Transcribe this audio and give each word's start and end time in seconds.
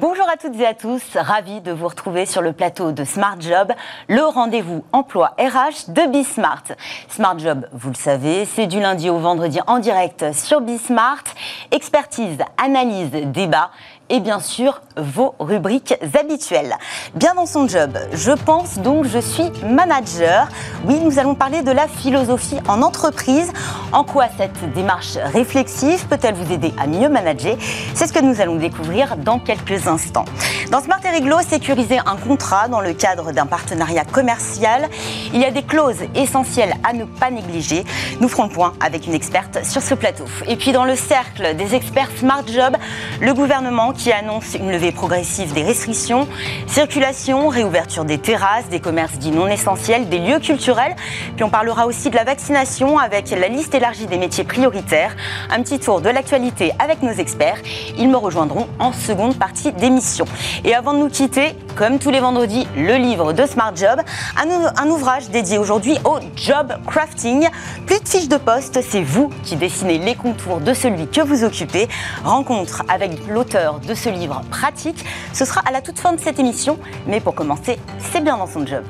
Bonjour 0.00 0.26
à 0.30 0.38
toutes 0.38 0.58
et 0.58 0.66
à 0.66 0.72
tous, 0.72 1.02
ravi 1.14 1.60
de 1.60 1.72
vous 1.72 1.86
retrouver 1.86 2.24
sur 2.24 2.40
le 2.40 2.54
plateau 2.54 2.90
de 2.90 3.04
Smart 3.04 3.38
Job, 3.38 3.70
le 4.08 4.22
rendez-vous 4.22 4.82
emploi 4.92 5.34
RH 5.38 5.92
de 5.92 6.10
Bismart. 6.10 6.62
Smart 7.10 7.38
Job, 7.38 7.66
vous 7.72 7.90
le 7.90 7.96
savez, 7.96 8.46
c'est 8.46 8.66
du 8.66 8.80
lundi 8.80 9.10
au 9.10 9.18
vendredi 9.18 9.60
en 9.66 9.78
direct 9.78 10.32
sur 10.32 10.62
Bismart. 10.62 11.24
Expertise, 11.70 12.38
analyse, 12.56 13.10
débat 13.10 13.72
et 14.10 14.20
bien 14.20 14.40
sûr 14.40 14.82
vos 14.96 15.34
rubriques 15.38 15.94
habituelles. 16.18 16.76
Bien 17.14 17.34
dans 17.34 17.46
son 17.46 17.66
job, 17.66 17.96
je 18.12 18.32
pense 18.32 18.78
donc 18.78 19.06
je 19.06 19.18
suis 19.18 19.50
manager. 19.64 20.48
Oui, 20.84 20.98
nous 21.02 21.18
allons 21.18 21.34
parler 21.34 21.62
de 21.62 21.70
la 21.70 21.88
philosophie 21.88 22.58
en 22.68 22.82
entreprise. 22.82 23.50
En 23.92 24.04
quoi 24.04 24.26
cette 24.36 24.72
démarche 24.74 25.16
réflexive 25.32 26.06
peut-elle 26.06 26.34
vous 26.34 26.52
aider 26.52 26.74
à 26.78 26.86
mieux 26.86 27.08
manager? 27.08 27.56
C'est 27.94 28.06
ce 28.06 28.12
que 28.12 28.20
nous 28.20 28.40
allons 28.40 28.56
découvrir 28.56 29.16
dans 29.16 29.38
quelques 29.38 29.86
instants. 29.86 30.24
Dans 30.70 30.80
Smart 30.80 31.00
et 31.04 31.10
Réglo, 31.10 31.36
sécuriser 31.40 31.98
un 31.98 32.16
contrat 32.16 32.68
dans 32.68 32.80
le 32.80 32.92
cadre 32.92 33.32
d'un 33.32 33.46
partenariat 33.46 34.04
commercial, 34.04 34.88
il 35.32 35.40
y 35.40 35.44
a 35.44 35.50
des 35.50 35.62
clauses 35.62 36.02
essentielles 36.14 36.74
à 36.84 36.92
ne 36.92 37.04
pas 37.04 37.30
négliger. 37.30 37.84
Nous 38.20 38.28
ferons 38.28 38.44
le 38.44 38.50
point 38.50 38.74
avec 38.84 39.06
une 39.06 39.14
experte 39.14 39.64
sur 39.64 39.82
ce 39.82 39.94
plateau. 39.94 40.24
Et 40.46 40.56
puis 40.56 40.72
dans 40.72 40.84
le 40.84 40.96
cercle 40.96 41.56
des 41.56 41.74
experts 41.74 42.10
Smart 42.16 42.46
Job, 42.46 42.76
le 43.20 43.34
gouvernement 43.34 43.92
qui 44.00 44.12
annonce 44.12 44.54
une 44.54 44.70
levée 44.70 44.92
progressive 44.92 45.52
des 45.52 45.62
restrictions, 45.62 46.26
circulation, 46.66 47.48
réouverture 47.48 48.06
des 48.06 48.16
terrasses, 48.16 48.66
des 48.70 48.80
commerces 48.80 49.18
dits 49.18 49.30
non 49.30 49.46
essentiels, 49.46 50.08
des 50.08 50.18
lieux 50.18 50.38
culturels. 50.38 50.96
Puis 51.36 51.44
on 51.44 51.50
parlera 51.50 51.86
aussi 51.86 52.08
de 52.08 52.16
la 52.16 52.24
vaccination 52.24 52.98
avec 52.98 53.28
la 53.28 53.48
liste 53.48 53.74
élargie 53.74 54.06
des 54.06 54.16
métiers 54.16 54.44
prioritaires. 54.44 55.14
Un 55.50 55.62
petit 55.62 55.78
tour 55.78 56.00
de 56.00 56.08
l'actualité 56.08 56.72
avec 56.78 57.02
nos 57.02 57.12
experts. 57.12 57.58
Ils 57.98 58.08
me 58.08 58.16
rejoindront 58.16 58.68
en 58.78 58.94
seconde 58.94 59.38
partie 59.38 59.70
d'émission. 59.72 60.24
Et 60.64 60.74
avant 60.74 60.94
de 60.94 60.98
nous 60.98 61.10
quitter, 61.10 61.54
comme 61.76 61.98
tous 61.98 62.10
les 62.10 62.20
vendredis, 62.20 62.66
le 62.76 62.96
livre 62.96 63.34
de 63.34 63.44
Smart 63.44 63.76
Job, 63.76 64.00
un, 64.38 64.88
ouvrage 64.88 65.28
dédié 65.28 65.58
aujourd'hui 65.58 65.98
au 66.06 66.20
job 66.36 66.72
crafting. 66.86 67.48
Plus 67.86 68.00
de 68.00 68.08
fiches 68.08 68.28
de 68.28 68.38
poste, 68.38 68.80
c'est 68.82 69.02
vous 69.02 69.30
qui 69.44 69.56
dessinez 69.56 69.98
les 69.98 70.14
contours 70.14 70.60
de 70.60 70.72
celui 70.72 71.06
que 71.06 71.20
vous 71.20 71.44
occupez. 71.44 71.86
Rencontre 72.24 72.82
avec 72.88 73.10
l'auteur 73.28 73.80
de 73.80 73.89
ce 73.94 74.08
livre 74.08 74.42
pratique. 74.50 75.04
Ce 75.32 75.44
sera 75.44 75.60
à 75.66 75.70
la 75.70 75.80
toute 75.80 75.98
fin 75.98 76.12
de 76.12 76.20
cette 76.20 76.38
émission, 76.38 76.78
mais 77.06 77.20
pour 77.20 77.34
commencer, 77.34 77.78
c'est 77.98 78.22
bien 78.22 78.36
dans 78.36 78.46
son 78.46 78.66
job. 78.66 78.84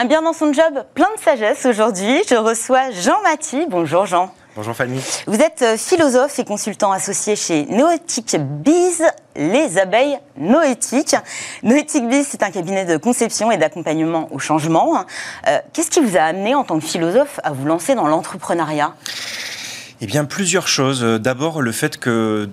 Un 0.00 0.04
bien 0.04 0.22
dans 0.22 0.32
son 0.32 0.52
job, 0.52 0.84
plein 0.94 1.12
de 1.16 1.20
sagesse 1.20 1.66
aujourd'hui. 1.66 2.22
Je 2.28 2.36
reçois 2.36 2.92
Jean 2.92 3.20
Mathis. 3.22 3.66
Bonjour 3.68 4.06
Jean. 4.06 4.32
Bonjour 4.58 4.74
Fanny. 4.74 5.00
Vous 5.28 5.40
êtes 5.40 5.62
euh, 5.62 5.76
philosophe 5.76 6.36
et 6.40 6.44
consultant 6.44 6.90
associé 6.90 7.36
chez 7.36 7.66
Noétique 7.66 8.36
Biz, 8.40 9.04
les 9.36 9.78
abeilles 9.78 10.18
noétiques. 10.36 11.14
Noétique 11.62 12.08
Biz, 12.08 12.26
c'est 12.28 12.42
un 12.42 12.50
cabinet 12.50 12.84
de 12.84 12.96
conception 12.96 13.52
et 13.52 13.56
d'accompagnement 13.56 14.26
au 14.32 14.40
changement. 14.40 15.04
Euh, 15.46 15.60
Qu'est-ce 15.72 15.90
qui 15.90 16.00
vous 16.00 16.16
a 16.16 16.22
amené 16.22 16.56
en 16.56 16.64
tant 16.64 16.80
que 16.80 16.84
philosophe 16.84 17.38
à 17.44 17.52
vous 17.52 17.66
lancer 17.66 17.94
dans 17.94 18.08
l'entrepreneuriat? 18.08 18.94
Eh 20.00 20.06
bien, 20.06 20.24
plusieurs 20.24 20.68
choses. 20.68 21.02
D'abord, 21.02 21.60
le 21.60 21.72
fait 21.72 21.98
que, 21.98 22.48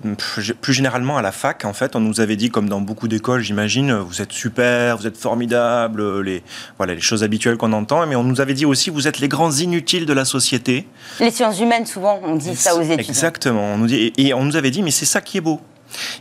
plus 0.60 0.72
généralement, 0.72 1.16
à 1.16 1.22
la 1.22 1.32
fac, 1.32 1.64
en 1.64 1.72
fait, 1.72 1.94
on 1.96 2.00
nous 2.00 2.20
avait 2.20 2.36
dit, 2.36 2.50
comme 2.50 2.68
dans 2.68 2.80
beaucoup 2.80 3.08
d'écoles, 3.08 3.42
j'imagine, 3.42 3.94
vous 3.94 4.20
êtes 4.20 4.32
super, 4.32 4.96
vous 4.96 5.06
êtes 5.06 5.16
formidable, 5.16 6.22
les, 6.22 6.42
voilà, 6.78 6.94
les 6.94 7.00
choses 7.00 7.22
habituelles 7.22 7.56
qu'on 7.56 7.72
entend, 7.72 8.06
mais 8.06 8.16
on 8.16 8.24
nous 8.24 8.40
avait 8.40 8.54
dit 8.54 8.66
aussi, 8.66 8.90
vous 8.90 9.06
êtes 9.06 9.20
les 9.20 9.28
grands 9.28 9.52
inutiles 9.52 10.06
de 10.06 10.12
la 10.12 10.24
société. 10.24 10.86
Les 11.20 11.30
sciences 11.30 11.60
humaines, 11.60 11.86
souvent, 11.86 12.20
on 12.24 12.36
dit 12.36 12.56
ça 12.56 12.74
aux 12.74 12.82
étudiants. 12.82 12.98
Exactement. 12.98 13.74
On 13.74 13.78
nous 13.78 13.86
dit, 13.86 14.12
et 14.16 14.34
on 14.34 14.44
nous 14.44 14.56
avait 14.56 14.70
dit, 14.70 14.82
mais 14.82 14.90
c'est 14.90 15.06
ça 15.06 15.20
qui 15.20 15.38
est 15.38 15.42
beau. 15.42 15.60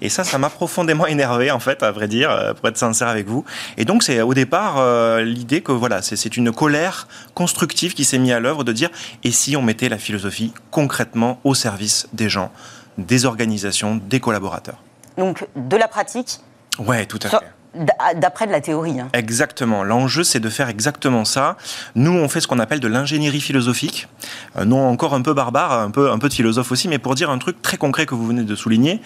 Et 0.02 0.10
ça, 0.10 0.24
ça 0.24 0.38
m'a 0.38 0.50
profondément 0.50 1.08
énervé, 1.16 1.52
en 1.52 1.60
fait, 1.60 1.84
à 1.84 1.92
vrai 1.92 2.08
dire, 2.08 2.32
euh, 2.32 2.54
pour 2.54 2.68
être 2.68 2.78
sincère 2.78 3.08
avec 3.08 3.28
vous. 3.28 3.46
Et 3.78 3.86
donc, 3.86 4.04
c'est 4.04 4.22
au 4.22 4.34
départ 4.34 4.76
euh, 4.78 5.22
l'idée 5.22 5.62
que 5.62 5.72
voilà, 5.72 6.02
c'est 6.02 6.38
une 6.38 6.52
colère 6.52 7.08
constructive 7.34 7.94
qui 7.94 8.06
s'est 8.06 8.18
mise 8.18 8.32
à 8.32 8.40
l'œuvre 8.40 8.64
de 8.64 8.72
dire 8.72 8.90
et 9.24 9.32
si 9.32 9.56
on 9.56 9.62
mettait 9.62 9.90
la 9.90 9.98
philosophie 9.98 10.54
concrètement 10.72 11.40
au 11.44 11.54
service 11.54 12.08
des 12.14 12.30
gens, 12.30 12.52
des 12.98 13.26
organisations, 13.26 13.96
des 13.96 14.20
collaborateurs? 14.20 14.82
Donc, 15.18 15.46
de 15.56 15.78
la 15.78 15.88
pratique? 15.88 16.40
Ouais, 16.80 17.06
tout 17.06 17.20
à 17.24 17.30
fait 17.30 17.38
d'après 18.16 18.48
de 18.48 18.52
la 18.52 18.62
théorie. 18.62 19.00
Hein. 19.00 19.10
Exactement. 19.14 19.84
L'enjeu, 19.84 20.24
c'est 20.24 20.40
de 20.40 20.50
faire 20.50 20.70
exactement 20.70 21.26
ça. 21.26 21.58
Nous, 21.96 22.12
on 22.12 22.28
fait 22.30 22.42
ce 22.42 22.48
qu'on 22.48 22.60
appelle 22.60 22.80
de 22.80 22.88
l'ingénierie 22.88 23.42
philosophique. 23.42 24.08
Euh, 24.58 24.66
non 24.66 24.88
encore 24.88 25.14
un 25.14 25.22
peu 25.22 25.34
barbare, 25.34 25.74
un 25.74 25.92
peu, 25.92 26.12
un 26.12 26.18
peu 26.18 26.30
de 26.30 26.34
philosophe 26.34 26.72
aussi, 26.72 26.88
mais 26.88 27.00
pour 27.00 27.16
dire 27.16 27.30
un 27.30 27.38
truc 27.38 27.62
très 27.62 27.78
concret 27.78 28.06
que 28.06 28.16
vous 28.16 28.26
venez 28.26 28.44
de 28.44 28.56
souligner, 28.56 29.02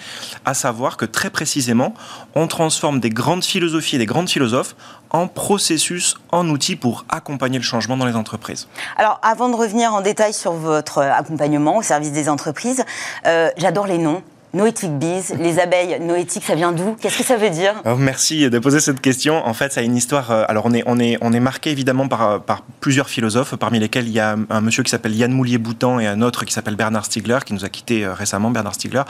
à 0.46 0.54
savoir 0.54 0.98
que 0.98 1.06
très 1.06 1.30
précisément, 1.30 1.94
on 2.36 2.48
transforme 2.48 3.00
des 3.00 3.10
grandes 3.10 3.44
philosophies 3.44 3.96
et 3.96 4.00
des 4.00 4.06
grandes 4.06 4.30
philosophes 4.30 4.76
en 5.12 5.28
processus, 5.28 6.18
en 6.32 6.48
outils 6.50 6.76
pour 6.76 7.06
accompagner 7.10 7.58
le 7.58 7.64
changement 7.64 7.98
dans 7.98 8.06
les 8.06 8.16
entreprises. 8.16 8.68
Alors, 8.98 9.20
avant 9.24 9.50
de 9.50 9.56
revenir 9.56 9.94
en 9.94 10.02
détail 10.02 10.34
sur 10.34 10.54
votre 10.54 11.02
accompagnement 11.02 11.78
au 11.78 11.82
service 11.82 12.12
des 12.12 12.30
entreprises, 12.30 12.84
euh, 13.26 13.50
j'adore 13.58 13.88
les 13.88 13.98
noms. 13.98 14.22
Noétique 14.52 14.98
Bees, 14.98 15.36
les 15.38 15.60
abeilles 15.60 16.00
noétiques, 16.02 16.44
ça 16.44 16.56
vient 16.56 16.72
d'où? 16.72 16.96
Qu'est-ce 17.00 17.20
que 17.20 17.24
ça 17.24 17.38
veut 17.38 17.52
dire? 17.52 17.76
Oh, 17.86 17.96
Merci 17.96 18.50
de 18.50 18.58
poser 18.58 18.80
cette 18.80 19.00
question. 19.00 19.46
En 19.46 19.54
fait, 19.54 19.72
ça 19.72 19.82
a 19.82 19.84
une 19.84 19.96
histoire. 19.96 20.32
Euh, 20.32 20.44
alors, 20.48 20.66
on 20.66 20.74
est, 20.74 20.82
on 20.88 21.00
est, 21.00 21.20
on 21.22 21.34
est 21.34 21.40
marqué 21.40 21.70
évidemment 21.70 22.08
par, 22.08 22.22
euh, 22.28 22.40
par 22.40 22.64
plusieurs 22.80 23.10
philosophes, 23.10 23.56
parmi 23.56 23.78
lesquels 23.78 24.08
il 24.08 24.14
y 24.14 24.20
a 24.20 24.38
un 24.50 24.62
monsieur 24.62 24.82
qui 24.82 24.90
s'appelle 24.90 25.16
Yann 25.16 25.32
Moulier-Boutan 25.32 26.00
et 26.00 26.08
un 26.08 26.24
autre 26.24 26.46
qui 26.46 26.54
s'appelle 26.54 26.76
Bernard 26.76 27.06
Stiegler, 27.06 27.38
qui 27.46 27.54
nous 27.54 27.64
a 27.64 27.70
quittés 27.70 28.04
euh, 28.04 28.16
récemment, 28.16 28.50
Bernard 28.50 28.74
Stiegler. 28.74 29.04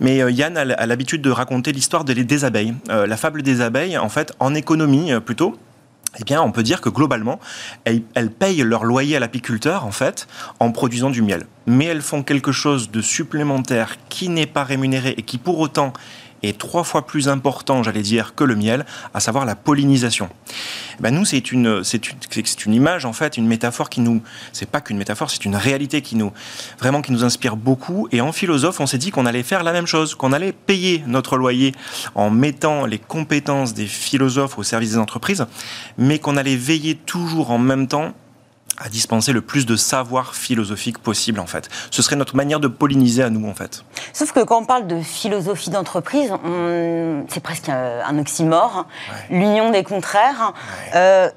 Mais 0.00 0.16
Yann 0.32 0.56
a 0.56 0.86
l'habitude 0.86 1.20
de 1.20 1.30
raconter 1.30 1.72
l'histoire 1.72 2.04
des 2.04 2.44
abeilles. 2.44 2.74
la 2.88 3.16
fable 3.16 3.42
des 3.42 3.60
abeilles, 3.60 3.98
en 3.98 4.08
fait, 4.08 4.32
en 4.40 4.54
économie 4.54 5.12
plutôt, 5.24 5.58
eh 6.20 6.24
bien, 6.24 6.42
on 6.42 6.52
peut 6.52 6.62
dire 6.62 6.80
que 6.80 6.90
globalement, 6.90 7.40
elles, 7.84 8.30
payent 8.30 8.62
leur 8.62 8.84
loyer 8.84 9.16
à 9.16 9.20
l'apiculteur, 9.20 9.86
en 9.86 9.92
fait, 9.92 10.28
en 10.60 10.70
produisant 10.70 11.10
du 11.10 11.22
miel. 11.22 11.46
Mais 11.66 11.86
elles 11.86 12.02
font 12.02 12.22
quelque 12.22 12.52
chose 12.52 12.90
de 12.90 13.00
supplémentaire 13.00 13.96
qui 14.08 14.28
n'est 14.28 14.46
pas 14.46 14.64
rémunéré 14.64 15.14
et 15.16 15.22
qui, 15.22 15.38
pour 15.38 15.58
autant, 15.58 15.92
est 16.42 16.58
trois 16.58 16.84
fois 16.84 17.06
plus 17.06 17.28
important, 17.28 17.82
j'allais 17.82 18.02
dire, 18.02 18.34
que 18.34 18.44
le 18.44 18.56
miel, 18.56 18.84
à 19.14 19.20
savoir 19.20 19.44
la 19.44 19.56
pollinisation. 19.56 20.28
Ben 21.00 21.14
nous, 21.14 21.24
c'est 21.24 21.52
une, 21.52 21.82
c'est 21.84 22.08
une, 22.08 22.16
une 22.66 22.74
image 22.74 23.04
en 23.04 23.12
fait, 23.12 23.36
une 23.36 23.46
métaphore 23.46 23.90
qui 23.90 24.00
nous, 24.00 24.22
c'est 24.52 24.68
pas 24.68 24.80
qu'une 24.80 24.98
métaphore, 24.98 25.30
c'est 25.30 25.44
une 25.44 25.56
réalité 25.56 26.02
qui 26.02 26.16
nous, 26.16 26.32
vraiment 26.78 27.02
qui 27.02 27.12
nous 27.12 27.24
inspire 27.24 27.56
beaucoup. 27.56 28.08
Et 28.12 28.20
en 28.20 28.32
philosophe, 28.32 28.80
on 28.80 28.86
s'est 28.86 28.98
dit 28.98 29.10
qu'on 29.10 29.26
allait 29.26 29.42
faire 29.42 29.62
la 29.62 29.72
même 29.72 29.86
chose, 29.86 30.14
qu'on 30.14 30.32
allait 30.32 30.52
payer 30.52 31.02
notre 31.06 31.36
loyer 31.36 31.72
en 32.14 32.30
mettant 32.30 32.86
les 32.86 32.98
compétences 32.98 33.74
des 33.74 33.86
philosophes 33.86 34.58
au 34.58 34.62
service 34.62 34.90
des 34.90 34.98
entreprises, 34.98 35.46
mais 35.98 36.18
qu'on 36.18 36.36
allait 36.36 36.56
veiller 36.56 36.94
toujours 36.94 37.50
en 37.50 37.58
même 37.58 37.88
temps 37.88 38.12
à 38.78 38.88
dispenser 38.88 39.32
le 39.32 39.40
plus 39.40 39.66
de 39.66 39.76
savoir 39.76 40.34
philosophique 40.34 40.98
possible 40.98 41.40
en 41.40 41.46
fait. 41.46 41.68
Ce 41.90 42.02
serait 42.02 42.16
notre 42.16 42.36
manière 42.36 42.60
de 42.60 42.68
polliniser 42.68 43.22
à 43.22 43.30
nous 43.30 43.48
en 43.48 43.54
fait. 43.54 43.84
Sauf 44.12 44.32
que 44.32 44.40
quand 44.40 44.60
on 44.60 44.64
parle 44.64 44.86
de 44.86 45.00
philosophie 45.00 45.70
d'entreprise, 45.70 46.32
c'est 47.28 47.42
presque 47.42 47.68
un 47.68 48.18
oxymore, 48.18 48.86
l'union 49.30 49.70
des 49.70 49.84
contraires. 49.84 50.54
Euh, 50.94 51.28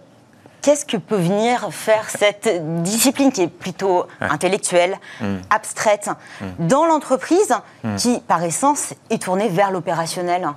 qu'est-ce 0.66 0.86
que 0.86 0.98
peut 0.98 1.18
venir 1.18 1.68
faire 1.72 2.10
cette 2.10 2.50
discipline 2.82 3.32
qui 3.32 3.44
est 3.44 3.48
plutôt 3.48 4.08
intellectuelle, 4.20 4.98
mm. 5.22 5.36
abstraite, 5.52 6.10
mm. 6.42 6.68
dans 6.68 6.86
l'entreprise, 6.86 7.54
mm. 7.84 7.96
qui 7.98 8.20
par 8.28 8.44
essence 8.44 8.96
est 9.12 9.22
tournée 9.22 9.48
vers 9.48 9.70
l'opérationnel? 9.70 10.50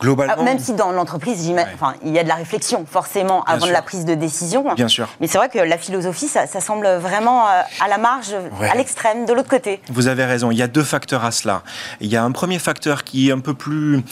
Globalement. 0.00 0.34
Ah, 0.38 0.42
même 0.42 0.58
si 0.58 0.74
dans 0.74 0.92
l'entreprise, 0.92 1.50
enfin, 1.74 1.94
il 2.04 2.12
y 2.12 2.18
a 2.18 2.22
de 2.22 2.28
la 2.28 2.36
réflexion 2.36 2.86
forcément 2.90 3.42
avant 3.44 3.66
la 3.66 3.82
prise 3.82 4.04
de 4.04 4.14
décision. 4.14 4.74
Bien 4.74 4.88
sûr. 4.88 5.08
Mais 5.20 5.26
c'est 5.26 5.38
vrai 5.38 5.48
que 5.48 5.58
la 5.58 5.78
philosophie, 5.78 6.28
ça, 6.28 6.46
semble 6.60 6.86
vraiment 6.96 7.48
euh, 7.48 7.62
à 7.80 7.88
la 7.88 7.98
marge, 7.98 8.34
à 8.60 8.74
l'extrême, 8.74 9.26
de 9.26 9.32
l'autre 9.32 9.48
côté. 9.48 9.80
Vous 9.90 10.08
avez 10.08 10.24
raison. 10.24 10.50
Il 10.50 10.58
y 10.58 10.62
a 10.62 10.68
deux 10.68 10.82
facteurs 10.82 11.24
à 11.24 11.30
cela. 11.30 11.62
Il 12.00 12.08
y 12.08 12.16
a 12.16 12.22
un 12.22 12.32
premier 12.32 12.58
facteur 12.58 13.04
qui 13.04 13.28
est 13.28 13.32
un 13.32 13.40
peu 13.40 13.54
plus 13.54 14.02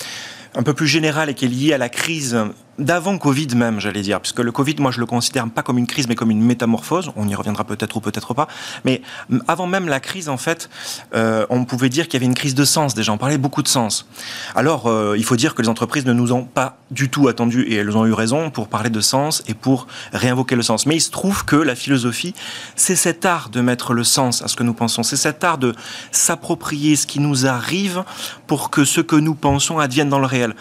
un 0.56 0.62
peu 0.62 0.72
plus 0.72 0.86
général 0.86 1.28
et 1.28 1.34
qui 1.34 1.44
est 1.44 1.48
lié 1.48 1.74
à 1.74 1.78
la 1.78 1.90
crise 1.90 2.38
d'avant 2.78 3.18
Covid 3.18 3.48
même, 3.54 3.80
j'allais 3.80 4.02
dire, 4.02 4.20
puisque 4.20 4.40
le 4.40 4.52
Covid, 4.52 4.76
moi, 4.78 4.90
je 4.90 5.00
le 5.00 5.06
considère 5.06 5.48
pas 5.48 5.62
comme 5.62 5.78
une 5.78 5.86
crise, 5.86 6.08
mais 6.08 6.14
comme 6.14 6.30
une 6.30 6.42
métamorphose. 6.42 7.10
On 7.16 7.28
y 7.28 7.34
reviendra 7.34 7.64
peut-être 7.64 7.96
ou 7.96 8.00
peut-être 8.00 8.34
pas. 8.34 8.48
Mais 8.84 9.02
avant 9.48 9.66
même 9.66 9.88
la 9.88 10.00
crise, 10.00 10.28
en 10.28 10.36
fait, 10.36 10.68
euh, 11.14 11.46
on 11.50 11.64
pouvait 11.64 11.88
dire 11.88 12.06
qu'il 12.06 12.14
y 12.14 12.16
avait 12.18 12.26
une 12.26 12.34
crise 12.34 12.54
de 12.54 12.64
sens. 12.64 12.94
Déjà, 12.94 13.12
on 13.12 13.18
parlait 13.18 13.38
beaucoup 13.38 13.62
de 13.62 13.68
sens. 13.68 14.06
Alors, 14.54 14.86
euh, 14.86 15.14
il 15.16 15.24
faut 15.24 15.36
dire 15.36 15.54
que 15.54 15.62
les 15.62 15.68
entreprises 15.68 16.06
ne 16.06 16.12
nous 16.12 16.32
ont 16.32 16.44
pas 16.44 16.78
du 16.90 17.08
tout 17.08 17.28
attendu 17.28 17.62
et 17.62 17.76
elles 17.76 17.96
ont 17.96 18.06
eu 18.06 18.12
raison 18.12 18.50
pour 18.50 18.68
parler 18.68 18.90
de 18.90 19.00
sens 19.00 19.42
et 19.48 19.54
pour 19.54 19.86
réinvoquer 20.12 20.54
le 20.54 20.62
sens. 20.62 20.86
Mais 20.86 20.96
il 20.96 21.00
se 21.00 21.10
trouve 21.10 21.44
que 21.44 21.56
la 21.56 21.74
philosophie, 21.74 22.34
c'est 22.76 22.96
cet 22.96 23.24
art 23.24 23.48
de 23.48 23.60
mettre 23.60 23.92
le 23.92 24.04
sens 24.04 24.42
à 24.42 24.48
ce 24.48 24.56
que 24.56 24.62
nous 24.62 24.74
pensons. 24.74 25.02
C'est 25.02 25.16
cet 25.16 25.42
art 25.44 25.58
de 25.58 25.74
s'approprier 26.12 26.96
ce 26.96 27.06
qui 27.06 27.20
nous 27.20 27.46
arrive 27.46 28.04
pour 28.46 28.70
que 28.70 28.84
ce 28.84 29.00
que 29.00 29.16
nous 29.16 29.34
pensons 29.34 29.78
advienne 29.78 30.08
dans 30.08 30.18
le 30.18 30.26
réel. 30.26 30.54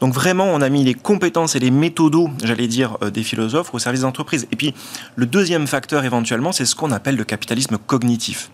Donc 0.00 0.14
vraiment, 0.14 0.46
on 0.46 0.60
a 0.60 0.68
mis 0.68 0.84
les 0.84 0.94
compétences 0.94 1.56
et 1.56 1.60
les 1.62 1.70
méthodos, 1.70 2.28
j'allais 2.42 2.66
dire, 2.66 2.98
euh, 3.02 3.10
des 3.10 3.22
philosophes 3.22 3.72
au 3.72 3.78
service 3.78 4.02
d'entreprise. 4.02 4.46
Et 4.50 4.56
puis, 4.56 4.74
le 5.14 5.26
deuxième 5.26 5.66
facteur 5.66 6.04
éventuellement, 6.04 6.52
c'est 6.52 6.66
ce 6.66 6.74
qu'on 6.74 6.90
appelle 6.90 7.16
le 7.16 7.24
capitalisme 7.24 7.78
cognitif. 7.78 8.50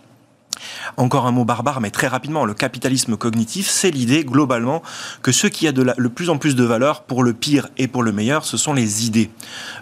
Encore 0.97 1.27
un 1.27 1.33
mot 1.33 1.45
barbare, 1.45 1.81
mais 1.81 1.91
très 1.91 2.09
rapidement, 2.09 2.45
le 2.45 2.55
capitalisme 2.55 3.17
cognitif, 3.17 3.69
c'est 3.69 3.91
l'idée 3.91 4.25
globalement 4.25 4.83
que 5.23 5.33
ce 5.33 5.47
qui 5.47 5.67
a 5.67 5.73
de 5.73 5.87
le 5.97 6.09
plus 6.09 6.31
en 6.31 6.39
plus 6.39 6.57
de 6.57 6.65
valeur 6.65 7.03
pour 7.03 7.23
le 7.23 7.33
pire 7.33 7.69
et 7.77 7.89
pour 7.89 8.03
le 8.03 8.13
meilleur, 8.13 8.45
ce 8.45 8.57
sont 8.57 8.75
les 8.75 9.07
idées. 9.07 9.31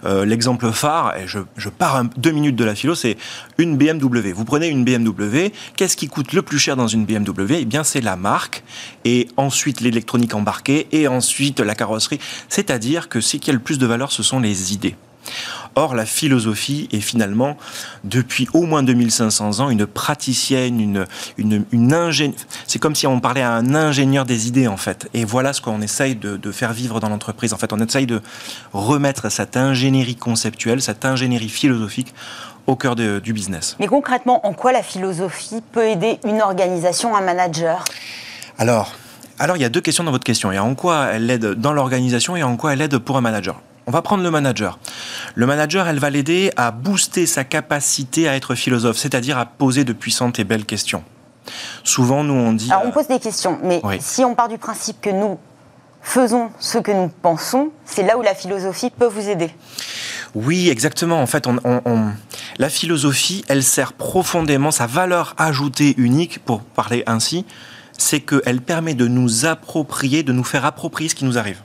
Euh, 0.05 0.25
l'exemple 0.25 0.71
phare, 0.73 1.17
et 1.17 1.27
je, 1.27 1.69
pars 1.69 2.05
deux 2.17 2.31
minutes 2.31 2.57
de 2.57 2.65
la 2.65 2.75
philo, 2.75 2.95
c'est 2.95 3.17
une 3.59 3.77
BMW. 3.77 4.33
Vous 4.33 4.45
prenez 4.45 4.69
une 4.69 4.85
BMW, 4.85 5.53
qu'est-ce 5.77 5.97
qui 5.97 6.09
coûte 6.09 6.33
le 6.33 6.43
plus 6.43 6.59
cher 6.59 6.77
dans 6.77 6.89
une 6.89 7.05
BMW 7.05 7.57
Eh 7.61 7.65
bien, 7.65 7.85
c'est 7.85 8.01
la 8.01 8.17
marque, 8.17 8.63
et 9.05 9.29
ensuite 9.37 9.81
l'électronique 9.81 10.35
embarquée, 10.35 10.87
et 10.93 11.09
ensuite 11.09 11.61
la 11.61 11.75
carrosserie. 11.75 12.21
C'est-à-dire 12.49 13.09
que 13.09 13.21
ce 13.21 13.37
qui 13.37 13.51
a 13.51 13.53
le 13.53 13.59
plus 13.59 13.79
de 13.79 13.87
valeur, 13.87 14.13
ce 14.13 14.23
sont 14.23 14.41
les 14.41 14.73
idées. 14.73 14.97
Or, 15.75 15.95
la 15.95 16.07
philosophie 16.07 16.89
est 16.93 17.01
finalement, 17.01 17.57
depuis 18.05 18.49
au 18.55 18.63
moins 18.63 18.83
2500 18.83 19.61
ans, 19.61 19.71
une 19.71 19.87
praticienne, 19.87 20.81
une, 20.81 21.07
une, 21.39 21.93
ingénieure. 21.93 22.39
C'est 22.67 22.79
comme 22.79 22.95
si 22.95 23.07
on 23.07 23.21
parlait 23.21 23.43
à 23.43 23.53
un 23.53 23.75
ingénieur 23.75 24.25
des 24.25 24.49
idées, 24.49 24.69
en 24.69 24.77
fait. 24.77 25.09
Et 25.13 25.25
voilà 25.25 25.53
ce 25.53 25.61
qu'on 25.61 25.83
essaye 25.83 26.15
de, 26.17 26.53
faire 26.53 26.73
vivre 26.73 27.01
dans 27.01 27.09
l'entreprise. 27.09 27.53
En 27.53 27.59
fait, 27.59 27.73
on 27.73 27.79
essaye 27.79 28.07
de 28.07 28.23
remettre 28.73 29.31
cette 29.31 29.57
ingénierie 29.57 30.17
conceptuelle, 30.17 30.81
cette 30.81 31.05
ingénierie 31.05 31.49
philosophique 31.49 32.15
au 32.67 32.75
cœur 32.75 32.97
du 32.97 33.33
business. 33.33 33.77
Mais 33.79 33.87
concrètement, 33.87 34.47
en 34.47 34.53
quoi 34.53 34.73
la 34.73 34.83
philosophie 34.83 35.63
peut 35.73 35.87
aider 35.87 36.19
une 36.25 36.41
organisation, 36.41 37.15
un 37.15 37.21
manager? 37.21 37.85
Alors, 38.59 38.93
alors, 39.39 39.57
il 39.57 39.61
y 39.61 39.67
a 39.67 39.69
deux 39.69 39.83
questions 39.83 40.05
dans 40.05 40.11
votre 40.11 40.25
question. 40.25 40.51
Il 40.51 40.55
y 40.55 40.59
a 40.59 40.65
en 40.65 40.75
quoi 40.75 41.09
elle 41.13 41.31
aide 41.31 41.53
dans 41.53 41.73
l'organisation 41.73 42.37
et 42.37 42.43
en 42.43 42.57
quoi 42.57 42.73
elle 42.73 42.81
aide 42.81 42.97
pour 42.99 43.17
un 43.19 43.21
manager. 43.21 43.61
On 43.89 43.93
va 43.93 44.03
prendre 44.03 44.25
le 44.25 44.31
manager. 44.33 44.81
Le 45.37 45.47
manager, 45.47 45.87
elle 45.87 46.01
va 46.01 46.11
l'aider 46.11 46.51
à 46.57 46.73
booster 46.73 47.25
sa 47.25 47.45
capacité 47.45 48.29
à 48.29 48.35
être 48.35 48.57
philosophe, 48.57 48.97
c'est-à-dire 48.97 49.39
à 49.39 49.47
poser 49.47 49.85
de 49.85 49.93
puissantes 49.93 50.41
et 50.41 50.45
belles 50.45 50.65
questions. 50.65 51.05
Souvent, 51.85 52.25
nous, 52.25 52.35
on 52.35 52.53
dit... 52.53 52.73
Alors, 52.73 52.87
on 52.87 52.91
pose 52.91 53.07
des 53.07 53.21
questions, 53.21 53.61
mais 53.63 53.81
si 54.01 54.25
on 54.25 54.35
part 54.35 54.49
du 54.49 54.59
principe 54.59 55.01
que 55.01 55.11
nous 55.11 55.39
faisons 56.03 56.51
ce 56.59 56.79
que 56.79 56.91
nous 56.91 57.09
pensons, 57.23 57.71
c'est 57.85 58.03
là 58.03 58.19
où 58.19 58.23
la 58.23 58.35
philosophie 58.35 58.91
peut 58.91 59.07
vous 59.07 59.29
aider. 59.29 59.51
Oui, 60.35 60.69
exactement. 60.69 61.23
En 61.23 61.27
fait, 61.27 61.49
la 62.59 62.69
philosophie, 62.69 63.45
elle 63.47 63.63
sert 63.63 63.93
profondément, 63.93 64.73
sa 64.73 64.87
valeur 64.87 65.35
ajoutée 65.39 65.95
unique, 65.97 66.45
pour 66.45 66.61
parler 66.61 67.05
ainsi, 67.07 67.45
c'est 67.97 68.21
qu'elle 68.21 68.61
permet 68.61 68.95
de 68.95 69.07
nous 69.07 69.47
approprier, 69.47 70.25
de 70.25 70.33
nous 70.33 70.45
faire 70.45 70.65
approprier 70.65 71.09
ce 71.09 71.15
qui 71.15 71.25
nous 71.25 71.39
arrive 71.39 71.61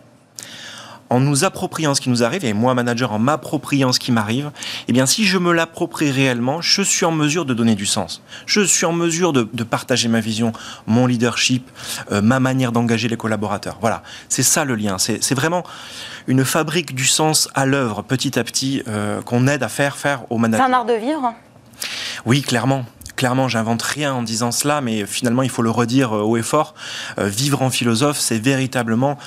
en 1.12 1.20
nous 1.20 1.44
appropriant 1.44 1.94
ce 1.94 2.00
qui 2.00 2.10
nous 2.10 2.24
arrive, 2.24 2.46
et 2.46 2.54
moi, 2.54 2.74
manager, 2.74 3.12
en 3.12 3.20
m'appropriant 3.20 3.92
ce 3.92 4.00
qui 4.00 4.14
m'arrive, 4.14 4.50
eh 4.88 4.94
bien, 4.94 5.06
si 5.06 5.26
je 5.26 5.38
me 5.38 5.52
l'approprie 5.52 6.10
réellement, 6.10 6.62
je 6.62 6.82
suis 6.82 7.06
en 7.06 7.12
mesure 7.12 7.44
de 7.44 7.54
donner 7.54 7.76
du 7.76 7.86
sens. 7.86 8.24
Je 8.46 8.62
suis 8.62 8.86
en 8.86 8.94
mesure 8.94 9.34
de, 9.34 9.44
partager 9.64 10.08
ma 10.08 10.22
vision, 10.22 10.54
mon 10.88 11.08
leadership, 11.08 11.70
euh, 12.12 12.22
ma 12.22 12.40
manière 12.40 12.72
d'engager 12.72 13.10
les 13.10 13.18
collaborateurs. 13.18 13.78
Voilà, 13.82 14.04
c'est 14.30 14.42
ça 14.42 14.64
le 14.64 14.76
lien. 14.76 14.98
C'est 14.98 15.36
vraiment 15.36 15.64
une 16.28 16.46
fabrique 16.46 16.96
du 16.96 17.06
sens 17.06 17.50
à 17.56 17.66
l'œuvre, 17.66 18.04
petit 18.04 18.40
à 18.40 18.46
petit, 18.46 18.82
euh, 18.88 19.22
qu'on 19.22 19.48
aide 19.48 19.64
à 19.64 19.70
faire 19.70 19.98
faire 19.98 20.24
au 20.30 20.38
manager. 20.38 20.66
C'est 20.66 20.72
un 20.72 20.76
art 20.76 20.86
de 20.86 20.94
vivre 20.94 21.34
Oui, 22.26 22.42
clairement 22.42 22.86
clairement, 23.22 23.48
j'invente 23.48 23.84
rien 23.84 24.16
en 24.16 24.24
disant 24.24 24.52
cela, 24.52 24.82
mais 24.82 25.06
finalement, 25.06 25.44
il 25.44 25.52
faut 25.52 25.62
le 25.62 25.70
redire 25.70 26.12
euh, 26.18 26.24
haut 26.24 26.38
et 26.38 26.42
fort. 26.42 26.74
vivre 27.20 27.62
en 27.62 27.70
philosophe, 27.70 28.18
c'est 28.20 28.40
véritablement 28.40 29.20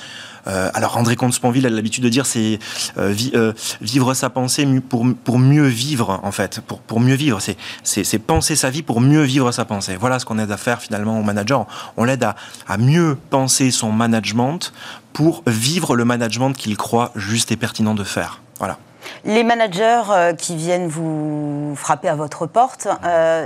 euh, 0.47 0.69
alors 0.73 0.97
André 0.97 1.15
Comte-Sponville 1.15 1.65
a 1.65 1.69
l'habitude 1.69 2.03
de 2.03 2.09
dire 2.09 2.25
c'est 2.25 2.59
euh, 2.97 3.13
euh, 3.33 3.53
vivre 3.81 4.13
sa 4.13 4.29
pensée 4.29 4.65
pour, 4.87 5.05
pour 5.23 5.39
mieux 5.39 5.67
vivre 5.67 6.19
en 6.23 6.31
fait, 6.31 6.61
pour, 6.61 6.79
pour 6.81 6.99
mieux 6.99 7.15
vivre. 7.15 7.39
C'est, 7.39 7.57
c'est, 7.83 8.19
penser 8.19 8.55
sa 8.55 8.69
vie 8.69 8.83
pour 8.83 9.01
mieux 9.01 9.23
vivre 9.23 9.51
sa 9.51 9.65
pensée. 9.65 9.95
Voilà 9.99 10.19
ce 10.19 10.25
qu'on 10.25 10.39
aide 10.39 10.51
à 10.51 10.57
faire 10.57 10.81
finalement 10.81 11.19
au 11.19 11.23
manager. 11.23 11.65
On 11.97 12.03
l'aide 12.03 12.23
à, 12.23 12.35
à 12.67 12.77
mieux 12.77 13.17
penser 13.29 13.71
son 13.71 13.91
management 13.91 14.73
pour 15.13 15.43
vivre 15.47 15.95
le 15.95 16.05
management 16.05 16.53
qu'il 16.53 16.77
croit 16.77 17.11
juste 17.15 17.51
et 17.51 17.57
pertinent 17.57 17.95
de 17.95 18.03
faire. 18.03 18.41
Voilà. 18.59 18.77
Les 19.25 19.43
managers 19.43 20.01
qui 20.37 20.55
viennent 20.55 20.87
vous 20.87 21.73
frapper 21.75 22.07
à 22.07 22.15
votre 22.15 22.47
porte, 22.47 22.87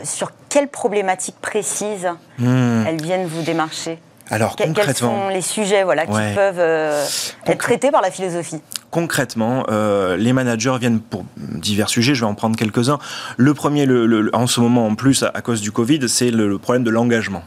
sur 0.04 0.32
quelles 0.50 0.68
problématiques 0.68 1.40
précises 1.42 2.10
hmm. 2.38 2.86
elles 2.88 3.02
viennent 3.02 3.28
vous 3.28 3.44
démarcher? 3.44 4.00
Alors, 4.32 4.56
concrètement, 4.56 4.84
quels 4.84 4.96
sont 4.96 5.30
les 5.30 5.42
sujets 5.42 5.84
voilà, 5.84 6.06
qui 6.06 6.36
peuvent 6.36 6.60
euh, 6.60 7.06
être 7.48 7.58
traités 7.58 7.92
par 7.92 8.02
la 8.02 8.12
philosophie? 8.12 8.62
Concrètement, 8.92 9.66
euh, 9.70 10.18
les 10.18 10.34
managers 10.34 10.76
viennent 10.80 11.00
pour 11.00 11.26
divers 11.38 11.90
sujets, 11.90 12.14
je 12.14 12.22
vais 12.22 12.30
en 12.30 12.36
prendre 12.36 12.56
quelques-uns. 12.56 13.00
Le 13.38 13.54
premier, 13.54 13.86
le, 13.86 14.30
en 14.34 14.48
ce 14.48 14.60
moment 14.60 14.86
en 14.86 14.96
plus, 14.96 15.24
à, 15.24 15.42
cause 15.42 15.62
du 15.62 15.72
Covid, 15.72 16.08
c'est 16.08 16.32
le, 16.32 16.58
problème 16.60 16.84
de 16.84 16.92
l'engagement. 16.92 17.44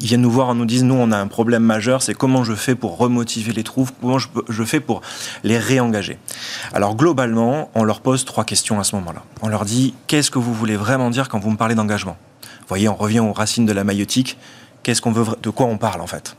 Ils 0.00 0.06
viennent 0.06 0.20
nous 0.20 0.30
voir 0.30 0.48
en 0.48 0.54
nous 0.54 0.66
disant, 0.66 0.86
nous, 0.86 0.94
on 0.94 1.10
a 1.12 1.18
un 1.18 1.26
problème 1.26 1.62
majeur, 1.62 2.02
c'est 2.02 2.14
comment 2.14 2.44
je 2.44 2.54
fais 2.54 2.74
pour 2.74 2.98
remotiver 2.98 3.52
les 3.52 3.64
troupes, 3.64 3.90
comment 4.00 4.18
je, 4.18 4.28
je 4.48 4.62
fais 4.64 4.80
pour 4.80 5.00
les 5.44 5.58
réengager. 5.58 6.18
Alors, 6.72 6.96
globalement, 6.96 7.70
on 7.74 7.84
leur 7.84 8.00
pose 8.00 8.24
trois 8.24 8.44
questions 8.44 8.78
à 8.78 8.84
ce 8.84 8.96
moment-là. 8.96 9.22
On 9.42 9.48
leur 9.48 9.64
dit, 9.64 9.94
qu'est-ce 10.06 10.30
que 10.30 10.38
vous 10.38 10.54
voulez 10.54 10.76
vraiment 10.76 11.10
dire 11.10 11.28
quand 11.28 11.38
vous 11.38 11.50
me 11.50 11.56
parlez 11.56 11.74
d'engagement? 11.74 12.16
Vous 12.42 12.68
voyez, 12.68 12.88
on 12.88 12.96
revient 12.96 13.20
aux 13.20 13.32
racines 13.32 13.66
de 13.66 13.72
la 13.72 13.84
maïotique 13.84 14.36
qu'est-ce 14.86 15.02
qu'on 15.02 15.10
veut, 15.10 15.26
de 15.42 15.50
quoi 15.50 15.66
on 15.66 15.78
parle 15.78 16.00
en 16.00 16.06
fait? 16.06 16.36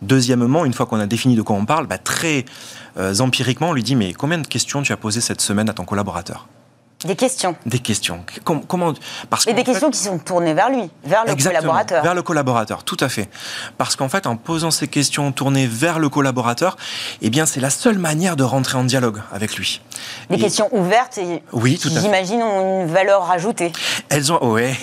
Deuxièmement, 0.00 0.64
une 0.64 0.72
fois 0.72 0.86
qu'on 0.86 0.98
a 0.98 1.06
défini 1.06 1.36
de 1.36 1.42
quoi 1.42 1.56
on 1.56 1.66
parle, 1.66 1.86
bah, 1.86 1.98
très 1.98 2.46
euh, 2.96 3.18
empiriquement, 3.18 3.68
on 3.68 3.72
lui 3.74 3.82
dit 3.82 3.96
mais 3.96 4.14
combien 4.14 4.38
de 4.38 4.46
questions 4.46 4.80
tu 4.80 4.92
as 4.94 4.96
posées 4.96 5.20
cette 5.20 5.42
semaine 5.42 5.68
à 5.68 5.74
ton 5.74 5.84
collaborateur? 5.84 6.48
Des 7.04 7.16
questions. 7.16 7.56
Des 7.66 7.78
questions. 7.78 8.24
comment 8.44 8.94
parce 9.30 9.46
Et 9.46 9.54
des 9.54 9.64
questions 9.64 9.90
qui 9.90 9.98
sont 9.98 10.18
tournées 10.18 10.54
vers 10.54 10.70
lui, 10.70 10.90
vers 11.04 11.24
le 11.24 11.34
collaborateur. 11.34 12.02
Vers 12.02 12.14
le 12.14 12.22
collaborateur, 12.22 12.84
tout 12.84 12.96
à 13.00 13.08
fait. 13.08 13.28
Parce 13.78 13.96
qu'en 13.96 14.08
fait, 14.08 14.26
en 14.26 14.36
posant 14.36 14.70
ces 14.70 14.88
questions 14.88 15.32
tournées 15.32 15.66
vers 15.66 15.98
le 15.98 16.08
collaborateur, 16.08 16.76
eh 17.20 17.30
bien, 17.30 17.46
c'est 17.46 17.60
la 17.60 17.70
seule 17.70 17.98
manière 17.98 18.36
de 18.36 18.44
rentrer 18.44 18.78
en 18.78 18.84
dialogue 18.84 19.20
avec 19.32 19.56
lui. 19.56 19.80
Des 20.30 20.38
questions 20.38 20.68
ouvertes 20.72 21.18
et 21.18 21.42
oui, 21.52 21.78
tout 21.78 21.90
j'imagine 21.90 22.42
ont 22.42 22.82
une 22.82 22.92
valeur 22.92 23.30
ajoutée. 23.30 23.72
Elles 24.08 24.32
ont, 24.32 24.44
ouais. 24.52 24.74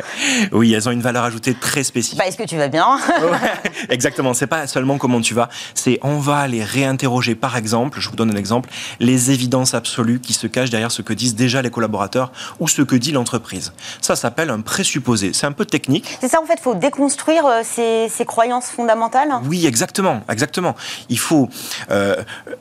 oui, 0.52 0.72
elles 0.72 0.88
ont 0.88 0.92
une 0.92 1.02
valeur 1.02 1.24
ajoutée 1.24 1.54
très 1.54 1.84
spécifique. 1.84 2.18
Bah, 2.18 2.26
est-ce 2.26 2.36
que 2.36 2.44
tu 2.44 2.56
vas 2.56 2.68
bien? 2.68 2.98
Exactement. 3.88 4.34
C'est 4.34 4.46
pas 4.46 4.66
seulement 4.66 4.98
comment 4.98 5.20
tu 5.20 5.34
vas, 5.34 5.48
c'est 5.74 5.98
on 6.02 6.18
va 6.18 6.46
les 6.46 6.64
réinterroger. 6.64 7.34
Par 7.34 7.56
exemple, 7.56 8.00
je 8.00 8.08
vous 8.08 8.16
donne 8.16 8.30
un 8.30 8.36
exemple, 8.36 8.70
les 9.00 9.30
évidences 9.30 9.74
absolues 9.74 10.20
qui 10.20 10.32
se 10.32 10.46
cachent 10.46 10.70
derrière 10.70 10.90
ce 10.90 11.02
que 11.02 11.12
disent 11.12 11.34
déjà 11.34 11.62
les 11.64 11.70
collaborateurs 11.70 12.30
ou 12.60 12.68
ce 12.68 12.82
que 12.82 12.96
dit 12.96 13.12
l'entreprise. 13.12 13.72
Ça 14.00 14.16
s'appelle 14.16 14.50
un 14.50 14.60
présupposé. 14.60 15.32
C'est 15.32 15.46
un 15.46 15.52
peu 15.52 15.64
technique. 15.64 16.16
C'est 16.20 16.28
ça, 16.28 16.40
en 16.40 16.46
fait, 16.46 16.54
il 16.58 16.62
faut 16.62 16.74
déconstruire 16.74 17.44
euh, 17.46 17.62
ces, 17.64 18.24
croyances 18.24 18.66
fondamentales 18.66 19.32
Oui, 19.44 19.66
exactement. 19.66 20.22
exactement. 20.30 20.74
Il 21.08 21.18
faut. 21.18 21.48
Euh, 21.90 22.16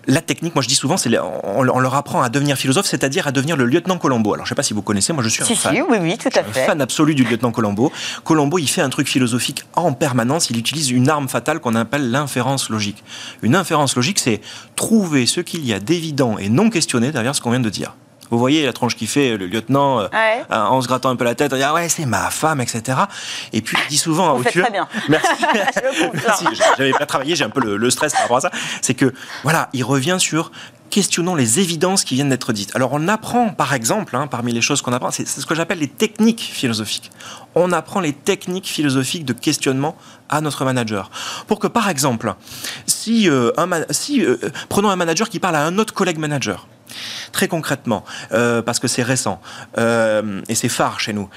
la 0.07 0.21
technique, 0.21 0.55
moi 0.55 0.61
je 0.61 0.67
dis 0.67 0.75
souvent, 0.75 0.97
c'est 0.97 1.09
on, 1.43 1.63
leur 1.63 1.95
apprend 1.95 2.21
à 2.21 2.29
devenir 2.29 2.57
philosophe, 2.57 2.85
c'est-à-dire 2.85 3.27
à 3.27 3.31
devenir 3.31 3.55
le 3.55 3.65
lieutenant 3.65 3.97
Colombo. 3.97 4.33
Alors 4.33 4.45
je 4.45 4.49
ne 4.49 4.55
sais 4.55 4.55
pas 4.55 4.63
si 4.63 4.73
vous 4.73 4.81
connaissez, 4.81 5.13
moi 5.13 5.23
je 5.23 5.29
suis 5.29 5.43
un 5.43 5.55
fan. 5.55 5.83
oui, 5.89 5.97
oui, 6.01 6.17
tout 6.17 6.29
à 6.35 6.43
fait. 6.43 6.65
fan 6.65 6.81
absolu 6.81 7.15
du 7.15 7.23
lieutenant 7.23 7.51
Colombo. 7.51 7.91
Colombo, 8.23 8.57
il 8.59 8.67
fait 8.67 8.81
un 8.81 8.89
truc 8.89 9.07
philosophique 9.07 9.63
en 9.75 9.93
permanence. 9.93 10.49
Il 10.49 10.57
utilise 10.57 10.89
une 10.89 11.09
arme 11.09 11.27
fatale 11.27 11.59
qu'on 11.59 11.75
appelle 11.75 12.11
l'inférence 12.11 12.69
logique. 12.69 13.03
Une 13.41 13.55
inférence 13.55 13.95
logique, 13.95 14.19
c'est 14.19 14.41
trouver 14.75 15.25
ce 15.25 15.41
qu'il 15.41 15.65
y 15.65 15.73
a 15.73 15.79
d'évident 15.79 16.37
et 16.37 16.49
non 16.49 16.69
questionné 16.69 17.11
derrière 17.11 17.35
ce 17.35 17.41
qu'on 17.41 17.51
vient 17.51 17.59
de 17.59 17.69
dire. 17.69 17.95
Vous 18.33 18.39
voyez 18.39 18.65
la 18.65 18.73
tronche 18.73 18.95
qui 18.95 19.05
fait 19.05 19.37
le 19.37 19.45
lieutenant 19.45 19.99
euh, 19.99 20.07
en 20.49 20.81
se 20.81 20.87
grattant 20.87 21.09
un 21.09 21.15
peu 21.15 21.23
la 21.23 21.35
tête, 21.35 21.51
il 21.51 21.57
dit 21.57 21.63
ah 21.63 21.73
ouais 21.73 21.87
c'est 21.87 22.07
ma 22.07 22.31
femme, 22.31 22.61
etc. 22.61 22.97
Et 23.51 23.61
puis 23.61 23.77
il 23.85 23.89
dit 23.89 23.97
souvent 23.97 24.33
Vous 24.33 24.43
très 24.43 24.71
bien. 24.71 24.87
Merci. 25.07 25.29
Merci. 26.13 26.45
J'avais 26.77 26.93
pas 26.93 27.05
travaillé, 27.05 27.35
j'ai 27.35 27.43
un 27.43 27.51
peu 27.51 27.61
le, 27.77 27.89
stress 27.91 28.13
par 28.13 28.23
rapport 28.23 28.37
à 28.37 28.41
ça. 28.41 28.51
C'est 28.81 28.95
que 28.95 29.13
voilà, 29.43 29.69
il 29.73 29.83
revient 29.83 30.17
sur 30.19 30.51
questionnons 30.93 31.33
les 31.33 31.59
évidences 31.59 32.03
qui 32.03 32.13
viennent 32.13 32.29
d'être 32.29 32.53
dites. 32.53 32.75
Alors 32.75 32.91
on 32.93 33.07
apprend, 33.07 33.49
par 33.49 33.73
exemple, 33.73 34.15
hein, 34.15 34.27
parmi 34.27 34.53
les 34.53 34.61
choses 34.61 34.83
qu'on 34.83 34.93
apprend, 34.93 35.09
c'est 35.09 35.27
ce 35.27 35.43
que 35.43 35.55
j'appelle 35.55 35.79
les 35.79 35.87
techniques 35.87 36.51
philosophiques. 36.53 37.09
On 37.55 37.71
apprend 37.71 37.99
les 37.99 38.13
techniques 38.13 38.67
philosophiques 38.67 39.25
de 39.25 39.33
questionnement 39.33 39.97
à 40.29 40.39
notre 40.39 40.65
manager. 40.65 41.09
Pour 41.47 41.57
que, 41.57 41.65
par 41.65 41.89
exemple, 41.89 42.35
si, 42.85 43.27
euh, 43.27 43.49
un, 43.57 43.67
si 43.89 44.23
euh, 44.23 44.37
prenons 44.69 44.91
un 44.91 44.95
manager 44.95 45.29
qui 45.29 45.39
parle 45.39 45.55
à 45.55 45.65
un 45.65 45.79
autre 45.79 45.95
collègue 45.95 46.19
manager, 46.19 46.67
Très 47.31 47.47
concrètement, 47.47 48.03
euh, 48.33 48.61
parce 48.61 48.77
que 48.77 48.87
c'est 48.87 49.01
récent 49.01 49.41
et 49.77 50.53
c'est 50.53 50.69
phare 50.69 50.99
chez 50.99 51.11
nous. 51.11 51.27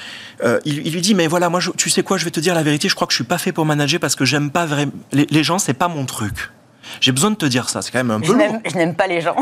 Il, 0.67 0.93
lui 0.93 1.01
dit 1.01 1.15
mais 1.15 1.29
voilà 1.29 1.49
moi 1.49 1.61
tu 1.79 1.89
sais 1.89 2.03
quoi 2.03 2.19
je 2.19 2.27
vais 2.27 2.31
te 2.31 2.41
dire 2.41 2.55
la 2.55 2.63
vérité 2.63 2.91
je 2.91 2.95
crois 2.95 3.07
que 3.07 3.15
je 3.15 3.17
suis 3.17 3.25
pas 3.25 3.39
fait 3.39 3.53
pour 3.53 3.65
manager 3.65 3.99
parce 3.99 4.17
que 4.17 4.27
j'aime 4.27 4.51
pas 4.51 4.67
vraiment 4.67 4.93
les, 5.13 5.27
les 5.31 5.45
gens 5.45 5.59
c'est 5.59 5.73
pas 5.73 5.89
mon 5.89 6.05
truc. 6.05 6.51
J'ai 7.01 7.13
besoin 7.13 7.31
de 7.31 7.37
te 7.37 7.47
dire 7.47 7.69
ça, 7.69 7.83
c'est 7.83 7.91
quand 7.91 7.99
même 7.99 8.11
un 8.11 8.21
peu. 8.21 8.37
Je 8.67 8.77
n'aime 8.77 8.95
pas 8.95 9.07
les 9.07 9.21
gens. 9.21 9.35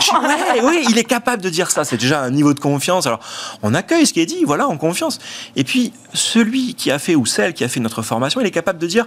oui, 0.65 0.85
il 0.91 0.99
est 0.99 1.05
capable 1.05 1.43
de 1.43 1.51
dire 1.51 1.71
ça, 1.71 1.85
c'est 1.85 1.97
déjà 1.97 2.23
un 2.23 2.31
niveau 2.31 2.55
de 2.55 2.61
confiance. 2.61 3.07
Alors, 3.07 3.21
on 3.63 3.75
accueille 3.75 4.07
ce 4.07 4.13
qui 4.13 4.21
est 4.21 4.27
dit, 4.27 4.45
voilà, 4.45 4.67
en 4.69 4.77
confiance. 4.77 5.19
Et 5.57 5.65
puis, 5.65 5.93
celui 6.13 6.75
qui 6.75 6.91
a 6.91 6.99
fait 6.99 7.15
ou 7.15 7.27
celle 7.27 7.55
qui 7.55 7.65
a 7.65 7.69
fait 7.69 7.81
notre 7.81 8.03
formation, 8.03 8.41
il 8.41 8.47
est 8.47 8.51
capable 8.53 8.79
de 8.79 8.87
dire, 8.87 9.07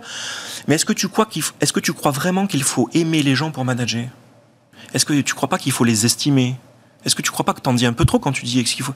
mais 0.68 0.76
est-ce 0.76 0.86
que 0.86 0.94
tu 0.94 1.08
crois 1.08 1.26
qu'il, 1.26 1.44
est-ce 1.62 1.74
que 1.74 1.80
tu 1.80 1.94
crois 1.94 2.12
vraiment 2.12 2.48
qu'il 2.48 2.64
faut 2.64 2.90
aimer 2.94 3.24
les 3.24 3.36
gens 3.36 3.52
pour 3.52 3.66
manager? 3.66 4.06
Est-ce 4.94 5.06
que 5.06 5.20
tu 5.22 5.34
crois 5.34 5.50
pas 5.50 5.58
qu'il 5.58 5.72
faut 5.72 5.84
les 5.84 6.06
estimer? 6.06 6.56
Est-ce 7.06 7.16
que 7.16 7.22
tu 7.22 7.32
crois 7.32 7.46
pas 7.46 7.54
que 7.54 7.62
tu 7.62 7.70
en 7.70 7.74
dis 7.74 7.86
un 7.86 7.94
peu 7.94 8.06
trop 8.06 8.20
quand 8.20 8.32
tu 8.32 8.44
dis 8.46 8.64
qu'il 8.64 8.84
faut? 8.84 8.94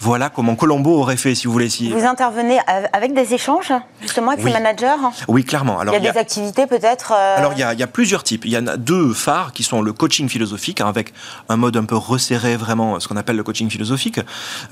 Voilà 0.00 0.28
comment 0.28 0.54
Colombo 0.54 0.98
aurait 0.98 1.16
fait, 1.16 1.34
si 1.34 1.46
vous 1.46 1.52
voulez. 1.52 1.68
Si... 1.68 1.90
Vous 1.90 2.04
intervenez 2.04 2.58
avec 2.92 3.14
des 3.14 3.34
échanges, 3.34 3.72
justement, 4.00 4.32
avec 4.32 4.44
oui. 4.44 4.52
ces 4.52 4.58
managers 4.58 4.96
Oui, 5.28 5.44
clairement. 5.44 5.78
Alors, 5.78 5.94
il 5.94 6.02
y 6.02 6.08
a, 6.08 6.12
des 6.12 6.18
activités 6.18 6.66
peut-être 6.66 7.12
euh, 7.12 7.38
Alors, 7.38 7.52
il 7.52 7.58
y, 7.58 7.62
a, 7.62 7.72
il 7.72 7.78
y, 7.78 7.82
a, 7.82 7.86
plusieurs 7.86 8.22
types. 8.22 8.44
Il 8.44 8.52
y 8.52 8.58
en 8.58 8.66
a 8.66 8.76
deux 8.76 9.12
phares 9.12 9.52
qui 9.52 9.62
sont 9.62 9.82
le 9.82 9.92
coaching 9.92 10.28
philosophique, 10.28 10.80
hein, 10.80 10.88
avec 10.88 11.12
un 11.48 11.56
mode 11.56 11.76
un 11.76 11.84
peu 11.84 11.96
resserré, 11.96 12.56
vraiment, 12.56 13.00
ce 13.00 13.08
qu'on 13.08 13.16
appelle 13.16 13.36
le 13.36 13.44
coaching 13.44 13.70
philosophique, 13.70 14.20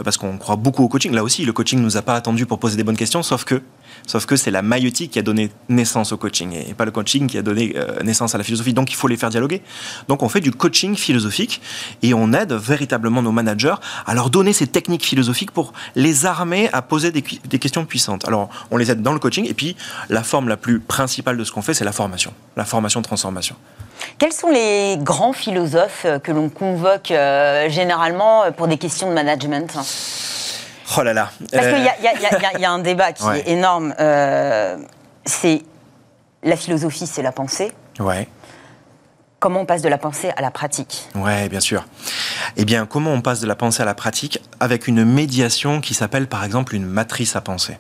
parce 0.04 0.16
qu'on 0.16 0.38
croit 0.38 0.56
beaucoup 0.56 0.84
au 0.84 0.88
coaching. 0.88 1.12
Là 1.12 1.22
aussi, 1.22 1.44
le 1.44 1.52
coaching 1.52 1.78
ne 1.78 1.84
nous 1.84 1.96
a 1.96 2.02
pas 2.02 2.14
attendu 2.14 2.46
pour 2.46 2.58
poser 2.58 2.76
des 2.76 2.84
bonnes 2.84 2.96
questions, 2.96 3.22
sauf 3.22 3.44
que 3.44 3.62
Sauf 4.06 4.26
que 4.26 4.36
c'est 4.36 4.50
la 4.50 4.62
maïotique 4.62 5.12
qui 5.12 5.18
a 5.18 5.22
donné 5.22 5.50
naissance 5.68 6.12
au 6.12 6.16
coaching 6.16 6.52
et 6.52 6.74
pas 6.74 6.84
le 6.84 6.90
coaching 6.90 7.26
qui 7.26 7.38
a 7.38 7.42
donné 7.42 7.74
euh, 7.76 8.02
naissance 8.02 8.34
à 8.34 8.38
la 8.38 8.44
philosophie. 8.44 8.74
Donc 8.74 8.90
il 8.90 8.96
faut 8.96 9.08
les 9.08 9.16
faire 9.16 9.30
dialoguer. 9.30 9.62
Donc 10.08 10.22
on 10.22 10.28
fait 10.28 10.40
du 10.40 10.50
coaching 10.52 10.96
philosophique 10.96 11.60
et 12.02 12.14
on 12.14 12.32
aide 12.32 12.52
véritablement 12.52 13.22
nos 13.22 13.32
managers 13.32 13.74
à 14.06 14.14
leur 14.14 14.30
donner 14.30 14.52
ces 14.52 14.66
techniques 14.66 15.04
philosophiques 15.04 15.50
pour 15.50 15.72
les 15.94 16.26
armer 16.26 16.68
à 16.72 16.82
poser 16.82 17.10
des, 17.10 17.22
questions 17.22 17.84
puissantes. 17.84 18.26
Alors 18.26 18.48
on 18.70 18.76
les 18.76 18.90
aide 18.90 19.02
dans 19.02 19.12
le 19.12 19.18
coaching 19.18 19.46
et 19.48 19.54
puis 19.54 19.76
la 20.08 20.22
forme 20.22 20.48
la 20.48 20.56
plus 20.56 20.80
principale 20.80 21.36
de 21.36 21.44
ce 21.44 21.52
qu'on 21.52 21.62
fait, 21.62 21.74
c'est 21.74 21.84
la 21.84 21.92
formation. 21.92 22.32
La 22.56 22.64
formation 22.64 23.00
de 23.00 23.06
transformation. 23.06 23.56
Quels 24.18 24.32
sont 24.32 24.50
les 24.50 24.98
grands 24.98 25.32
philosophes 25.32 26.06
que 26.24 26.32
l'on 26.32 26.48
convoque 26.48 27.12
euh, 27.12 27.70
généralement 27.70 28.50
pour 28.56 28.66
des 28.66 28.78
questions 28.78 29.08
de 29.08 29.14
management? 29.14 29.76
Oh 30.96 31.02
là 31.02 31.12
là. 31.12 31.30
Parce 31.52 31.66
qu'il 31.66 31.78
y, 31.78 32.60
y, 32.60 32.64
a 32.64 32.70
un 32.70 32.78
débat 32.78 33.12
qui 33.12 33.26
est 33.28 33.48
énorme. 33.48 33.94
Euh, 33.98 34.76
c'est 35.24 35.62
la 36.42 36.56
philosophie, 36.56 37.06
c'est 37.06 37.22
la 37.22 37.32
pensée. 37.32 37.72
Ouais. 37.98 38.28
Comment 39.38 39.60
on 39.60 39.66
passe 39.66 39.82
de 39.82 39.88
la 39.88 39.98
pensée 39.98 40.30
à 40.36 40.40
la 40.40 40.50
pratique? 40.50 41.08
Ouais, 41.14 41.48
bien 41.48 41.60
sûr. 41.60 41.84
Eh 42.56 42.64
bien, 42.64 42.86
comment 42.86 43.10
on 43.10 43.20
passe 43.20 43.40
de 43.40 43.46
la 43.46 43.56
pensée 43.56 43.82
à 43.82 43.86
la 43.86 43.94
pratique? 43.94 44.40
Avec 44.60 44.86
une 44.86 45.04
médiation 45.04 45.80
qui 45.80 45.94
s'appelle 45.94 46.28
par 46.28 46.44
exemple 46.44 46.74
une 46.74 46.86
matrice 46.86 47.34
à 47.34 47.40
penser 47.40 47.76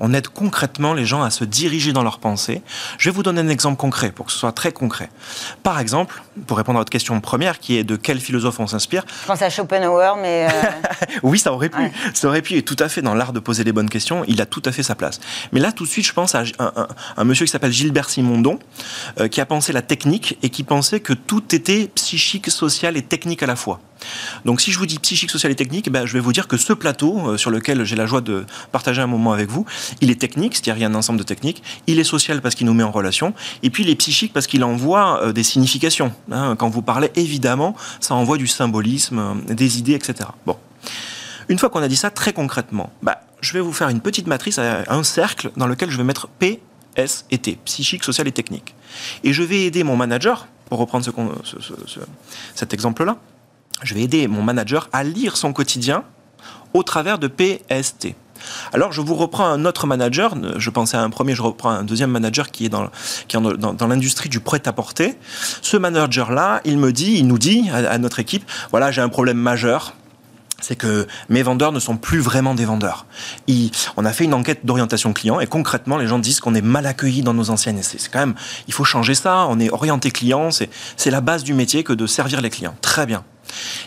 on 0.00 0.12
aide 0.12 0.28
concrètement 0.28 0.94
les 0.94 1.04
gens 1.04 1.22
à 1.22 1.30
se 1.30 1.44
diriger 1.44 1.92
dans 1.92 2.02
leurs 2.02 2.18
pensées. 2.18 2.62
Je 2.98 3.10
vais 3.10 3.14
vous 3.14 3.22
donner 3.22 3.40
un 3.40 3.48
exemple 3.48 3.76
concret 3.76 4.10
pour 4.10 4.26
que 4.26 4.32
ce 4.32 4.38
soit 4.38 4.52
très 4.52 4.72
concret. 4.72 5.10
Par 5.62 5.78
exemple, 5.80 6.22
pour 6.46 6.56
répondre 6.56 6.78
à 6.78 6.80
votre 6.80 6.90
question 6.90 7.20
première, 7.20 7.58
qui 7.58 7.76
est 7.76 7.84
de 7.84 7.96
quel 7.96 8.20
philosophe 8.20 8.60
on 8.60 8.66
s'inspire 8.66 9.04
Je 9.22 9.26
pense 9.26 9.42
à 9.42 9.50
Schopenhauer, 9.50 10.16
mais... 10.20 10.46
Euh, 10.46 10.70
oui, 11.22 11.38
ça 11.38 11.52
aurait 11.52 11.68
pu. 11.68 11.80
Ça 12.14 12.28
aurait 12.28 12.42
pu, 12.42 12.54
et 12.54 12.62
tout 12.62 12.76
à 12.78 12.88
fait, 12.88 13.02
dans 13.02 13.14
l'art 13.14 13.32
de 13.32 13.40
poser 13.40 13.64
les 13.64 13.72
bonnes 13.72 13.90
questions, 13.90 14.24
il 14.26 14.40
a 14.40 14.46
tout 14.46 14.62
à 14.64 14.72
fait 14.72 14.82
sa 14.82 14.94
place. 14.94 15.20
Mais 15.52 15.60
là, 15.60 15.72
tout 15.72 15.84
de 15.84 15.88
suite, 15.88 16.06
je 16.06 16.12
pense 16.12 16.34
à 16.34 16.44
un, 17.16 17.24
monsieur 17.24 17.46
qui 17.46 17.52
s'appelle 17.52 17.72
Gilbert 17.72 18.10
Simondon, 18.10 18.58
euh, 19.20 19.28
qui 19.28 19.40
a 19.40 19.46
pensé 19.46 19.72
la 19.72 19.82
technique 19.82 20.38
et 20.42 20.50
qui 20.50 20.62
pensait 20.62 21.00
que 21.00 21.12
tout 21.12 21.54
était 21.54 21.90
psychique, 21.94 22.50
social 22.50 22.96
et 22.96 23.02
technique 23.02 23.42
à 23.42 23.46
la 23.46 23.56
fois. 23.56 23.80
Donc 24.44 24.60
si 24.60 24.72
je 24.72 24.78
vous 24.78 24.86
dis 24.86 24.98
psychique, 24.98 25.30
social 25.30 25.50
et 25.52 25.56
technique, 25.56 25.90
ben, 25.90 26.06
je 26.06 26.12
vais 26.12 26.20
vous 26.20 26.32
dire 26.32 26.48
que 26.48 26.56
ce 26.56 26.72
plateau 26.72 27.30
euh, 27.30 27.36
sur 27.36 27.50
lequel 27.50 27.84
j'ai 27.84 27.96
la 27.96 28.06
joie 28.06 28.20
de 28.20 28.44
partager 28.72 29.02
un 29.02 29.06
moment 29.06 29.32
avec 29.32 29.48
vous, 29.48 29.64
il 30.00 30.10
est 30.10 30.20
technique, 30.20 30.54
c'est-à-dire 30.54 30.76
il 30.76 30.82
y 30.82 30.84
a 30.84 30.88
un 30.88 30.94
ensemble 30.94 31.18
de 31.18 31.24
techniques, 31.24 31.62
il 31.86 31.98
est 31.98 32.04
social 32.04 32.40
parce 32.40 32.54
qu'il 32.54 32.66
nous 32.66 32.74
met 32.74 32.82
en 32.82 32.90
relation, 32.90 33.34
et 33.62 33.70
puis 33.70 33.82
il 33.84 33.90
est 33.90 33.96
psychique 33.96 34.32
parce 34.32 34.46
qu'il 34.46 34.64
envoie 34.64 35.22
euh, 35.22 35.32
des 35.32 35.42
significations. 35.42 36.12
Hein. 36.30 36.56
Quand 36.56 36.68
vous 36.68 36.82
parlez, 36.82 37.10
évidemment, 37.16 37.74
ça 38.00 38.14
envoie 38.14 38.36
du 38.36 38.46
symbolisme, 38.46 39.18
euh, 39.18 39.54
des 39.54 39.78
idées, 39.78 39.94
etc. 39.94 40.28
Bon. 40.44 40.56
Une 41.48 41.58
fois 41.58 41.70
qu'on 41.70 41.82
a 41.82 41.88
dit 41.88 41.96
ça 41.96 42.10
très 42.10 42.32
concrètement, 42.32 42.92
bah, 43.02 43.20
je 43.40 43.52
vais 43.52 43.60
vous 43.60 43.72
faire 43.72 43.88
une 43.88 44.00
petite 44.00 44.26
matrice, 44.26 44.58
un 44.58 45.02
cercle 45.04 45.52
dans 45.56 45.68
lequel 45.68 45.90
je 45.90 45.96
vais 45.96 46.02
mettre 46.02 46.26
P, 46.26 46.60
S 46.96 47.24
et 47.30 47.38
T, 47.38 47.58
psychique, 47.64 48.02
social 48.02 48.26
et 48.26 48.32
technique. 48.32 48.74
Et 49.22 49.32
je 49.32 49.42
vais 49.42 49.62
aider 49.62 49.84
mon 49.84 49.96
manager, 49.96 50.48
pour 50.68 50.78
reprendre 50.78 51.04
cet 52.54 52.74
exemple-là, 52.74 53.18
je 53.82 53.94
vais 53.94 54.02
aider 54.02 54.28
mon 54.28 54.42
manager 54.42 54.88
à 54.92 55.04
lire 55.04 55.36
son 55.36 55.52
quotidien 55.52 56.04
au 56.74 56.82
travers 56.82 57.18
de 57.18 57.28
PST. 57.28 58.14
Alors, 58.72 58.92
je 58.92 59.00
vous 59.00 59.14
reprends 59.14 59.46
un 59.46 59.64
autre 59.64 59.86
manager. 59.86 60.34
Je 60.56 60.70
pensais 60.70 60.96
à 60.96 61.02
un 61.02 61.10
premier, 61.10 61.34
je 61.34 61.42
reprends 61.42 61.70
un 61.70 61.84
deuxième 61.84 62.10
manager 62.10 62.50
qui 62.50 62.66
est 62.66 62.68
dans, 62.68 62.90
dans, 63.38 63.86
l'industrie 63.86 64.28
du 64.28 64.40
prêt-à-porter. 64.40 65.16
Ce 65.62 65.76
manager-là, 65.76 66.60
il 66.64 66.78
me 66.78 66.92
dit, 66.92 67.14
il 67.18 67.26
nous 67.26 67.38
dit 67.38 67.68
à, 67.70 67.98
notre 67.98 68.20
équipe, 68.20 68.44
voilà, 68.70 68.90
j'ai 68.90 69.00
un 69.00 69.08
problème 69.08 69.38
majeur 69.38 69.94
c'est 70.58 70.74
que 70.74 71.06
mes 71.28 71.42
vendeurs 71.42 71.70
ne 71.70 71.78
sont 71.78 71.98
plus 71.98 72.18
vraiment 72.18 72.54
des 72.54 72.64
vendeurs. 72.64 73.04
on 73.98 74.04
a 74.06 74.12
fait 74.14 74.24
une 74.24 74.32
enquête 74.32 74.64
d'orientation 74.64 75.12
client 75.12 75.38
et 75.38 75.46
concrètement, 75.46 75.98
les 75.98 76.06
gens 76.06 76.18
disent 76.18 76.40
qu'on 76.40 76.54
est 76.54 76.62
mal 76.62 76.86
accueillis 76.86 77.20
dans 77.20 77.34
nos 77.34 77.50
anciennes. 77.50 77.78
C'est 77.82 78.10
quand 78.10 78.20
même, 78.20 78.34
il 78.66 78.72
faut 78.72 78.82
changer 78.82 79.14
ça. 79.14 79.46
On 79.50 79.60
est 79.60 79.70
orienté 79.70 80.10
client. 80.10 80.48
C'est 80.50 81.10
la 81.10 81.20
base 81.20 81.44
du 81.44 81.52
métier 81.52 81.84
que 81.84 81.92
de 81.92 82.06
servir 82.06 82.40
les 82.40 82.48
clients. 82.48 82.74
Très 82.80 83.04
bien. 83.04 83.22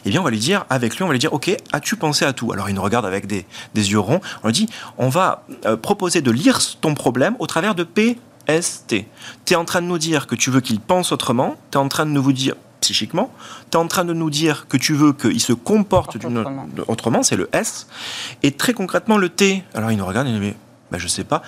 Eh 0.05 0.09
bien, 0.09 0.21
on 0.21 0.23
va 0.23 0.31
lui 0.31 0.39
dire, 0.39 0.65
avec 0.69 0.95
lui, 0.95 1.03
on 1.03 1.07
va 1.07 1.13
lui 1.13 1.19
dire, 1.19 1.33
OK, 1.33 1.55
as-tu 1.71 1.95
pensé 1.95 2.25
à 2.25 2.33
tout? 2.33 2.51
Alors, 2.51 2.69
il 2.69 2.75
nous 2.75 2.81
regarde 2.81 3.05
avec 3.05 3.27
des, 3.27 3.45
yeux 3.75 3.99
ronds. 3.99 4.21
On 4.43 4.47
lui 4.47 4.53
dit, 4.53 4.69
on 4.97 5.09
va 5.09 5.45
euh, 5.65 5.77
proposer 5.77 6.21
de 6.21 6.31
lire 6.31 6.59
ton 6.81 6.93
problème 6.93 7.35
au 7.39 7.47
travers 7.47 7.75
de 7.75 7.83
PST. 7.83 9.05
Tu 9.45 9.53
es 9.53 9.55
en 9.55 9.65
train 9.65 9.81
de 9.81 9.87
nous 9.87 9.97
dire 9.97 10.27
que 10.27 10.35
tu 10.35 10.51
veux 10.51 10.61
qu'il 10.61 10.79
pense 10.79 11.11
autrement. 11.11 11.55
Tu 11.71 11.77
es 11.77 11.81
en 11.81 11.87
train 11.87 12.05
de 12.05 12.11
nous 12.11 12.31
dire 12.31 12.55
psychiquement. 12.81 13.31
Tu 13.71 13.77
es 13.77 13.81
en 13.81 13.87
train 13.87 14.05
de 14.05 14.13
nous 14.13 14.29
dire 14.29 14.67
que 14.67 14.77
tu 14.77 14.93
veux 14.93 15.13
qu'il 15.13 15.39
se 15.41 15.53
comporte 15.53 16.15
autrement, 16.15 16.67
autrement 16.87 17.23
c'est 17.23 17.35
le 17.35 17.49
S. 17.53 17.87
Et 18.43 18.51
très 18.51 18.73
concrètement, 18.73 19.17
le 19.17 19.29
T. 19.29 19.63
Alors, 19.73 19.91
il 19.91 19.97
nous 19.97 20.05
regarde 20.05 20.27
et 20.27 20.31
il 20.31 20.35
nous 20.35 20.49
dit, 20.49 20.55
ben, 20.91 20.97
je 20.97 21.07
sais 21.07 21.23
pas. 21.23 21.41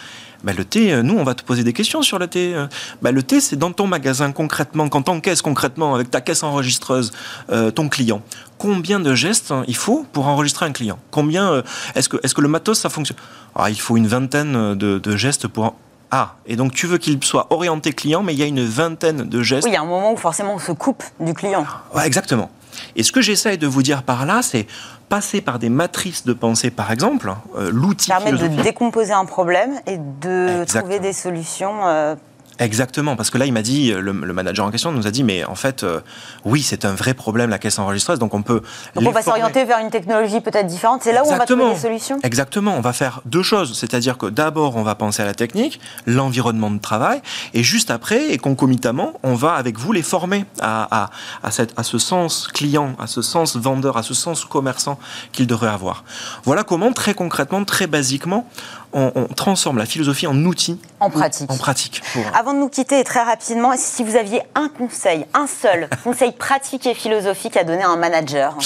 Bah, 0.43 0.53
le 0.53 0.65
thé, 0.65 0.91
euh, 0.91 1.03
nous, 1.03 1.17
on 1.17 1.23
va 1.23 1.35
te 1.35 1.43
poser 1.43 1.63
des 1.63 1.73
questions 1.73 2.01
sur 2.01 2.19
le 2.19 2.27
thé. 2.27 2.53
Euh. 2.55 2.67
Bah, 3.01 3.11
le 3.11 3.23
thé, 3.23 3.41
c'est 3.41 3.55
dans 3.55 3.71
ton 3.71 3.87
magasin 3.87 4.31
concrètement, 4.31 4.89
quand 4.89 5.03
t'encaisses 5.03 5.41
concrètement 5.41 5.95
avec 5.95 6.09
ta 6.09 6.21
caisse 6.21 6.43
enregistreuse 6.43 7.11
euh, 7.51 7.71
ton 7.71 7.89
client. 7.89 8.21
Combien 8.57 8.99
de 8.99 9.15
gestes 9.15 9.51
hein, 9.51 9.63
il 9.67 9.75
faut 9.75 10.05
pour 10.11 10.27
enregistrer 10.27 10.65
un 10.65 10.71
client? 10.71 10.99
Combien 11.09 11.63
est-ce 11.95 12.09
que, 12.09 12.17
est 12.17 12.33
que 12.33 12.41
le 12.41 12.47
matos, 12.47 12.79
ça 12.79 12.89
fonctionne? 12.89 13.17
Ah, 13.55 13.69
Il 13.69 13.79
faut 13.79 13.97
une 13.97 14.07
vingtaine 14.07 14.75
de, 14.75 15.17
gestes 15.17 15.47
pour 15.47 15.75
ah, 16.13 16.35
et 16.45 16.57
donc 16.57 16.73
tu 16.73 16.87
veux 16.87 16.97
qu'il 16.97 17.23
soit 17.23 17.47
orienté 17.53 17.93
client, 17.93 18.21
mais 18.21 18.33
il 18.33 18.39
y 18.39 18.43
a 18.43 18.45
une 18.45 18.65
vingtaine 18.65 19.29
de 19.29 19.41
gestes. 19.41 19.63
Oui, 19.63 19.71
il 19.71 19.75
y 19.75 19.77
a 19.77 19.81
un 19.81 19.85
moment 19.85 20.11
où 20.11 20.17
forcément 20.17 20.55
on 20.55 20.59
se 20.59 20.73
coupe 20.73 21.03
du 21.21 21.33
client. 21.33 21.65
Ouais, 21.95 22.05
exactement. 22.05 22.51
Et 22.95 23.03
ce 23.03 23.11
que 23.11 23.21
j'essaye 23.21 23.57
de 23.57 23.67
vous 23.67 23.83
dire 23.83 24.03
par 24.03 24.25
là, 24.25 24.41
c'est 24.41 24.67
passer 25.09 25.41
par 25.41 25.59
des 25.59 25.69
matrices 25.69 26.25
de 26.25 26.31
pensée, 26.31 26.71
par 26.71 26.91
exemple, 26.91 27.33
euh, 27.57 27.69
l'outil 27.71 28.09
permet 28.09 28.31
de 28.31 28.47
décomposer 28.61 29.11
un 29.11 29.25
problème 29.25 29.71
et 29.85 29.97
de 29.97 30.63
trouver 30.63 30.99
des 30.99 31.11
solutions 31.11 31.85
euh, 31.85 32.15
Exactement, 32.61 33.15
parce 33.15 33.31
que 33.31 33.39
là, 33.39 33.47
il 33.47 33.53
m'a 33.53 33.63
dit, 33.63 33.91
le, 33.91 34.13
manager 34.13 34.67
en 34.67 34.69
question 34.69 34.91
nous 34.91 35.07
a 35.07 35.11
dit, 35.11 35.23
mais 35.23 35.43
en 35.45 35.55
fait, 35.55 35.83
euh, 35.83 35.99
oui, 36.45 36.61
c'est 36.61 36.85
un 36.85 36.93
vrai 36.93 37.15
problème 37.15 37.49
la 37.49 37.57
caisse 37.57 37.79
enregistreuse, 37.79 38.19
donc 38.19 38.35
on 38.35 38.43
peut. 38.43 38.61
Donc 38.93 39.07
on 39.07 39.11
va 39.11 39.23
s'orienter 39.23 39.65
vers 39.65 39.79
une 39.79 39.89
technologie 39.89 40.41
peut-être 40.41 40.67
différente. 40.67 41.01
C'est 41.01 41.11
là 41.11 41.23
où 41.23 41.27
on 41.27 41.35
va 41.35 41.45
trouver 41.45 41.73
des 41.73 41.79
solutions. 41.79 42.19
Exactement, 42.21 42.75
on 42.77 42.81
va 42.81 42.93
faire 42.93 43.21
deux 43.25 43.41
choses, 43.41 43.75
c'est-à-dire 43.75 44.19
que 44.19 44.27
d'abord, 44.27 44.75
on 44.75 44.83
va 44.83 44.93
penser 44.93 45.23
à 45.23 45.25
la 45.25 45.33
technique, 45.33 45.79
l'environnement 46.05 46.69
de 46.69 46.77
travail, 46.77 47.23
et 47.55 47.63
juste 47.63 47.89
après, 47.89 48.31
et 48.31 48.37
concomitamment, 48.37 49.13
on 49.23 49.33
va 49.33 49.53
avec 49.53 49.79
vous 49.79 49.91
les 49.91 50.03
former 50.03 50.45
à, 50.61 51.09
à, 51.41 51.51
cette, 51.51 51.73
à 51.79 51.83
ce 51.83 51.97
sens 51.97 52.47
client, 52.47 52.95
à 52.99 53.07
ce 53.07 53.23
sens 53.23 53.55
vendeur, 53.55 53.97
à 53.97 54.03
ce 54.03 54.13
sens 54.13 54.45
commerçant 54.45 54.99
qu'ils 55.31 55.47
devraient 55.47 55.69
avoir. 55.69 56.03
Voilà 56.43 56.63
comment, 56.63 56.93
très 56.93 57.15
concrètement, 57.15 57.65
très 57.65 57.87
basiquement, 57.87 58.47
on, 58.93 59.25
transforme 59.35 59.77
la 59.77 59.85
philosophie 59.85 60.27
en 60.27 60.37
outil. 60.45 60.79
En 60.99 61.09
pratique. 61.09 61.49
En 61.49 61.57
pratique. 61.57 62.01
Avant 62.37 62.53
de 62.53 62.59
nous 62.59 62.69
quitter, 62.69 63.03
très 63.03 63.23
rapidement, 63.23 63.73
si 63.77 64.03
vous 64.03 64.15
aviez 64.15 64.41
un 64.55 64.69
conseil, 64.69 65.25
un 65.33 65.47
seul 65.47 65.89
conseil 66.03 66.31
pratique 66.31 66.85
et 66.85 66.93
philosophique 66.93 67.57
à 67.57 67.63
donner 67.63 67.83
à 67.83 67.89
un 67.89 67.97
manager 67.97 68.57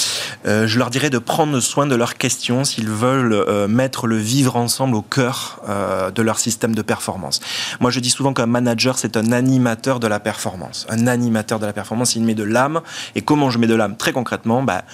euh, 0.46 0.66
Je 0.66 0.78
leur 0.78 0.90
dirais 0.90 1.10
de 1.10 1.18
prendre 1.18 1.58
soin 1.60 1.86
de 1.86 1.94
leurs 1.94 2.14
questions 2.14 2.64
s'ils 2.64 2.90
veulent 2.90 3.32
euh, 3.32 3.68
mettre 3.68 4.06
le 4.06 4.16
vivre 4.16 4.56
ensemble 4.56 4.96
au 4.96 5.02
cœur 5.02 5.60
euh, 5.68 6.10
de 6.10 6.22
leur 6.22 6.38
système 6.38 6.74
de 6.74 6.82
performance. 6.82 7.40
Moi, 7.80 7.90
je 7.90 8.00
dis 8.00 8.10
souvent 8.10 8.32
qu'un 8.32 8.46
manager, 8.46 8.98
c'est 8.98 9.16
un 9.16 9.32
animateur 9.32 10.00
de 10.00 10.06
la 10.06 10.20
performance. 10.20 10.86
Un 10.88 11.06
animateur 11.06 11.58
de 11.58 11.66
la 11.66 11.72
performance, 11.72 12.16
il 12.16 12.24
met 12.24 12.34
de 12.34 12.44
l'âme. 12.44 12.80
Et 13.14 13.22
comment 13.22 13.50
je 13.50 13.58
mets 13.58 13.66
de 13.66 13.74
l'âme? 13.74 13.96
Très 13.96 14.12
concrètement, 14.12 14.62
bah, 14.62 14.84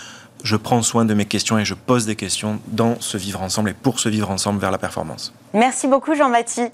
je 0.43 0.57
prends 0.57 0.83
soin 0.83 1.05
de 1.05 1.15
mes 1.15 1.25
questions 1.25 1.59
et 1.59 1.65
je 1.65 1.75
pose 1.75 2.07
des 2.07 2.17
questions 2.17 2.61
dans 2.67 3.01
ce 3.01 3.17
vivre 3.17 3.43
ensemble 3.43 3.71
et 3.71 3.75
pour 3.75 4.01
ce 4.01 4.09
vivre 4.09 4.31
ensemble 4.31 4.61
vers 4.61 4.71
la 4.71 4.79
performance. 4.79 5.33
Merci 5.55 5.87
beaucoup 5.87 6.15
Jean-Mathie. 6.15 6.69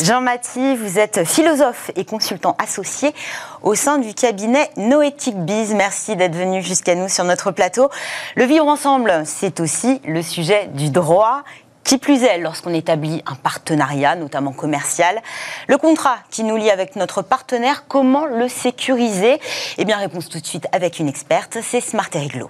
Jean 0.00 0.20
Mathie, 0.20 0.76
vous 0.76 0.98
êtes 0.98 1.24
philosophe 1.24 1.90
et 1.96 2.04
consultant 2.04 2.56
associé 2.58 3.14
au 3.62 3.74
sein 3.74 3.98
du 3.98 4.14
cabinet 4.14 4.70
Noéthique 4.76 5.38
Biz. 5.38 5.74
Merci 5.74 6.16
d'être 6.16 6.34
venu 6.34 6.62
jusqu'à 6.62 6.94
nous 6.94 7.08
sur 7.08 7.24
notre 7.24 7.50
plateau. 7.50 7.90
Le 8.36 8.44
vivre 8.44 8.66
ensemble, 8.66 9.22
c'est 9.24 9.60
aussi 9.60 10.00
le 10.06 10.22
sujet 10.22 10.68
du 10.74 10.90
droit. 10.90 11.42
Qui 11.84 11.98
plus 11.98 12.22
est, 12.22 12.38
lorsqu'on 12.38 12.72
établit 12.72 13.24
un 13.26 13.34
partenariat, 13.34 14.14
notamment 14.14 14.52
commercial, 14.52 15.20
le 15.66 15.76
contrat 15.78 16.18
qui 16.30 16.44
nous 16.44 16.56
lie 16.56 16.70
avec 16.70 16.94
notre 16.94 17.22
partenaire, 17.22 17.86
comment 17.88 18.24
le 18.24 18.48
sécuriser? 18.48 19.40
Eh 19.78 19.84
bien, 19.84 19.96
réponse 19.96 20.28
tout 20.28 20.38
de 20.38 20.46
suite 20.46 20.68
avec 20.70 21.00
une 21.00 21.08
experte, 21.08 21.58
c'est 21.60 21.80
Smart 21.80 22.08
Eriglo. 22.14 22.48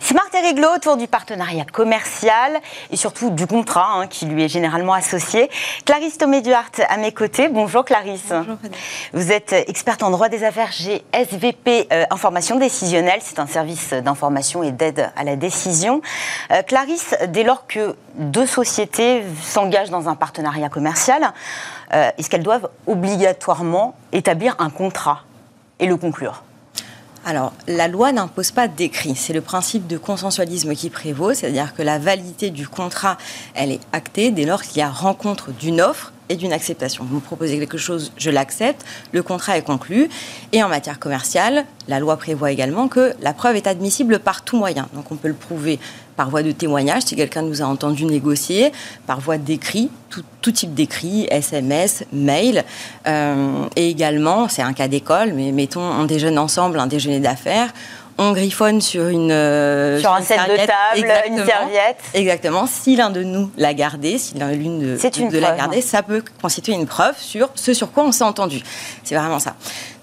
Smart 0.00 0.30
règles 0.40 0.64
autour 0.64 0.96
du 0.96 1.08
partenariat 1.08 1.64
commercial 1.64 2.60
et 2.92 2.96
surtout 2.96 3.30
du 3.30 3.48
contrat 3.48 3.88
hein, 3.94 4.06
qui 4.06 4.26
lui 4.26 4.44
est 4.44 4.48
généralement 4.48 4.92
associé. 4.92 5.50
Clarisse 5.84 6.18
Tomé-Duhart 6.18 6.70
à 6.88 6.96
mes 6.98 7.10
côtés. 7.10 7.48
Bonjour 7.48 7.84
Clarisse. 7.84 8.28
Bonjour. 8.30 8.56
Vous 9.12 9.32
êtes 9.32 9.52
experte 9.52 10.04
en 10.04 10.10
droit 10.10 10.28
des 10.28 10.44
affaires 10.44 10.70
GSVP 10.70 11.88
euh, 11.92 12.04
Information 12.10 12.56
décisionnelle. 12.56 13.18
C'est 13.22 13.40
un 13.40 13.46
service 13.48 13.92
d'information 13.92 14.62
et 14.62 14.70
d'aide 14.70 15.10
à 15.16 15.24
la 15.24 15.34
décision. 15.34 16.00
Euh, 16.52 16.62
Clarisse, 16.62 17.16
dès 17.28 17.42
lors 17.42 17.66
que 17.66 17.96
deux 18.14 18.46
sociétés 18.46 19.24
s'engagent 19.42 19.90
dans 19.90 20.08
un 20.08 20.14
partenariat 20.14 20.68
commercial, 20.68 21.32
euh, 21.92 22.10
est-ce 22.16 22.30
qu'elles 22.30 22.44
doivent 22.44 22.68
obligatoirement 22.86 23.96
établir 24.12 24.54
un 24.60 24.70
contrat? 24.70 25.22
Et 25.78 25.86
le 25.86 25.96
conclure 25.96 26.42
alors, 27.28 27.52
la 27.66 27.88
loi 27.88 28.12
n'impose 28.12 28.52
pas 28.52 28.68
d'écrit. 28.68 29.16
C'est 29.16 29.32
le 29.32 29.40
principe 29.40 29.88
de 29.88 29.98
consensualisme 29.98 30.76
qui 30.76 30.90
prévaut, 30.90 31.34
c'est-à-dire 31.34 31.74
que 31.74 31.82
la 31.82 31.98
validité 31.98 32.50
du 32.50 32.68
contrat, 32.68 33.18
elle 33.54 33.72
est 33.72 33.80
actée 33.92 34.30
dès 34.30 34.44
lors 34.44 34.62
qu'il 34.62 34.78
y 34.78 34.82
a 34.82 34.88
rencontre 34.88 35.50
d'une 35.50 35.80
offre 35.80 36.12
et 36.28 36.36
d'une 36.36 36.52
acceptation. 36.52 37.04
Vous 37.04 37.16
me 37.16 37.20
proposez 37.20 37.58
quelque 37.58 37.78
chose, 37.78 38.12
je 38.16 38.30
l'accepte, 38.30 38.84
le 39.10 39.24
contrat 39.24 39.58
est 39.58 39.62
conclu. 39.62 40.08
Et 40.52 40.62
en 40.62 40.68
matière 40.68 41.00
commerciale, 41.00 41.64
la 41.88 41.98
loi 41.98 42.16
prévoit 42.16 42.52
également 42.52 42.86
que 42.86 43.12
la 43.20 43.32
preuve 43.32 43.56
est 43.56 43.66
admissible 43.66 44.20
par 44.20 44.42
tout 44.42 44.56
moyen. 44.56 44.88
Donc 44.94 45.10
on 45.10 45.16
peut 45.16 45.28
le 45.28 45.34
prouver 45.34 45.80
par 46.16 46.30
voie 46.30 46.42
de 46.42 46.52
témoignage, 46.52 47.02
si 47.02 47.16
quelqu'un 47.16 47.42
nous 47.42 47.62
a 47.62 47.66
entendu 47.66 48.04
négocier, 48.04 48.72
par 49.06 49.20
voie 49.20 49.38
d'écrit, 49.38 49.90
tout, 50.40 50.52
type 50.52 50.74
d'écrit, 50.74 51.26
SMS, 51.30 52.04
mail, 52.12 52.64
euh, 53.06 53.66
et 53.74 53.90
également, 53.90 54.48
c'est 54.48 54.62
un 54.62 54.72
cas 54.72 54.88
d'école, 54.88 55.32
mais 55.34 55.52
mettons, 55.52 55.82
on 55.82 56.04
déjeune 56.04 56.38
ensemble, 56.38 56.78
un 56.78 56.86
déjeuner 56.86 57.20
d'affaires, 57.20 57.72
on 58.18 58.32
griffonne 58.32 58.80
sur 58.80 59.08
une 59.08 59.30
euh, 59.30 60.00
sur 60.00 60.12
un 60.12 60.22
set 60.22 60.40
de 60.48 60.56
table, 60.56 61.12
une 61.28 61.44
serviette. 61.44 61.98
Exactement. 62.14 62.66
Si 62.66 62.96
l'un 62.96 63.10
de 63.10 63.22
nous 63.22 63.50
l'a 63.58 63.74
gardé, 63.74 64.18
si 64.18 64.34
l'une 64.34 64.78
de, 64.80 64.96
de, 64.96 65.30
de 65.30 65.38
l'a 65.38 65.56
gardé, 65.56 65.80
ça 65.82 66.02
peut 66.02 66.22
constituer 66.40 66.72
une 66.72 66.86
preuve 66.86 67.16
sur 67.18 67.50
ce 67.54 67.74
sur 67.74 67.92
quoi 67.92 68.04
on 68.04 68.12
s'est 68.12 68.24
entendu. 68.24 68.62
C'est 69.04 69.16
vraiment 69.16 69.38
ça. 69.38 69.54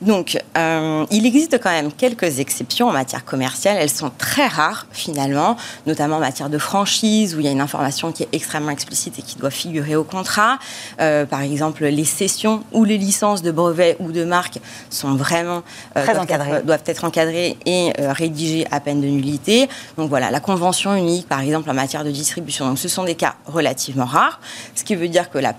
Donc, 0.06 0.38
euh, 0.58 1.06
il 1.12 1.26
existe 1.26 1.60
quand 1.62 1.70
même 1.70 1.92
quelques 1.92 2.40
exceptions 2.40 2.90
en 2.90 2.92
matière 2.92 3.24
commerciale. 3.24 3.78
Elles 3.80 3.90
sont 3.90 4.12
très 4.18 4.48
rares 4.48 4.86
finalement, 4.92 5.56
notamment 5.88 6.18
en 6.18 6.20
matière 6.20 6.50
de 6.50 6.58
franchise 6.58 7.36
où 7.36 7.40
il 7.40 7.46
y 7.46 7.48
a 7.48 7.52
une 7.52 7.62
information 7.62 8.12
qui 8.12 8.24
est 8.24 8.30
extrêmement 8.34 8.72
explicite 8.72 9.18
et 9.20 9.22
qui 9.22 9.38
doit 9.38 9.50
figurer 9.50 9.96
au 9.96 10.04
contrat. 10.04 10.60
Euh, 11.00 11.26
par 11.26 11.42
exemple, 11.42 11.86
les 11.86 12.06
cessions 12.06 12.64
ou 12.74 12.84
les 12.84 12.98
licences 12.98 13.42
de 13.42 13.52
brevets 13.52 13.96
ou 14.00 14.12
de 14.12 14.26
marques 14.26 14.60
sont 14.90 15.16
vraiment 15.16 15.64
très 15.96 16.18
encadrées. 16.18 16.62
doivent 16.64 16.84
être 16.86 17.06
encadrées 17.06 17.58
et 17.66 17.94
euh, 18.00 18.12
rédigé 18.12 18.68
à 18.72 18.80
peine 18.80 19.00
de 19.00 19.08
nullité. 19.08 19.70
Donc 19.98 20.10
voilà, 20.10 20.32
la 20.32 20.40
convention 20.42 20.96
unique, 20.96 21.28
par 21.28 21.40
exemple, 21.40 21.70
en 21.70 21.74
matière 21.74 22.04
de 22.04 22.12
distribution. 22.12 22.68
Donc 22.68 22.78
ce 22.78 22.90
sont 22.90 23.06
des 23.06 23.16
cas 23.16 23.36
relativement 23.46 24.06
rares, 24.06 24.40
ce 24.76 24.84
qui 24.84 24.96
veut 24.96 25.08
dire 25.08 25.30
que 25.30 25.38
la 25.38 25.54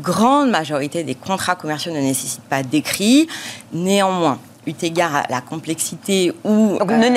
grande 0.00 0.50
majorité 0.50 1.04
des 1.04 1.14
contrats 1.14 1.54
commerciaux 1.54 1.92
ne 1.92 2.00
nécessitent 2.00 2.42
pas 2.42 2.62
d'écrit. 2.62 3.28
Néanmoins, 3.72 4.38
eu 4.66 4.72
égard 4.82 5.16
à 5.16 5.22
la 5.28 5.40
complexité 5.40 6.32
ou... 6.44 6.78
Donc, 6.78 6.90
ne 6.90 7.04
euh, 7.04 7.10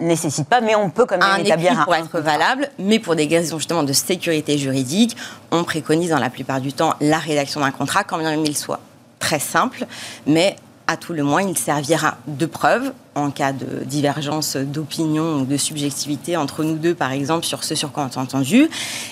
nécessite 0.00 0.48
pas, 0.48 0.60
mais 0.60 0.74
on 0.74 0.90
peut 0.90 1.06
quand 1.06 1.16
même 1.16 1.28
un 1.28 1.38
établir 1.38 1.80
un 1.80 1.84
pour 1.84 1.94
être 1.94 2.20
valable, 2.20 2.68
mais 2.78 2.98
pour 2.98 3.16
des 3.16 3.26
raisons 3.26 3.58
justement 3.58 3.82
de 3.82 3.92
sécurité 3.92 4.58
juridique, 4.58 5.16
on 5.50 5.64
préconise 5.64 6.10
dans 6.10 6.18
la 6.18 6.30
plupart 6.30 6.60
du 6.60 6.72
temps 6.72 6.94
la 7.00 7.18
rédaction 7.18 7.60
d'un 7.60 7.70
contrat, 7.70 8.04
quand 8.04 8.18
bien 8.18 8.30
même 8.30 8.44
il 8.44 8.56
soit 8.56 8.80
très 9.18 9.38
simple, 9.38 9.86
mais 10.26 10.56
à 10.86 10.96
tout 10.96 11.12
le 11.12 11.22
moins, 11.22 11.42
il 11.42 11.58
servira 11.58 12.16
de 12.26 12.46
preuve 12.46 12.92
en 13.16 13.30
cas 13.30 13.52
de 13.52 13.84
divergence 13.84 14.56
d'opinion 14.56 15.40
ou 15.40 15.46
de 15.46 15.56
subjectivité 15.56 16.36
entre 16.36 16.62
nous 16.62 16.76
deux, 16.76 16.94
par 16.94 17.12
exemple, 17.12 17.46
sur 17.46 17.64
ce 17.64 17.74
sur 17.74 17.90
quoi 17.90 18.08
on 18.12 18.18
a 18.18 18.22
entendu. 18.22 18.68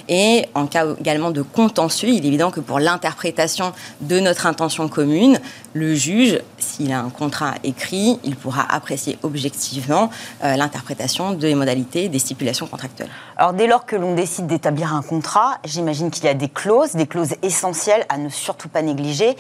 Et 0.09 0.47
en 0.54 0.66
cas 0.66 0.87
également 1.00 1.31
de 1.31 1.43
contentieux, 1.43 2.11
il 2.11 2.25
est 2.25 2.28
évident 2.28 2.50
que 2.50 2.61
pour 2.61 2.78
l'interprétation 2.78 3.72
de 4.03 4.20
notre 4.20 4.46
intention 4.46 4.88
commune, 4.88 5.40
le 5.72 5.94
juge, 5.94 6.40
s'il 6.59 6.92
a 6.92 7.01
un 7.01 7.09
contrat 7.09 7.55
écrit, 7.64 8.20
il 8.25 8.37
pourra 8.37 8.70
apprécier 8.72 9.18
objectivement 9.22 10.11
euh, 10.44 10.57
l'interprétation 10.57 11.33
des 11.33 11.55
modalités 11.55 12.09
des 12.09 12.18
stipulations 12.18 12.66
contractuelles. 12.66 13.09
Alors 13.37 13.55
dès 13.55 13.66
lors 13.66 13.87
que 13.87 13.96
l'on 13.96 14.14
décide 14.14 14.46
d'établir 14.46 14.94
un 14.94 15.03
contrat, 15.03 15.59
j'imagine 15.64 16.11
qu'il 16.11 16.25
y 16.25 16.29
a 16.29 16.35
des 16.35 16.49
clauses, 16.49 16.92
des 16.92 17.07
clauses 17.07 17.35
essentielles 17.42 18.05
à 18.11 18.18
ne 18.18 18.29
surtout 18.29 18.68
pas 18.68 18.83
négliger 18.83 19.35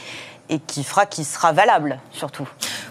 et 0.48 0.58
qui 0.58 0.84
fera 0.84 1.06
qu'il 1.06 1.24
sera 1.24 1.52
valable, 1.52 1.98
surtout. 2.12 2.48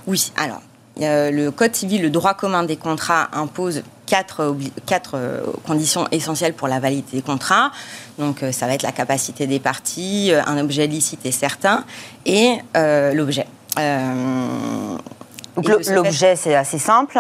Oui, 0.07 0.31
alors, 0.37 0.61
le 0.97 1.49
Code 1.49 1.75
civil, 1.75 2.01
le 2.01 2.09
droit 2.09 2.33
commun 2.33 2.63
des 2.63 2.77
contrats 2.77 3.29
impose 3.33 3.83
quatre, 4.05 4.55
quatre 4.85 5.15
euh, 5.15 5.41
conditions 5.65 6.07
essentielles 6.11 6.53
pour 6.53 6.67
la 6.67 6.79
validité 6.79 7.17
des 7.17 7.23
contrats. 7.23 7.71
Donc, 8.19 8.43
euh, 8.43 8.51
ça 8.51 8.67
va 8.67 8.73
être 8.73 8.83
la 8.83 8.91
capacité 8.91 9.47
des 9.47 9.59
parties, 9.59 10.31
euh, 10.31 10.41
un 10.45 10.59
objet 10.59 10.85
licite 10.87 11.25
et 11.25 11.31
certain, 11.31 11.83
et 12.25 12.57
l'objet. 12.75 13.47
L'objet, 15.55 16.35
c'est 16.35 16.55
assez 16.55 16.79
simple. 16.79 17.19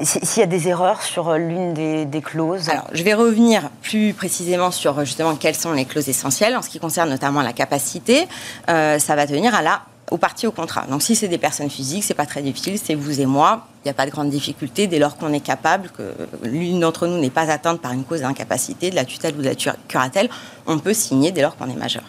S'il 0.00 0.40
y 0.40 0.42
a 0.42 0.46
des 0.46 0.68
erreurs 0.68 1.02
sur 1.02 1.28
euh, 1.28 1.36
l'une 1.36 1.74
des, 1.74 2.22
clauses 2.22 2.70
Alors, 2.70 2.88
je 2.92 3.02
vais 3.02 3.12
revenir 3.12 3.68
plus 3.82 4.14
précisément 4.14 4.70
sur 4.70 4.98
euh, 4.98 5.04
justement 5.04 5.36
quelles 5.36 5.54
sont 5.54 5.72
les 5.72 5.84
clauses 5.84 6.08
essentielles. 6.08 6.56
En 6.56 6.62
ce 6.62 6.70
qui 6.70 6.78
concerne 6.78 7.10
notamment 7.10 7.42
la 7.42 7.52
capacité, 7.52 8.26
euh, 8.70 8.98
ça 8.98 9.14
va 9.16 9.26
tenir 9.26 9.54
à 9.54 9.60
la 9.60 9.82
aux 10.10 10.18
parties 10.18 10.46
au 10.46 10.52
contrat. 10.52 10.84
Donc 10.90 11.02
si 11.02 11.14
c'est 11.14 11.28
des 11.28 11.38
personnes 11.38 11.70
physiques, 11.70 12.04
c'est 12.04 12.12
pas 12.14 12.26
très 12.26 12.42
difficile, 12.42 12.78
c'est 12.82 12.94
vous 12.94 13.20
et 13.20 13.26
moi. 13.26 13.66
Il 13.82 13.88
n'y 13.88 13.90
a 13.90 13.94
pas 13.94 14.04
de 14.04 14.10
grande 14.10 14.28
difficulté 14.28 14.86
dès 14.86 14.98
lors 14.98 15.16
qu'on 15.16 15.32
est 15.32 15.40
capable, 15.40 15.88
que 15.88 16.14
l'une 16.42 16.80
d'entre 16.80 17.06
nous 17.06 17.18
n'est 17.18 17.30
pas 17.30 17.50
atteinte 17.50 17.80
par 17.80 17.92
une 17.92 18.04
cause 18.04 18.20
d'incapacité, 18.20 18.90
de 18.90 18.94
la 18.94 19.06
tutelle 19.06 19.34
ou 19.38 19.42
de 19.42 19.48
la 19.48 19.54
curatelle, 19.88 20.28
on 20.66 20.78
peut 20.78 20.92
signer 20.92 21.32
dès 21.32 21.40
lors 21.40 21.56
qu'on 21.56 21.70
est 21.70 21.78
majeur. 21.78 22.04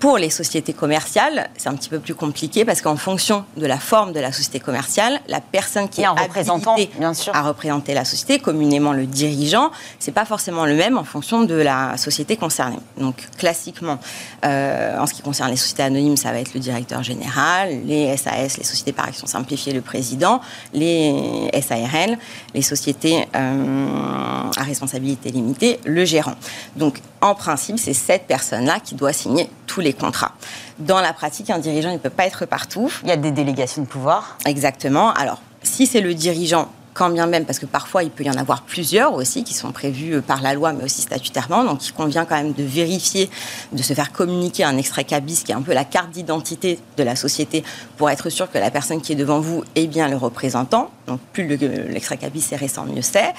Pour 0.00 0.16
les 0.16 0.30
sociétés 0.30 0.72
commerciales, 0.72 1.50
c'est 1.56 1.68
un 1.68 1.74
petit 1.74 1.88
peu 1.88 1.98
plus 1.98 2.14
compliqué 2.14 2.64
parce 2.64 2.82
qu'en 2.82 2.96
fonction 2.96 3.44
de 3.56 3.66
la 3.66 3.78
forme 3.78 4.12
de 4.12 4.20
la 4.20 4.30
société 4.30 4.60
commerciale, 4.60 5.20
la 5.26 5.40
personne 5.40 5.88
qui 5.88 6.02
est 6.02 6.06
représentant, 6.06 6.76
bien 6.98 7.14
sûr. 7.14 7.34
à 7.34 7.42
représenter 7.42 7.94
la 7.94 8.04
société, 8.04 8.38
communément 8.38 8.92
le 8.92 9.06
dirigeant, 9.06 9.72
c'est 9.98 10.12
pas 10.12 10.24
forcément 10.24 10.66
le 10.66 10.76
même 10.76 10.98
en 10.98 11.02
fonction 11.02 11.42
de 11.42 11.56
la 11.56 11.96
société 11.96 12.36
concernée. 12.36 12.78
Donc 12.96 13.26
classiquement, 13.38 13.98
euh, 14.44 15.00
en 15.00 15.06
ce 15.06 15.14
qui 15.14 15.22
concerne 15.22 15.50
les 15.50 15.56
sociétés 15.56 15.82
anonymes, 15.82 16.16
ça 16.16 16.30
va 16.30 16.38
être 16.38 16.54
le 16.54 16.60
directeur 16.60 17.02
général, 17.02 17.84
les 17.84 18.16
SAS, 18.16 18.56
les 18.56 18.64
sociétés 18.64 18.92
par 18.92 19.06
action 19.06 19.26
simplifiée, 19.26 19.72
le 19.72 19.80
président, 19.80 20.40
les 20.72 21.50
SARL, 21.60 22.16
les 22.54 22.62
sociétés 22.62 23.26
euh, 23.34 24.50
à 24.56 24.62
responsabilité 24.62 25.32
limitée, 25.32 25.80
le 25.84 26.04
gérant. 26.04 26.36
Donc 26.76 27.00
en 27.20 27.34
principe, 27.34 27.78
c'est 27.80 27.94
cette 27.94 28.28
personne-là 28.28 28.78
qui 28.78 28.94
doit 28.94 29.12
signer 29.12 29.50
tous 29.66 29.80
les 29.80 29.87
contrats. 29.92 30.32
Dans 30.78 31.00
la 31.00 31.12
pratique, 31.12 31.50
un 31.50 31.58
dirigeant 31.58 31.92
ne 31.92 31.98
peut 31.98 32.10
pas 32.10 32.26
être 32.26 32.46
partout. 32.46 32.92
Il 33.02 33.08
y 33.08 33.12
a 33.12 33.16
des 33.16 33.30
délégations 33.30 33.82
de 33.82 33.86
pouvoir. 33.86 34.38
Exactement. 34.46 35.12
Alors, 35.12 35.40
si 35.62 35.86
c'est 35.86 36.00
le 36.00 36.14
dirigeant, 36.14 36.68
quand 36.98 37.10
bien 37.10 37.28
même, 37.28 37.44
parce 37.44 37.60
que 37.60 37.66
parfois 37.66 38.02
il 38.02 38.10
peut 38.10 38.24
y 38.24 38.30
en 38.30 38.36
avoir 38.36 38.62
plusieurs 38.62 39.14
aussi 39.14 39.44
qui 39.44 39.54
sont 39.54 39.70
prévus 39.70 40.16
euh, 40.16 40.20
par 40.20 40.42
la 40.42 40.52
loi, 40.52 40.72
mais 40.72 40.82
aussi 40.82 41.00
statutairement. 41.00 41.62
Donc 41.62 41.86
il 41.86 41.92
convient 41.92 42.24
quand 42.24 42.34
même 42.34 42.52
de 42.52 42.64
vérifier, 42.64 43.30
de 43.70 43.82
se 43.84 43.94
faire 43.94 44.10
communiquer 44.10 44.64
un 44.64 44.76
extrait 44.76 45.04
cabis 45.04 45.44
qui 45.44 45.52
est 45.52 45.54
un 45.54 45.62
peu 45.62 45.72
la 45.72 45.84
carte 45.84 46.10
d'identité 46.10 46.80
de 46.96 47.02
la 47.04 47.14
société 47.14 47.62
pour 47.96 48.10
être 48.10 48.30
sûr 48.30 48.50
que 48.50 48.58
la 48.58 48.72
personne 48.72 49.00
qui 49.00 49.12
est 49.12 49.16
devant 49.16 49.38
vous 49.38 49.62
est 49.76 49.86
bien 49.86 50.08
le 50.08 50.16
représentant. 50.16 50.90
Donc 51.06 51.20
plus 51.32 51.46
l'extrait 51.46 52.16
cabis 52.16 52.44
est 52.50 52.56
récent, 52.56 52.84
mieux 52.84 53.02
c'est. 53.02 53.32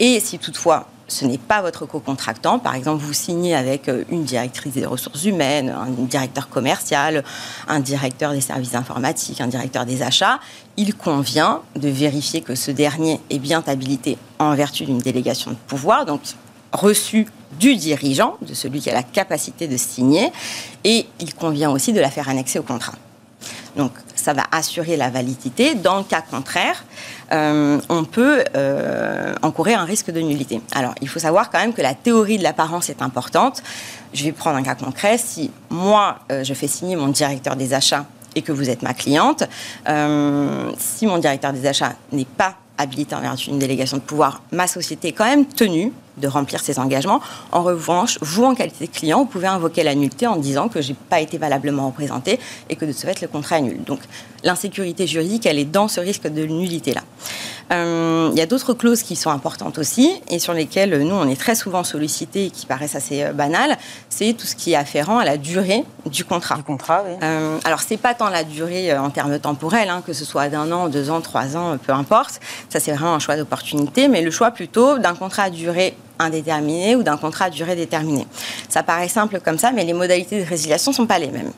Et 0.00 0.18
si 0.18 0.40
toutefois 0.40 0.88
ce 1.08 1.24
n'est 1.24 1.38
pas 1.38 1.62
votre 1.62 1.86
co-contractant. 1.86 2.58
Par 2.58 2.74
exemple, 2.74 3.02
vous 3.02 3.12
signez 3.12 3.54
avec 3.54 3.88
euh, 3.88 4.04
une 4.10 4.24
directrice 4.24 4.72
des 4.72 4.86
ressources 4.86 5.24
humaines, 5.24 5.68
un 5.68 5.90
directeur 5.90 6.48
commercial, 6.48 7.24
un 7.68 7.80
directeur 7.80 8.32
des 8.32 8.40
services 8.40 8.74
informatiques, 8.74 9.40
un 9.40 9.46
directeur 9.46 9.84
des 9.86 10.02
achats. 10.02 10.40
Il 10.76 10.94
convient 10.94 11.60
de 11.76 11.88
vérifier 11.88 12.40
que 12.40 12.54
ce 12.54 12.70
dernier 12.70 13.20
est 13.30 13.38
bien 13.38 13.62
habilité 13.66 14.18
en 14.38 14.54
vertu 14.54 14.84
d'une 14.84 14.98
délégation 14.98 15.50
de 15.50 15.56
pouvoir, 15.66 16.06
donc 16.06 16.20
reçu 16.72 17.26
du 17.58 17.76
dirigeant, 17.76 18.36
de 18.42 18.54
celui 18.54 18.80
qui 18.80 18.90
a 18.90 18.94
la 18.94 19.02
capacité 19.02 19.68
de 19.68 19.76
signer, 19.76 20.32
et 20.82 21.06
il 21.20 21.34
convient 21.34 21.70
aussi 21.70 21.92
de 21.92 22.00
la 22.00 22.10
faire 22.10 22.28
annexer 22.28 22.58
au 22.58 22.64
contrat. 22.64 22.94
Donc 23.76 23.92
ça 24.14 24.32
va 24.32 24.44
assurer 24.52 24.96
la 24.96 25.10
validité. 25.10 25.74
Dans 25.74 25.98
le 25.98 26.04
cas 26.04 26.22
contraire, 26.22 26.84
euh, 27.32 27.80
on 27.88 28.04
peut 28.04 28.44
euh, 28.56 29.34
encourir 29.42 29.80
un 29.80 29.84
risque 29.84 30.10
de 30.10 30.20
nullité. 30.20 30.60
Alors 30.72 30.94
il 31.00 31.08
faut 31.08 31.18
savoir 31.18 31.50
quand 31.50 31.58
même 31.58 31.72
que 31.72 31.82
la 31.82 31.94
théorie 31.94 32.38
de 32.38 32.42
l'apparence 32.42 32.88
est 32.88 33.02
importante. 33.02 33.62
Je 34.12 34.24
vais 34.24 34.32
prendre 34.32 34.56
un 34.56 34.62
cas 34.62 34.74
concret. 34.74 35.18
Si 35.18 35.50
moi, 35.70 36.20
euh, 36.30 36.44
je 36.44 36.54
fais 36.54 36.68
signer 36.68 36.96
mon 36.96 37.08
directeur 37.08 37.56
des 37.56 37.74
achats 37.74 38.06
et 38.36 38.42
que 38.42 38.52
vous 38.52 38.68
êtes 38.68 38.82
ma 38.82 38.94
cliente, 38.94 39.44
si 40.78 41.06
mon 41.06 41.18
directeur 41.18 41.52
des 41.52 41.66
achats 41.66 41.92
n'est 42.10 42.24
pas 42.24 42.56
habilité 42.78 43.14
en 43.14 43.20
vertu 43.20 43.50
d'une 43.50 43.60
délégation 43.60 43.98
de 43.98 44.02
pouvoir, 44.02 44.42
ma 44.50 44.66
société 44.66 45.08
est 45.08 45.12
quand 45.12 45.24
même 45.24 45.46
tenue 45.46 45.92
de 46.16 46.28
remplir 46.28 46.60
ses 46.60 46.78
engagements. 46.78 47.20
En 47.52 47.62
revanche, 47.62 48.18
vous, 48.20 48.44
en 48.44 48.54
qualité 48.54 48.86
de 48.86 48.90
client, 48.90 49.18
vous 49.18 49.26
pouvez 49.26 49.46
invoquer 49.46 49.82
la 49.82 49.94
nullité 49.94 50.26
en 50.26 50.36
disant 50.36 50.68
que 50.68 50.80
je 50.80 50.90
n'ai 50.90 50.96
pas 51.08 51.20
été 51.20 51.38
valablement 51.38 51.86
représenté 51.86 52.38
et 52.68 52.76
que 52.76 52.84
de 52.84 52.92
ce 52.92 53.06
fait, 53.06 53.20
le 53.20 53.28
contrat 53.28 53.58
est 53.58 53.62
nul. 53.62 53.82
Donc, 53.84 54.00
l'insécurité 54.44 55.06
juridique, 55.06 55.46
elle 55.46 55.58
est 55.58 55.64
dans 55.64 55.88
ce 55.88 56.00
risque 56.00 56.28
de 56.28 56.44
nullité-là. 56.44 57.00
Euh, 57.72 58.28
il 58.32 58.38
y 58.38 58.42
a 58.42 58.46
d'autres 58.46 58.74
clauses 58.74 59.02
qui 59.02 59.16
sont 59.16 59.30
importantes 59.30 59.78
aussi 59.78 60.20
et 60.28 60.38
sur 60.38 60.52
lesquelles 60.52 61.02
nous, 61.02 61.14
on 61.14 61.26
est 61.26 61.40
très 61.40 61.54
souvent 61.54 61.82
sollicités 61.82 62.46
et 62.46 62.50
qui 62.50 62.66
paraissent 62.66 62.94
assez 62.94 63.24
euh, 63.24 63.32
banales. 63.32 63.78
C'est 64.10 64.34
tout 64.34 64.46
ce 64.46 64.54
qui 64.54 64.72
est 64.72 64.76
afférent 64.76 65.18
à 65.18 65.24
la 65.24 65.38
durée 65.38 65.82
du 66.06 66.24
contrat. 66.24 66.56
Du 66.56 66.62
contrat, 66.62 67.04
oui. 67.06 67.16
Euh, 67.22 67.58
alors, 67.64 67.80
c'est 67.80 67.96
pas 67.96 68.12
tant 68.14 68.28
la 68.28 68.44
durée 68.44 68.96
en 68.96 69.08
termes 69.08 69.38
temporels, 69.38 69.88
hein, 69.88 70.02
que 70.06 70.12
ce 70.12 70.24
soit 70.24 70.48
d'un 70.48 70.70
an, 70.72 70.88
deux 70.88 71.10
ans, 71.10 71.22
trois 71.22 71.56
ans, 71.56 71.78
peu 71.78 71.92
importe. 71.92 72.40
Ça, 72.68 72.80
c'est 72.80 72.92
vraiment 72.92 73.14
un 73.14 73.18
choix 73.18 73.36
d'opportunité, 73.36 74.08
mais 74.08 74.20
le 74.20 74.30
choix 74.30 74.50
plutôt 74.50 74.98
d'un 74.98 75.14
contrat 75.14 75.44
à 75.44 75.50
durée 75.50 75.94
indéterminé 76.18 76.96
ou 76.96 77.02
d'un 77.02 77.16
contrat 77.16 77.46
à 77.46 77.50
durée 77.50 77.76
déterminée. 77.76 78.26
Ça 78.68 78.82
paraît 78.82 79.08
simple 79.08 79.40
comme 79.40 79.58
ça, 79.58 79.72
mais 79.72 79.84
les 79.84 79.92
modalités 79.92 80.42
de 80.42 80.48
résiliation 80.48 80.92
ne 80.92 80.96
sont 80.96 81.06
pas 81.06 81.18
les 81.18 81.30
mêmes. 81.30 81.52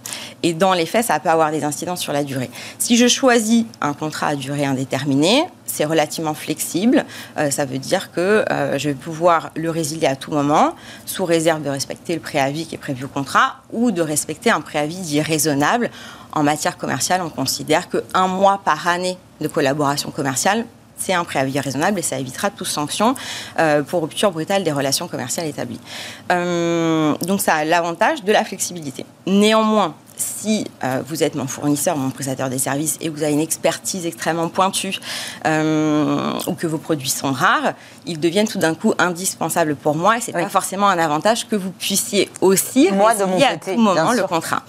Et 0.47 0.53
dans 0.53 0.75
les 0.75 0.87
faits, 0.87 1.07
ça 1.07 1.19
peut 1.19 1.29
avoir 1.29 1.51
des 1.51 1.65
incidences 1.65 2.01
sur 2.01 2.13
la 2.13 2.23
durée. 2.23 2.49
Si 2.79 2.97
je 2.97 3.09
choisis 3.09 3.65
un 3.81 3.95
contrat 3.95 4.29
à 4.29 4.37
durée 4.37 4.65
indéterminée, 4.65 5.43
c'est 5.65 5.85
relativement 5.85 6.35
flexible. 6.35 7.05
Euh, 7.37 7.51
ça 7.51 7.65
veut 7.65 7.79
dire 7.79 8.13
que 8.13 8.45
euh, 8.49 8.79
je 8.79 8.91
vais 8.91 8.95
pouvoir 8.95 9.51
le 9.57 9.71
résilier 9.71 10.07
à 10.07 10.15
tout 10.15 10.31
moment, 10.31 10.77
sous 11.05 11.25
réserve 11.25 11.65
de 11.65 11.69
respecter 11.69 12.15
le 12.15 12.21
préavis 12.21 12.65
qui 12.65 12.77
est 12.77 12.79
prévu 12.79 13.07
au 13.07 13.09
contrat 13.09 13.57
ou 13.73 13.91
de 13.91 14.01
respecter 14.01 14.49
un 14.49 14.61
préavis 14.61 15.01
dit 15.01 15.21
raisonnable. 15.21 15.91
En 16.31 16.45
matière 16.45 16.79
commerciale, 16.79 17.23
on 17.23 17.29
considère 17.29 17.89
qu'un 17.89 18.29
mois 18.29 18.61
par 18.65 18.87
année 18.87 19.19
de 19.41 19.49
collaboration 19.49 20.13
commerciale 20.13 20.65
c'est 20.99 21.13
un 21.13 21.25
préavis 21.25 21.61
raisonnable 21.61 21.99
et 21.99 22.03
ça 22.03 22.19
évitera 22.19 22.49
toute 22.49 22.69
sanction 22.69 23.15
euh, 23.59 23.83
pour 23.83 24.01
rupture 24.01 24.31
brutale 24.31 24.65
des 24.65 24.73
relations 24.73 25.09
commerciales 25.09 25.47
établies. 25.47 25.81
Donc 26.31 27.43
ça 27.43 27.57
a 27.57 27.65
l'avantage 27.67 28.25
de 28.25 28.33
la 28.33 28.45
flexibilité. 28.45 29.05
Néanmoins, 29.27 29.95
si 30.17 30.67
euh, 30.83 31.03
vous 31.07 31.23
êtes 31.23 31.35
mon 31.35 31.47
fournisseur, 31.47 31.97
mon 31.97 32.11
prestataire 32.11 32.51
des 32.51 32.59
services 32.59 32.97
et 33.01 33.09
que 33.09 33.15
vous 33.15 33.23
avez 33.23 33.33
une 33.33 33.41
expertise 33.41 34.07
extrêmement 34.07 34.49
pointue 34.49 34.99
euh, 35.47 36.33
ou 36.47 36.55
que 36.55 36.67
vos 36.67 36.79
produits 36.79 37.11
sont 37.11 37.33
rares, 37.33 37.75
ils 38.07 38.19
deviennent 38.19 38.49
tout 38.49 38.59
d'un 38.59 38.75
coup 38.75 38.95
indispensables 38.99 39.77
pour 39.77 39.95
moi 39.95 40.19
et 40.19 40.21
c'est 40.21 40.35
n'est 40.35 40.45
pas 40.45 40.49
forcément 40.49 40.89
un 40.89 40.99
avantage 40.99 41.47
que 41.47 41.57
vous 41.57 41.71
puissiez 41.71 42.31
aussi 42.41 42.89
moi 42.93 43.15
de 43.15 43.25
mon 43.25 43.37
à 43.37 43.57
tout 43.57 43.79
moment 43.79 44.13
le 44.13 44.23
contrat. 44.23 44.63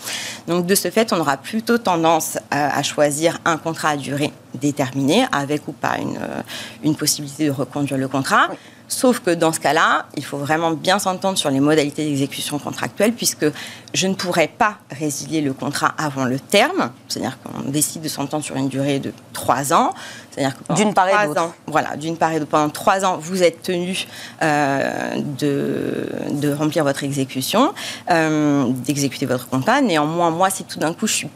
Donc 0.47 0.65
de 0.65 0.75
ce 0.75 0.89
fait, 0.89 1.13
on 1.13 1.19
aura 1.19 1.37
plutôt 1.37 1.77
tendance 1.77 2.37
à, 2.51 2.83
choisir 2.83 3.39
un 3.45 3.57
contrat 3.57 3.89
à 3.89 3.97
durée 3.97 4.31
déterminée 4.53 5.25
avec 5.31 5.67
ou 5.67 5.71
pas 5.71 5.97
une, 5.97 6.17
euh, 6.17 6.41
une 6.83 6.95
possibilité 6.95 7.45
de 7.47 7.51
reconduire 7.51 7.97
le 7.97 8.07
contrat. 8.07 8.47
Sauf 8.87 9.19
que 9.19 9.31
dans 9.31 9.51
ce 9.51 9.59
cas-là, 9.59 10.05
il 10.15 10.23
faut 10.23 10.37
vraiment 10.37 10.71
bien 10.71 10.97
s'entendre 10.97 11.37
sur 11.37 11.49
les 11.49 11.59
modalités 11.59 12.05
d'exécution 12.05 12.57
contractuelle, 12.57 13.11
puisque 13.11 13.45
je 13.93 14.07
ne 14.07 14.13
pourrais 14.13 14.47
pas 14.47 14.77
résilier 14.91 15.41
le 15.41 15.51
contrat 15.53 15.93
avant 15.97 16.23
le 16.23 16.39
terme. 16.39 16.91
C'est-à-dire 17.07 17.37
qu'on 17.41 17.69
décide 17.69 18.01
de 18.01 18.07
s'entendre 18.07 18.45
sur 18.45 18.55
une 18.55 18.69
durée 18.69 18.99
de 18.99 19.11
trois 19.33 19.73
ans. 19.73 19.93
C'est-à-dire 20.31 20.55
que 20.57 20.73
d'une 20.73 20.93
part 20.93 21.09
et 21.09 21.27
d'autre. 21.27 21.53
Voilà, 21.65 21.97
d'une 21.97 22.15
part 22.15 22.31
et 22.31 22.39
d'autre. 22.39 22.51
Pendant 22.51 22.69
trois 22.69 23.03
ans, 23.03 23.17
vous 23.19 23.43
êtes 23.43 23.61
tenu 23.61 24.07
euh, 24.41 25.15
de, 25.37 26.09
de, 26.31 26.53
remplir 26.53 26.85
votre 26.85 27.03
exécution, 27.03 27.73
euh, 28.09 28.67
d'exécuter 28.69 29.25
votre 29.25 29.49
contrat. 29.49 29.81
Néanmoins, 29.81 30.29
moi, 30.29 30.49
si 30.49 30.63
tout 30.63 30.79
d'un 30.79 30.93
coup 30.93 31.07
je 31.07 31.13
suis 31.13 31.29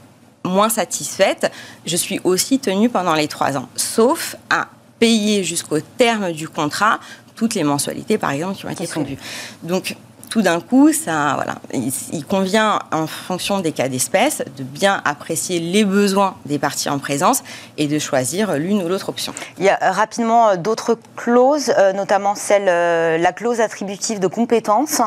moins 0.45 0.69
satisfaite, 0.69 1.51
je 1.85 1.97
suis 1.97 2.19
aussi 2.23 2.59
tenue 2.59 2.89
pendant 2.89 3.13
les 3.13 3.27
trois 3.27 3.57
ans, 3.57 3.67
sauf 3.75 4.35
à 4.49 4.67
payer 5.01 5.43
jusqu'au 5.43 5.79
terme 5.79 6.31
du 6.31 6.47
contrat 6.47 6.99
toutes 7.41 7.55
les 7.55 7.63
mensualités, 7.63 8.19
par 8.19 8.29
exemple, 8.29 8.55
qui 8.55 8.67
ont 8.67 8.69
été 8.69 8.85
fondues. 8.85 9.17
Donc, 9.63 9.95
tout 10.29 10.43
d'un 10.43 10.61
coup, 10.61 10.93
ça, 10.93 11.33
voilà, 11.33 11.55
il, 11.73 12.23
convient, 12.23 12.77
en 12.91 13.07
fonction 13.07 13.61
des 13.61 13.71
cas 13.71 13.89
d'espèce, 13.89 14.43
de 14.57 14.61
bien 14.63 15.01
apprécier 15.05 15.59
les 15.59 15.83
besoins 15.83 16.35
des 16.45 16.59
parties 16.59 16.87
en 16.87 16.99
présence 16.99 17.41
et 17.79 17.87
de 17.87 17.97
choisir 17.97 18.53
l'une 18.57 18.83
ou 18.83 18.87
l'autre 18.87 19.09
option. 19.09 19.33
Il 19.57 19.63
y 19.63 19.69
a 19.69 19.79
euh, 19.81 19.89
rapidement 19.89 20.49
euh, 20.49 20.55
d'autres 20.55 20.99
clauses, 21.15 21.73
euh, 21.79 21.93
notamment 21.93 22.35
celle, 22.35 22.65
la 23.19 23.33
clause 23.33 23.59
attributive 23.59 24.19
de 24.19 24.27
compétences. 24.27 25.01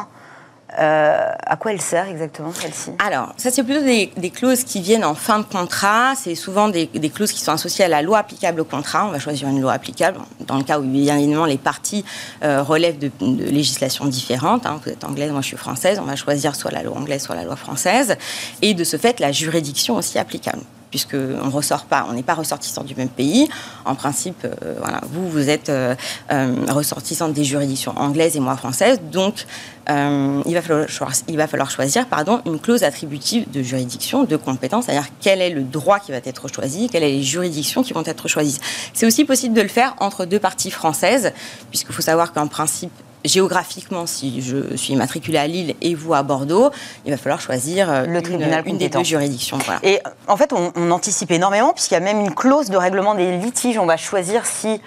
Euh, 0.78 1.32
à 1.46 1.56
quoi 1.56 1.72
elle 1.72 1.80
sert 1.80 2.08
exactement 2.08 2.52
celle-ci? 2.52 2.92
Alors, 2.98 3.32
ça 3.36 3.50
c'est 3.50 3.62
plutôt 3.62 3.82
des, 3.82 4.30
clauses 4.30 4.64
qui 4.64 4.80
viennent 4.80 5.04
en 5.04 5.14
fin 5.14 5.38
de 5.38 5.44
contrat. 5.44 6.14
C'est 6.16 6.34
souvent 6.34 6.68
des, 6.68 6.88
clauses 7.14 7.32
qui 7.32 7.40
sont 7.40 7.52
associées 7.52 7.84
à 7.84 7.88
la 7.88 8.02
loi 8.02 8.18
applicable 8.18 8.60
au 8.60 8.64
contrat. 8.64 9.06
On 9.06 9.10
va 9.10 9.18
choisir 9.18 9.48
une 9.48 9.60
loi 9.60 9.72
applicable. 9.72 10.18
Dans 10.40 10.56
le 10.56 10.64
cas 10.64 10.80
où 10.80 10.82
bien 10.82 11.16
évidemment 11.18 11.46
les 11.46 11.58
parties 11.58 12.04
euh, 12.42 12.62
relèvent 12.62 12.98
de, 12.98 13.10
législations 13.20 14.06
différentes. 14.06 14.66
Hein. 14.66 14.80
Vous 14.84 14.90
êtes 14.90 15.04
anglaise, 15.04 15.30
moi 15.30 15.42
je 15.42 15.48
suis 15.48 15.56
française. 15.56 16.00
On 16.00 16.06
va 16.06 16.16
choisir 16.16 16.56
soit 16.56 16.72
la 16.72 16.82
loi 16.82 16.96
anglaise, 16.96 17.22
soit 17.22 17.36
la 17.36 17.44
loi 17.44 17.56
française. 17.56 18.16
Et 18.62 18.74
de 18.74 18.84
ce 18.84 18.96
fait, 18.96 19.20
la 19.20 19.30
juridiction 19.30 19.94
aussi 19.96 20.18
applicable 20.18 20.62
puisqu'on 20.94 21.50
ressort 21.50 21.86
pas, 21.86 22.06
on 22.08 22.12
n'est 22.12 22.22
pas 22.22 22.34
ressortissant 22.34 22.84
du 22.84 22.94
même 22.94 23.08
pays. 23.08 23.48
En 23.84 23.96
principe, 23.96 24.44
euh, 24.44 24.76
vous, 25.10 25.28
vous 25.28 25.50
êtes 25.50 25.68
euh, 25.68 25.96
euh, 26.30 26.54
ressortissant 26.68 27.30
des 27.30 27.42
juridictions 27.42 27.92
anglaises 27.96 28.36
et 28.36 28.40
moi 28.40 28.56
française, 28.56 29.00
donc 29.10 29.44
il, 29.88 30.54
va 30.54 30.62
falloir, 30.62 31.12
il 31.26 31.36
va 31.36 31.48
falloir 31.48 31.68
choisir 31.68 32.06
pardon, 32.06 32.40
une 32.46 32.60
clause 32.60 32.84
attributive 32.84 33.50
de 33.50 33.60
juridiction, 33.60 34.22
de 34.22 34.36
compétence, 34.36 34.84
c'est-à-dire 34.84 35.08
quel 35.20 35.42
est 35.42 35.50
le 35.50 35.62
droit 35.62 35.98
qui 35.98 36.12
va 36.12 36.18
être 36.18 36.46
choisi, 36.46 36.88
quelles 36.88 37.02
sont 37.02 37.08
les 37.08 37.22
juridictions 37.24 37.82
qui 37.82 37.92
vont 37.92 38.04
être 38.06 38.28
choisies. 38.28 38.60
C'est 38.92 39.04
aussi 39.04 39.24
possible 39.24 39.54
de 39.56 39.62
le 39.62 39.68
faire 39.68 39.96
entre 39.98 40.26
deux 40.26 40.38
parties 40.38 40.70
françaises, 40.70 41.32
puisqu'il 41.70 41.92
faut 41.92 42.02
savoir 42.02 42.32
qu'en 42.32 42.46
principe, 42.46 42.92
géographiquement, 43.24 44.06
si 44.06 44.42
je 44.42 44.76
suis 44.76 44.92
immatriculée 44.92 45.38
à 45.38 45.46
Lille 45.46 45.74
et 45.80 45.94
vous 45.94 46.14
à 46.14 46.22
Bordeaux, 46.22 46.70
il 47.04 47.10
va 47.10 47.16
falloir 47.16 47.40
choisir 47.40 47.90
euh, 47.90 48.20
tribunal 48.20 48.62
une, 48.66 48.78
des 48.78 48.88
deux 48.88 49.02
juridictions. 49.02 49.58
Et 49.82 50.00
en 50.28 50.36
fait, 50.36 50.52
on, 50.52 50.72
on 50.76 50.90
anticipe 50.90 51.30
énormément, 51.30 51.72
puisqu'il 51.72 51.94
y 51.94 51.96
a 51.96 52.00
même 52.00 52.20
une 52.20 52.34
clause 52.34 52.70
de 52.70 52.76
règlement 52.76 53.14
des 53.14 53.36
litiges. 53.38 53.78
On 53.78 53.86
va 53.86 53.96
choisir 53.96 54.46
si 54.46 54.80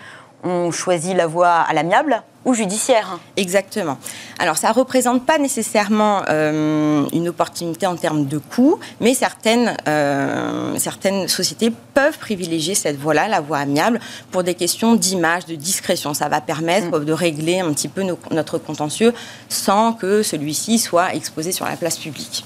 on 0.43 0.71
choisit 0.71 1.15
la 1.15 1.27
voie 1.27 1.49
à 1.49 1.73
l'amiable 1.73 2.21
ou 2.47 2.53
judiciaire. 2.53 3.19
Exactement. 3.35 3.97
Alors, 4.39 4.57
ça 4.57 4.69
ne 4.69 4.73
représente 4.73 5.25
pas 5.25 5.37
nécessairement 5.37 6.21
euh, 6.29 7.05
une 7.11 7.27
opportunité 7.27 7.85
en 7.85 7.97
termes 7.97 8.25
de 8.25 8.37
coût, 8.37 8.79
mais 9.01 9.13
certaines, 9.13 9.75
euh, 9.87 10.73
certaines 10.77 11.27
sociétés 11.27 11.73
peuvent 11.93 12.17
privilégier 12.17 12.73
cette 12.73 12.97
voie-là, 12.97 13.27
la 13.27 13.41
voie 13.41 13.57
amiable, 13.57 13.99
pour 14.31 14.43
des 14.43 14.55
questions 14.55 14.95
d'image, 14.95 15.45
de 15.45 15.55
discrétion. 15.55 16.13
Ça 16.13 16.29
va 16.29 16.39
permettre 16.39 16.99
mm. 16.99 17.05
de 17.05 17.13
régler 17.13 17.59
un 17.59 17.73
petit 17.73 17.89
peu 17.89 18.03
notre 18.31 18.57
contentieux 18.57 19.13
sans 19.49 19.91
que 19.91 20.23
celui-ci 20.23 20.79
soit 20.79 21.13
exposé 21.15 21.51
sur 21.51 21.65
la 21.65 21.75
place 21.75 21.97
publique. 21.97 22.45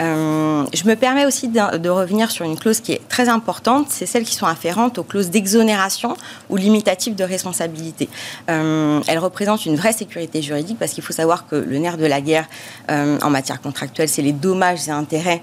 Euh, 0.00 0.64
je 0.72 0.84
me 0.84 0.94
permets 0.94 1.26
aussi 1.26 1.48
de, 1.48 1.88
revenir 1.88 2.30
sur 2.30 2.44
une 2.44 2.58
clause 2.58 2.80
qui 2.80 2.92
est 2.92 3.08
très 3.08 3.28
importante, 3.28 3.86
c'est 3.90 4.06
celles 4.06 4.24
qui 4.24 4.34
sont 4.34 4.46
afférentes 4.46 4.98
aux 4.98 5.02
clauses 5.02 5.30
d'exonération 5.30 6.16
ou 6.48 6.56
limitatives 6.56 7.14
de 7.14 7.24
responsabilité. 7.24 8.08
Euh, 8.48 9.00
elles 9.06 9.18
représentent 9.18 9.66
une 9.66 9.76
vraie 9.76 9.92
sécurité 9.92 10.42
juridique 10.42 10.78
parce 10.78 10.92
qu'il 10.92 11.04
faut 11.04 11.12
savoir 11.12 11.46
que 11.46 11.56
le 11.56 11.78
nerf 11.78 11.96
de 11.96 12.06
la 12.06 12.20
guerre 12.20 12.46
euh, 12.90 13.18
en 13.22 13.30
matière 13.30 13.60
contractuelle, 13.60 14.08
c'est 14.08 14.22
les 14.22 14.32
dommages 14.32 14.88
et 14.88 14.92
intérêts 14.92 15.42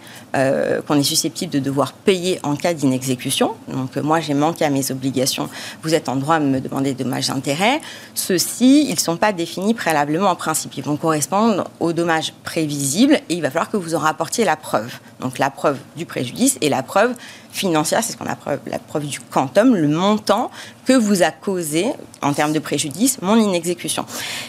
qu'on 0.87 0.99
est 0.99 1.03
susceptible 1.03 1.51
de 1.51 1.59
devoir 1.59 1.93
payer 1.93 2.39
en 2.43 2.55
cas 2.55 2.73
d'inexécution. 2.73 3.55
Donc 3.67 3.95
moi, 3.97 4.19
j'ai 4.19 4.35
manqué 4.35 4.65
à 4.65 4.69
mes 4.69 4.91
obligations, 4.91 5.49
vous 5.81 5.95
êtes 5.95 6.09
en 6.09 6.15
droit 6.15 6.39
de 6.39 6.45
me 6.45 6.59
demander 6.59 6.93
dommages 6.93 7.29
et 7.29 7.31
intérêts. 7.31 7.81
Ceux-ci, 8.13 8.85
ils 8.87 8.93
ne 8.93 8.99
sont 8.99 9.17
pas 9.17 9.33
définis 9.33 9.73
préalablement 9.73 10.29
en 10.29 10.35
principe, 10.35 10.77
ils 10.77 10.83
vont 10.83 10.95
correspondre 10.95 11.65
aux 11.79 11.91
dommages 11.91 12.33
prévisibles 12.43 13.19
et 13.29 13.33
il 13.33 13.41
va 13.41 13.49
falloir 13.49 13.71
que 13.71 13.77
vous 13.77 13.95
en 13.95 13.99
rapportiez 13.99 14.45
la 14.47 14.55
preuve. 14.55 14.91
Donc 15.19 15.37
la 15.37 15.51
preuve 15.51 15.77
du 15.95 16.07
préjudice 16.07 16.57
et 16.61 16.69
la 16.69 16.81
preuve 16.81 17.13
financière, 17.51 18.03
c'est 18.03 18.13
ce 18.13 18.17
qu'on 18.17 18.25
appelle 18.25 18.59
la 18.65 18.79
preuve 18.79 19.05
du 19.05 19.19
quantum, 19.19 19.75
le 19.75 19.87
montant 19.87 20.49
que 20.85 20.93
vous 20.93 21.21
a 21.21 21.29
causé, 21.31 21.85
en 22.21 22.33
termes 22.33 22.53
de 22.53 22.59
préjudice, 22.59 23.21
mon 23.21 23.35
inexécution. 23.35 24.05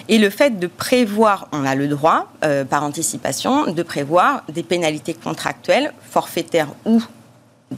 Et 0.08 0.18
le 0.18 0.30
fait 0.30 0.58
de 0.58 0.66
prévoir, 0.66 1.48
on 1.52 1.66
a 1.66 1.74
le 1.74 1.88
droit, 1.88 2.28
euh, 2.44 2.64
par 2.64 2.82
anticipation, 2.82 3.72
de 3.72 3.82
prévoir 3.82 4.42
des 4.48 4.62
pénalités 4.62 5.14
contractuelles, 5.14 5.92
forfaitaires 6.10 6.68
ou 6.86 7.02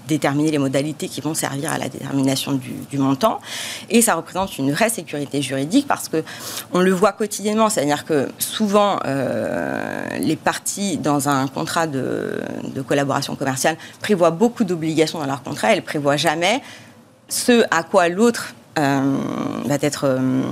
déterminer 0.06 0.50
les 0.50 0.58
modalités 0.58 1.08
qui 1.08 1.20
vont 1.20 1.34
servir 1.34 1.72
à 1.72 1.78
la 1.78 1.88
détermination 1.88 2.52
du, 2.52 2.98
montant. 2.98 3.40
Et 3.88 4.02
ça 4.02 4.14
représente 4.14 4.56
une 4.58 4.70
vraie 4.72 4.88
sécurité 4.88 5.42
juridique 5.42 5.86
parce 5.88 6.08
que 6.08 6.22
on 6.72 6.80
le 6.80 6.92
voit 6.92 7.12
quotidiennement, 7.12 7.68
c'est-à-dire 7.70 8.04
que 8.04 8.28
souvent 8.38 9.00
euh, 9.04 10.06
les 10.18 10.36
parties 10.36 10.96
dans 10.96 11.28
un 11.28 11.46
contrat 11.48 11.86
de, 11.86 12.40
collaboration 12.86 13.34
commerciale 13.34 13.76
prévoient 14.00 14.30
beaucoup 14.30 14.64
d'obligations 14.64 15.18
dans 15.18 15.26
leur 15.26 15.42
contrat, 15.42 15.72
elles 15.72 15.82
prévoient 15.82 16.16
jamais 16.16 16.62
ce 17.28 17.64
à 17.70 17.82
quoi 17.82 18.08
l'autre 18.08 18.54
euh, 18.78 19.16
va 19.64 19.78
être 19.80 20.04
euh, 20.04 20.42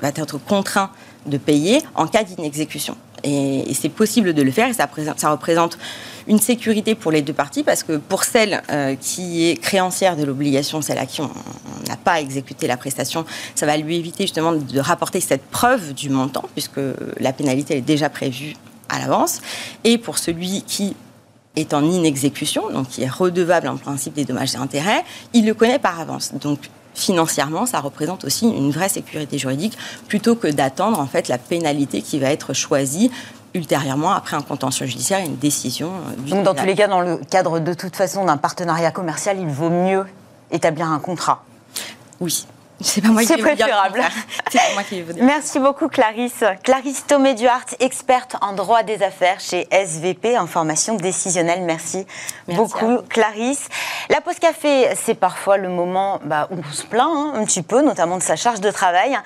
va 0.00 0.08
être 0.08 0.38
contraint 0.38 0.90
de 1.26 1.36
payer 1.36 1.82
en 1.94 2.06
cas 2.06 2.24
d'inexécution. 2.24 2.96
Et, 3.24 3.72
c'est 3.74 3.88
possible 3.88 4.34
de 4.34 4.42
le 4.42 4.50
faire 4.50 4.68
et 4.68 4.72
ça, 4.72 4.88
représente 5.30 5.78
une 6.28 6.38
sécurité 6.38 6.94
pour 6.94 7.10
les 7.10 7.22
deux 7.22 7.32
parties 7.32 7.62
parce 7.62 7.82
que 7.82 7.96
pour 7.96 8.24
celle 8.24 8.62
euh, 8.70 8.94
qui 9.00 9.48
est 9.48 9.56
créancière 9.56 10.16
de 10.16 10.24
l'obligation, 10.24 10.82
celle 10.82 10.98
à 10.98 11.06
qui 11.06 11.20
on 11.20 11.30
n'a 11.88 11.96
pas 11.96 12.20
exécuté 12.20 12.66
la 12.66 12.76
prestation, 12.76 13.24
ça 13.54 13.66
va 13.66 13.76
lui 13.76 13.96
éviter 13.96 14.24
justement 14.24 14.52
de 14.52 14.80
rapporter 14.80 15.20
cette 15.20 15.42
preuve 15.42 15.94
du 15.94 16.10
montant 16.10 16.44
puisque 16.54 16.80
la 17.18 17.32
pénalité 17.32 17.78
est 17.78 17.82
déjà 17.82 18.08
prévue 18.08 18.54
à 18.88 18.98
l'avance. 18.98 19.40
Et 19.84 19.98
pour 19.98 20.18
celui 20.18 20.62
qui 20.62 20.94
est 21.56 21.74
en 21.74 21.84
inexécution, 21.84 22.70
donc 22.70 22.88
qui 22.88 23.02
est 23.02 23.10
redevable 23.10 23.68
en 23.68 23.76
principe 23.76 24.14
des 24.14 24.24
dommages 24.24 24.54
et 24.54 24.58
intérêts, 24.58 25.04
il 25.32 25.46
le 25.46 25.54
connaît 25.54 25.78
par 25.78 26.00
avance. 26.00 26.32
Donc 26.34 26.58
financièrement, 26.94 27.66
ça 27.66 27.80
représente 27.80 28.24
aussi 28.24 28.48
une 28.48 28.70
vraie 28.70 28.88
sécurité 28.88 29.38
juridique 29.38 29.76
plutôt 30.08 30.34
que 30.34 30.48
d'attendre 30.48 31.00
en 31.00 31.06
fait 31.06 31.28
la 31.28 31.38
pénalité 31.38 32.02
qui 32.02 32.18
va 32.18 32.30
être 32.30 32.52
choisie 32.52 33.10
ultérieurement 33.54 34.12
après 34.12 34.36
un 34.36 34.42
contentieux 34.42 34.86
judiciaire 34.86 35.20
et 35.20 35.26
une 35.26 35.36
décision. 35.36 35.90
Euh, 35.90 36.30
Donc 36.30 36.44
dans 36.44 36.54
tous 36.54 36.64
les 36.64 36.74
cas, 36.74 36.88
dans 36.88 37.00
le 37.00 37.18
cadre 37.18 37.58
de 37.58 37.74
toute 37.74 37.96
façon 37.96 38.24
d'un 38.24 38.36
partenariat 38.36 38.90
commercial, 38.90 39.38
il 39.38 39.48
vaut 39.48 39.70
mieux 39.70 40.06
établir 40.50 40.86
un 40.86 40.98
contrat. 40.98 41.44
Oui. 42.20 42.46
C'est 42.82 43.00
pas 43.00 43.08
moi 43.08 43.22
qui 43.22 43.36
préférable. 43.36 44.02
C'est 44.50 44.74
moi 44.74 44.82
qui 44.82 45.04
Merci 45.20 45.58
beaucoup 45.58 45.88
Clarisse. 45.88 46.44
Clarisse 46.62 47.06
Thomé-Duhart, 47.06 47.66
experte 47.80 48.36
en 48.40 48.52
droit 48.52 48.82
des 48.82 49.02
affaires 49.02 49.40
chez 49.40 49.68
SVP 49.70 50.36
Information 50.36 50.94
décisionnelle. 50.94 51.62
Merci, 51.62 52.06
beaucoup 52.48 52.98
Clarisse. 53.08 53.68
La 54.08 54.20
pause 54.20 54.38
café, 54.38 54.88
c'est 54.94 55.14
parfois 55.14 55.56
le 55.56 55.68
moment 55.68 56.20
bah, 56.24 56.48
où 56.50 56.56
on 56.58 56.72
se 56.72 56.84
plaint 56.84 57.08
hein, 57.08 57.32
un 57.36 57.44
petit 57.44 57.62
peu, 57.62 57.82
notamment 57.82 58.18
de 58.18 58.22
sa 58.22 58.36
charge 58.36 58.60
de 58.60 58.70
travail. 58.70 59.16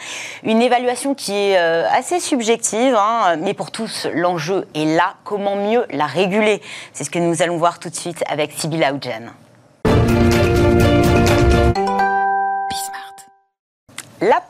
Une 0.42 0.62
évaluation 0.62 1.14
qui 1.14 1.32
est 1.32 1.58
euh, 1.58 1.88
assez 1.90 2.20
subjective, 2.20 2.94
hein, 2.94 3.36
mais 3.38 3.54
pour 3.54 3.70
tous, 3.70 4.06
l'enjeu 4.12 4.66
est 4.74 4.84
là. 4.84 5.14
Comment 5.24 5.56
mieux 5.56 5.86
la 5.90 6.06
réguler? 6.06 6.62
C'est 6.92 7.04
ce 7.04 7.10
que 7.10 7.18
nous 7.18 7.42
allons 7.42 7.56
voir 7.56 7.78
tout 7.78 7.90
de 7.90 7.96
suite 7.96 8.22
avec 8.28 8.52
Sybille 8.52 8.84
Aoudjen. 8.84 9.32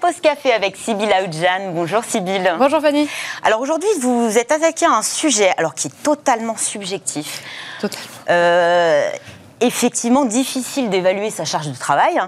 Pause 0.07 0.21
café 0.21 0.53
avec 0.53 0.77
Sybille 0.77 1.13
Aoudjan. 1.13 1.73
Bonjour 1.73 2.05
Sybille. 2.05 2.53
Bonjour 2.59 2.81
Fanny. 2.81 3.09
Alors 3.43 3.61
aujourd'hui, 3.61 3.89
vous 4.01 4.39
êtes 4.39 4.53
attaqué 4.53 4.87
à 4.87 4.91
un 4.91 5.03
sujet 5.03 5.53
alors 5.57 5.75
qui 5.75 5.89
est 5.89 6.03
totalement 6.05 6.57
subjectif. 6.57 7.43
Totalement. 7.81 8.07
Euh, 8.31 9.11
effectivement, 9.61 10.25
difficile 10.25 10.91
d'évaluer 10.91 11.31
sa 11.31 11.45
charge 11.45 11.67
de 11.67 11.77
travail. 11.77 12.21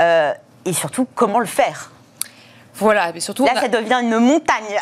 Euh, 0.00 0.32
et 0.64 0.72
surtout, 0.72 1.06
comment 1.16 1.40
le 1.40 1.46
faire 1.46 1.90
voilà, 2.74 3.12
mais 3.12 3.20
surtout. 3.20 3.44
Là, 3.44 3.60
ça 3.60 3.68
devient 3.68 3.98
une 4.00 4.18
montagne. 4.20 4.78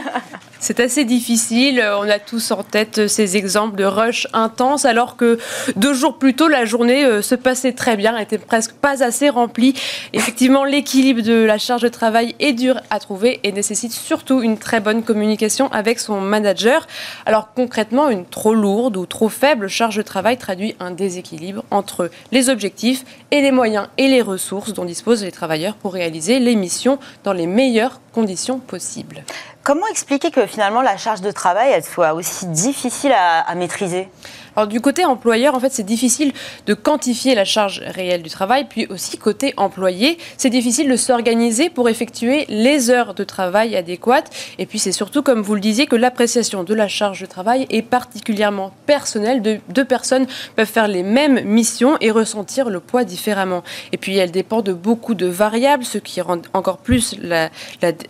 C'est 0.62 0.78
assez 0.78 1.04
difficile. 1.04 1.84
On 1.98 2.08
a 2.08 2.20
tous 2.20 2.52
en 2.52 2.62
tête 2.62 3.08
ces 3.08 3.36
exemples 3.36 3.74
de 3.74 3.82
rush 3.82 4.28
intense, 4.32 4.84
alors 4.84 5.16
que 5.16 5.40
deux 5.74 5.92
jours 5.92 6.18
plus 6.18 6.36
tôt, 6.36 6.46
la 6.46 6.64
journée 6.64 7.04
euh, 7.04 7.20
se 7.20 7.34
passait 7.34 7.72
très 7.72 7.96
bien, 7.96 8.16
était 8.16 8.38
presque 8.38 8.74
pas 8.74 9.02
assez 9.02 9.28
remplie. 9.28 9.74
Effectivement, 10.12 10.62
l'équilibre 10.62 11.20
de 11.20 11.42
la 11.42 11.58
charge 11.58 11.82
de 11.82 11.88
travail 11.88 12.36
est 12.38 12.52
dur 12.52 12.80
à 12.90 13.00
trouver 13.00 13.40
et 13.42 13.50
nécessite 13.50 13.90
surtout 13.90 14.40
une 14.40 14.56
très 14.56 14.78
bonne 14.78 15.02
communication 15.02 15.66
avec 15.72 15.98
son 15.98 16.20
manager. 16.20 16.86
Alors 17.26 17.52
concrètement, 17.54 18.08
une 18.08 18.24
trop 18.24 18.54
lourde 18.54 18.96
ou 18.96 19.04
trop 19.04 19.28
faible 19.28 19.66
charge 19.66 19.96
de 19.96 20.02
travail 20.02 20.36
traduit 20.36 20.76
un 20.78 20.92
déséquilibre 20.92 21.64
entre 21.72 22.08
les 22.30 22.50
objectifs 22.50 23.04
et 23.32 23.40
les 23.40 23.50
moyens 23.50 23.88
et 23.98 24.06
les 24.06 24.22
ressources 24.22 24.72
dont 24.72 24.84
disposent 24.84 25.24
les 25.24 25.32
travailleurs 25.32 25.74
pour 25.74 25.92
réaliser 25.92 26.38
les 26.38 26.54
missions 26.54 27.00
dans 27.24 27.32
les 27.32 27.48
meilleures 27.48 28.00
conditions 28.12 28.60
possibles. 28.60 29.24
Comment 29.64 29.86
expliquer 29.86 30.32
que 30.32 30.44
finalement 30.46 30.82
la 30.82 30.96
charge 30.96 31.20
de 31.20 31.30
travail 31.30 31.70
elle 31.70 31.84
soit 31.84 32.14
aussi 32.14 32.46
difficile 32.46 33.12
à 33.12 33.54
maîtriser? 33.54 34.08
Alors 34.56 34.68
du 34.68 34.80
côté 34.80 35.04
employeur, 35.04 35.54
en 35.54 35.60
fait, 35.60 35.72
c'est 35.72 35.82
difficile 35.82 36.32
de 36.66 36.74
quantifier 36.74 37.34
la 37.34 37.44
charge 37.44 37.82
réelle 37.86 38.22
du 38.22 38.30
travail, 38.30 38.66
puis 38.68 38.86
aussi 38.88 39.18
côté 39.18 39.54
employé, 39.56 40.18
c'est 40.36 40.50
difficile 40.50 40.90
de 40.90 40.96
s'organiser 40.96 41.70
pour 41.70 41.88
effectuer 41.88 42.44
les 42.48 42.90
heures 42.90 43.14
de 43.14 43.24
travail 43.24 43.76
adéquates. 43.76 44.30
Et 44.58 44.66
puis 44.66 44.78
c'est 44.78 44.92
surtout, 44.92 45.22
comme 45.22 45.42
vous 45.42 45.54
le 45.54 45.60
disiez, 45.60 45.86
que 45.86 45.96
l'appréciation 45.96 46.64
de 46.64 46.74
la 46.74 46.88
charge 46.88 47.20
de 47.20 47.26
travail 47.26 47.66
est 47.70 47.82
particulièrement 47.82 48.72
personnelle. 48.86 49.42
deux 49.68 49.84
personnes 49.84 50.26
peuvent 50.56 50.66
faire 50.66 50.88
les 50.88 51.02
mêmes 51.02 51.40
missions 51.44 51.96
et 52.00 52.10
ressentir 52.10 52.68
le 52.68 52.80
poids 52.80 53.04
différemment. 53.04 53.62
Et 53.92 53.96
puis 53.96 54.16
elle 54.16 54.30
dépend 54.30 54.60
de 54.62 54.72
beaucoup 54.72 55.14
de 55.14 55.26
variables, 55.26 55.84
ce 55.84 55.98
qui 55.98 56.20
rend 56.20 56.42
encore 56.52 56.78
plus 56.78 57.16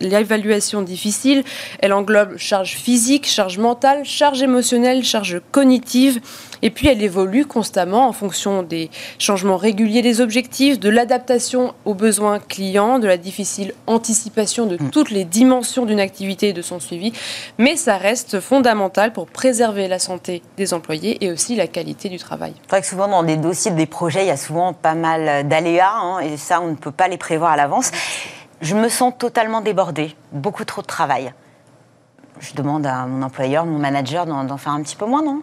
l'évaluation 0.01 0.81
difficile. 0.81 1.43
Elle 1.79 1.93
englobe 1.93 2.37
charge 2.37 2.73
physique, 2.73 3.27
charge 3.27 3.57
mentale, 3.57 4.03
charge 4.03 4.41
émotionnelle, 4.41 5.03
charge 5.03 5.41
cognitive. 5.51 6.19
Et 6.63 6.69
puis 6.69 6.87
elle 6.87 7.03
évolue 7.03 7.45
constamment 7.45 8.07
en 8.07 8.13
fonction 8.13 8.63
des 8.63 8.89
changements 9.19 9.57
réguliers 9.57 10.01
des 10.01 10.21
objectifs, 10.21 10.79
de 10.79 10.89
l'adaptation 10.89 11.73
aux 11.83 11.93
besoins 11.93 12.39
clients, 12.39 12.99
de 12.99 13.07
la 13.07 13.17
difficile 13.17 13.73
anticipation 13.85 14.65
de 14.65 14.81
mm. 14.81 14.89
toutes 14.89 15.11
les 15.11 15.25
dimensions 15.25 15.85
d'une 15.85 15.99
activité 15.99 16.49
et 16.49 16.53
de 16.53 16.61
son 16.61 16.79
suivi. 16.79 17.11
Mais 17.57 17.75
ça 17.75 17.97
reste 17.97 18.39
fondamental 18.39 19.11
pour 19.11 19.27
préserver 19.27 19.89
la 19.89 19.99
santé 19.99 20.41
des 20.55 20.73
employés 20.73 21.23
et 21.23 21.31
aussi 21.31 21.57
la 21.57 21.67
qualité 21.67 22.07
du 22.07 22.17
travail. 22.17 22.53
C'est 22.61 22.69
vrai 22.69 22.81
que 22.81 22.87
souvent 22.87 23.09
dans 23.09 23.23
des 23.23 23.37
dossiers, 23.37 23.71
des 23.71 23.85
projets, 23.85 24.23
il 24.23 24.27
y 24.27 24.31
a 24.31 24.37
souvent 24.37 24.71
pas 24.71 24.95
mal 24.95 25.45
d'aléas 25.47 25.93
hein, 25.93 26.19
et 26.19 26.37
ça, 26.37 26.61
on 26.61 26.69
ne 26.69 26.75
peut 26.75 26.91
pas 26.91 27.09
les 27.09 27.17
prévoir 27.17 27.51
à 27.51 27.57
l'avance. 27.57 27.91
Je 28.61 28.75
me 28.75 28.87
sens 28.87 29.13
totalement 29.17 29.59
débordée, 29.59 30.15
beaucoup 30.31 30.63
trop 30.63 30.81
de 30.81 30.87
travail 30.87 31.33
je 32.39 32.53
demande 32.55 32.85
à 32.85 33.05
mon 33.05 33.21
employeur, 33.21 33.65
mon 33.65 33.79
manager 33.79 34.25
d'en 34.25 34.57
faire 34.57 34.73
un 34.73 34.81
petit 34.81 34.95
peu 34.95 35.05
moins, 35.05 35.23
non? 35.23 35.41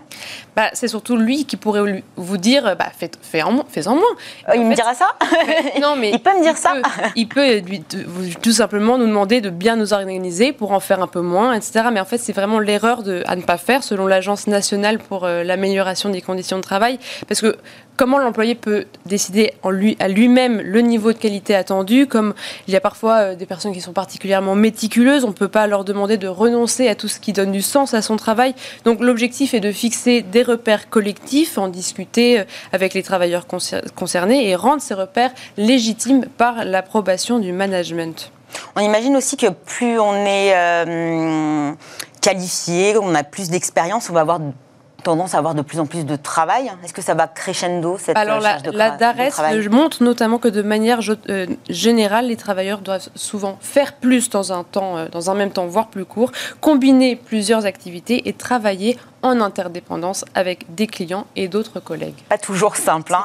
Bah, 0.57 0.71
C'est 0.73 0.89
surtout 0.89 1.17
lui 1.17 1.45
qui 1.45 1.57
pourrait 1.57 2.03
vous 2.17 2.37
dire 2.37 2.77
bah, 2.77 2.87
fais, 2.97 3.11
fais 3.23 3.43
en, 3.43 3.65
fais 3.69 3.87
en 3.89 3.95
moins. 3.95 4.03
Euh, 4.49 4.57
il 4.57 4.67
me 4.67 4.75
dira 4.75 4.95
ça? 4.95 5.17
Non, 5.81 5.97
mais. 5.97 6.11
il 6.11 6.21
peut 6.21 6.37
me 6.37 6.43
dire 6.43 6.57
ça 6.57 6.75
Il 7.17 7.29
peut 7.29 7.59
lui, 7.59 7.83
tout 8.43 8.53
simplement 8.53 8.99
nous 8.99 9.07
demander 9.07 9.41
de 9.41 9.51
bien 9.51 9.77
nous 9.77 9.93
organiser 9.93 10.53
pour 10.53 10.73
en 10.73 10.81
faire 10.81 11.03
un 11.03 11.07
peu 11.07 11.21
moins, 11.21 11.55
etc. 11.55 11.89
Mais 11.93 12.01
en 12.01 12.05
fait, 12.05 12.19
c'est 12.19 12.33
vraiment 12.33 12.59
l'erreur 12.59 13.03
à 13.27 13.37
ne 13.37 13.43
pas 13.43 13.57
faire 13.57 13.83
selon 13.83 14.07
l'Agence 14.07 14.47
nationale 14.47 14.99
pour 14.99 15.25
euh, 15.25 15.45
l'amélioration 15.45 16.11
des 16.11 16.21
conditions 16.21 16.57
de 16.59 16.63
travail. 16.63 16.99
Parce 17.29 17.41
que 17.41 17.57
comment 18.01 18.19
l'employé 18.19 18.55
peut 18.55 18.87
décider 19.05 19.53
en 19.63 19.69
lui, 19.69 19.95
à 20.01 20.09
lui-même 20.09 20.63
le 20.63 20.81
niveau 20.81 21.13
de 21.13 21.19
qualité 21.19 21.55
attendu, 21.55 22.07
comme 22.07 22.33
il 22.67 22.73
y 22.73 22.77
a 22.79 22.81
parfois 22.81 23.17
euh, 23.17 23.35
des 23.35 23.45
personnes 23.45 23.75
qui 23.75 23.83
sont 23.83 23.93
particulièrement 23.93 24.55
méticuleuses, 24.55 25.23
on 25.25 25.29
ne 25.29 25.35
peut 25.35 25.49
pas 25.49 25.67
leur 25.67 25.85
demander 25.85 26.17
de 26.17 26.27
renoncer 26.27 26.89
à 26.89 26.95
tout 26.95 27.09
ce 27.09 27.21
qui 27.21 27.35
donne 27.35 27.53
du 27.53 27.61
sens 27.61 27.93
à 27.93 28.01
son 28.01 28.17
travail. 28.17 28.55
Donc 28.87 29.01
l'objectif 29.01 29.53
est 29.53 29.61
de 29.61 29.71
fixer 29.71 30.23
des 30.23 30.43
repères 30.43 30.89
collectifs, 30.89 31.59
en 31.59 31.69
discuter 31.69 32.41
euh, 32.41 32.45
avec 32.73 32.95
les 32.95 33.03
travailleurs 33.03 33.45
concernés 33.47 34.49
et 34.49 34.57
rendre 34.57 34.81
ces 34.81 34.95
repères 34.95 35.33
légitimes 35.59 36.25
par 36.39 36.65
l'approbation 36.65 37.39
du 37.39 37.53
management. 37.53 38.33
On 38.77 38.81
imagine 38.81 39.15
aussi 39.15 39.37
que 39.37 39.49
plus 39.49 40.01
on 40.01 40.15
est 40.15 40.55
euh, 40.57 41.73
qualifié, 42.23 42.97
on 42.97 43.15
a 43.15 43.25
plus 43.25 43.51
d'expérience, 43.51 44.09
on 44.09 44.15
va 44.15 44.21
avoir 44.21 44.41
tendance 45.01 45.35
à 45.35 45.39
avoir 45.39 45.55
de 45.55 45.63
plus 45.63 45.81
en 45.81 45.87
plus 45.87 46.05
de 46.05 46.17
travail. 46.17 46.71
Est-ce 46.85 46.93
que 46.93 47.03
ça 47.03 47.15
va 47.15 47.27
crescendo 47.27 47.99
cette 47.99 48.17
Alors 48.17 48.39
euh, 48.39 48.43
charge 48.43 48.63
la, 48.65 48.71
de, 48.71 48.77
la 48.77 48.91
DARES 48.91 49.69
montre 49.71 50.03
notamment 50.03 50.39
que 50.39 50.49
de 50.49 50.63
manière 50.63 51.01
euh, 51.29 51.47
générale, 51.69 52.27
les 52.27 52.37
travailleurs 52.37 52.81
doivent 52.81 53.09
souvent 53.15 53.59
faire 53.61 53.95
plus 53.95 54.31
dans 54.31 54.53
un 54.53 54.65
temps, 54.65 54.97
euh, 54.97 55.09
dans 55.09 55.31
un 55.31 55.35
même 55.35 55.51
temps, 55.51 55.67
voire 55.67 55.89
plus 55.89 56.05
court, 56.05 56.33
combiner 56.61 57.17
plusieurs 57.17 57.67
activités 57.67 58.29
et 58.29 58.33
travailler 58.33 58.97
en 59.23 59.41
interdépendance 59.41 60.25
avec 60.35 60.75
des 60.75 60.87
clients 60.87 61.27
et 61.37 61.49
d'autres 61.49 61.81
collègues. 61.81 62.15
Pas 62.29 62.39
toujours 62.39 62.77
simple. 62.77 63.15
Hein. 63.15 63.25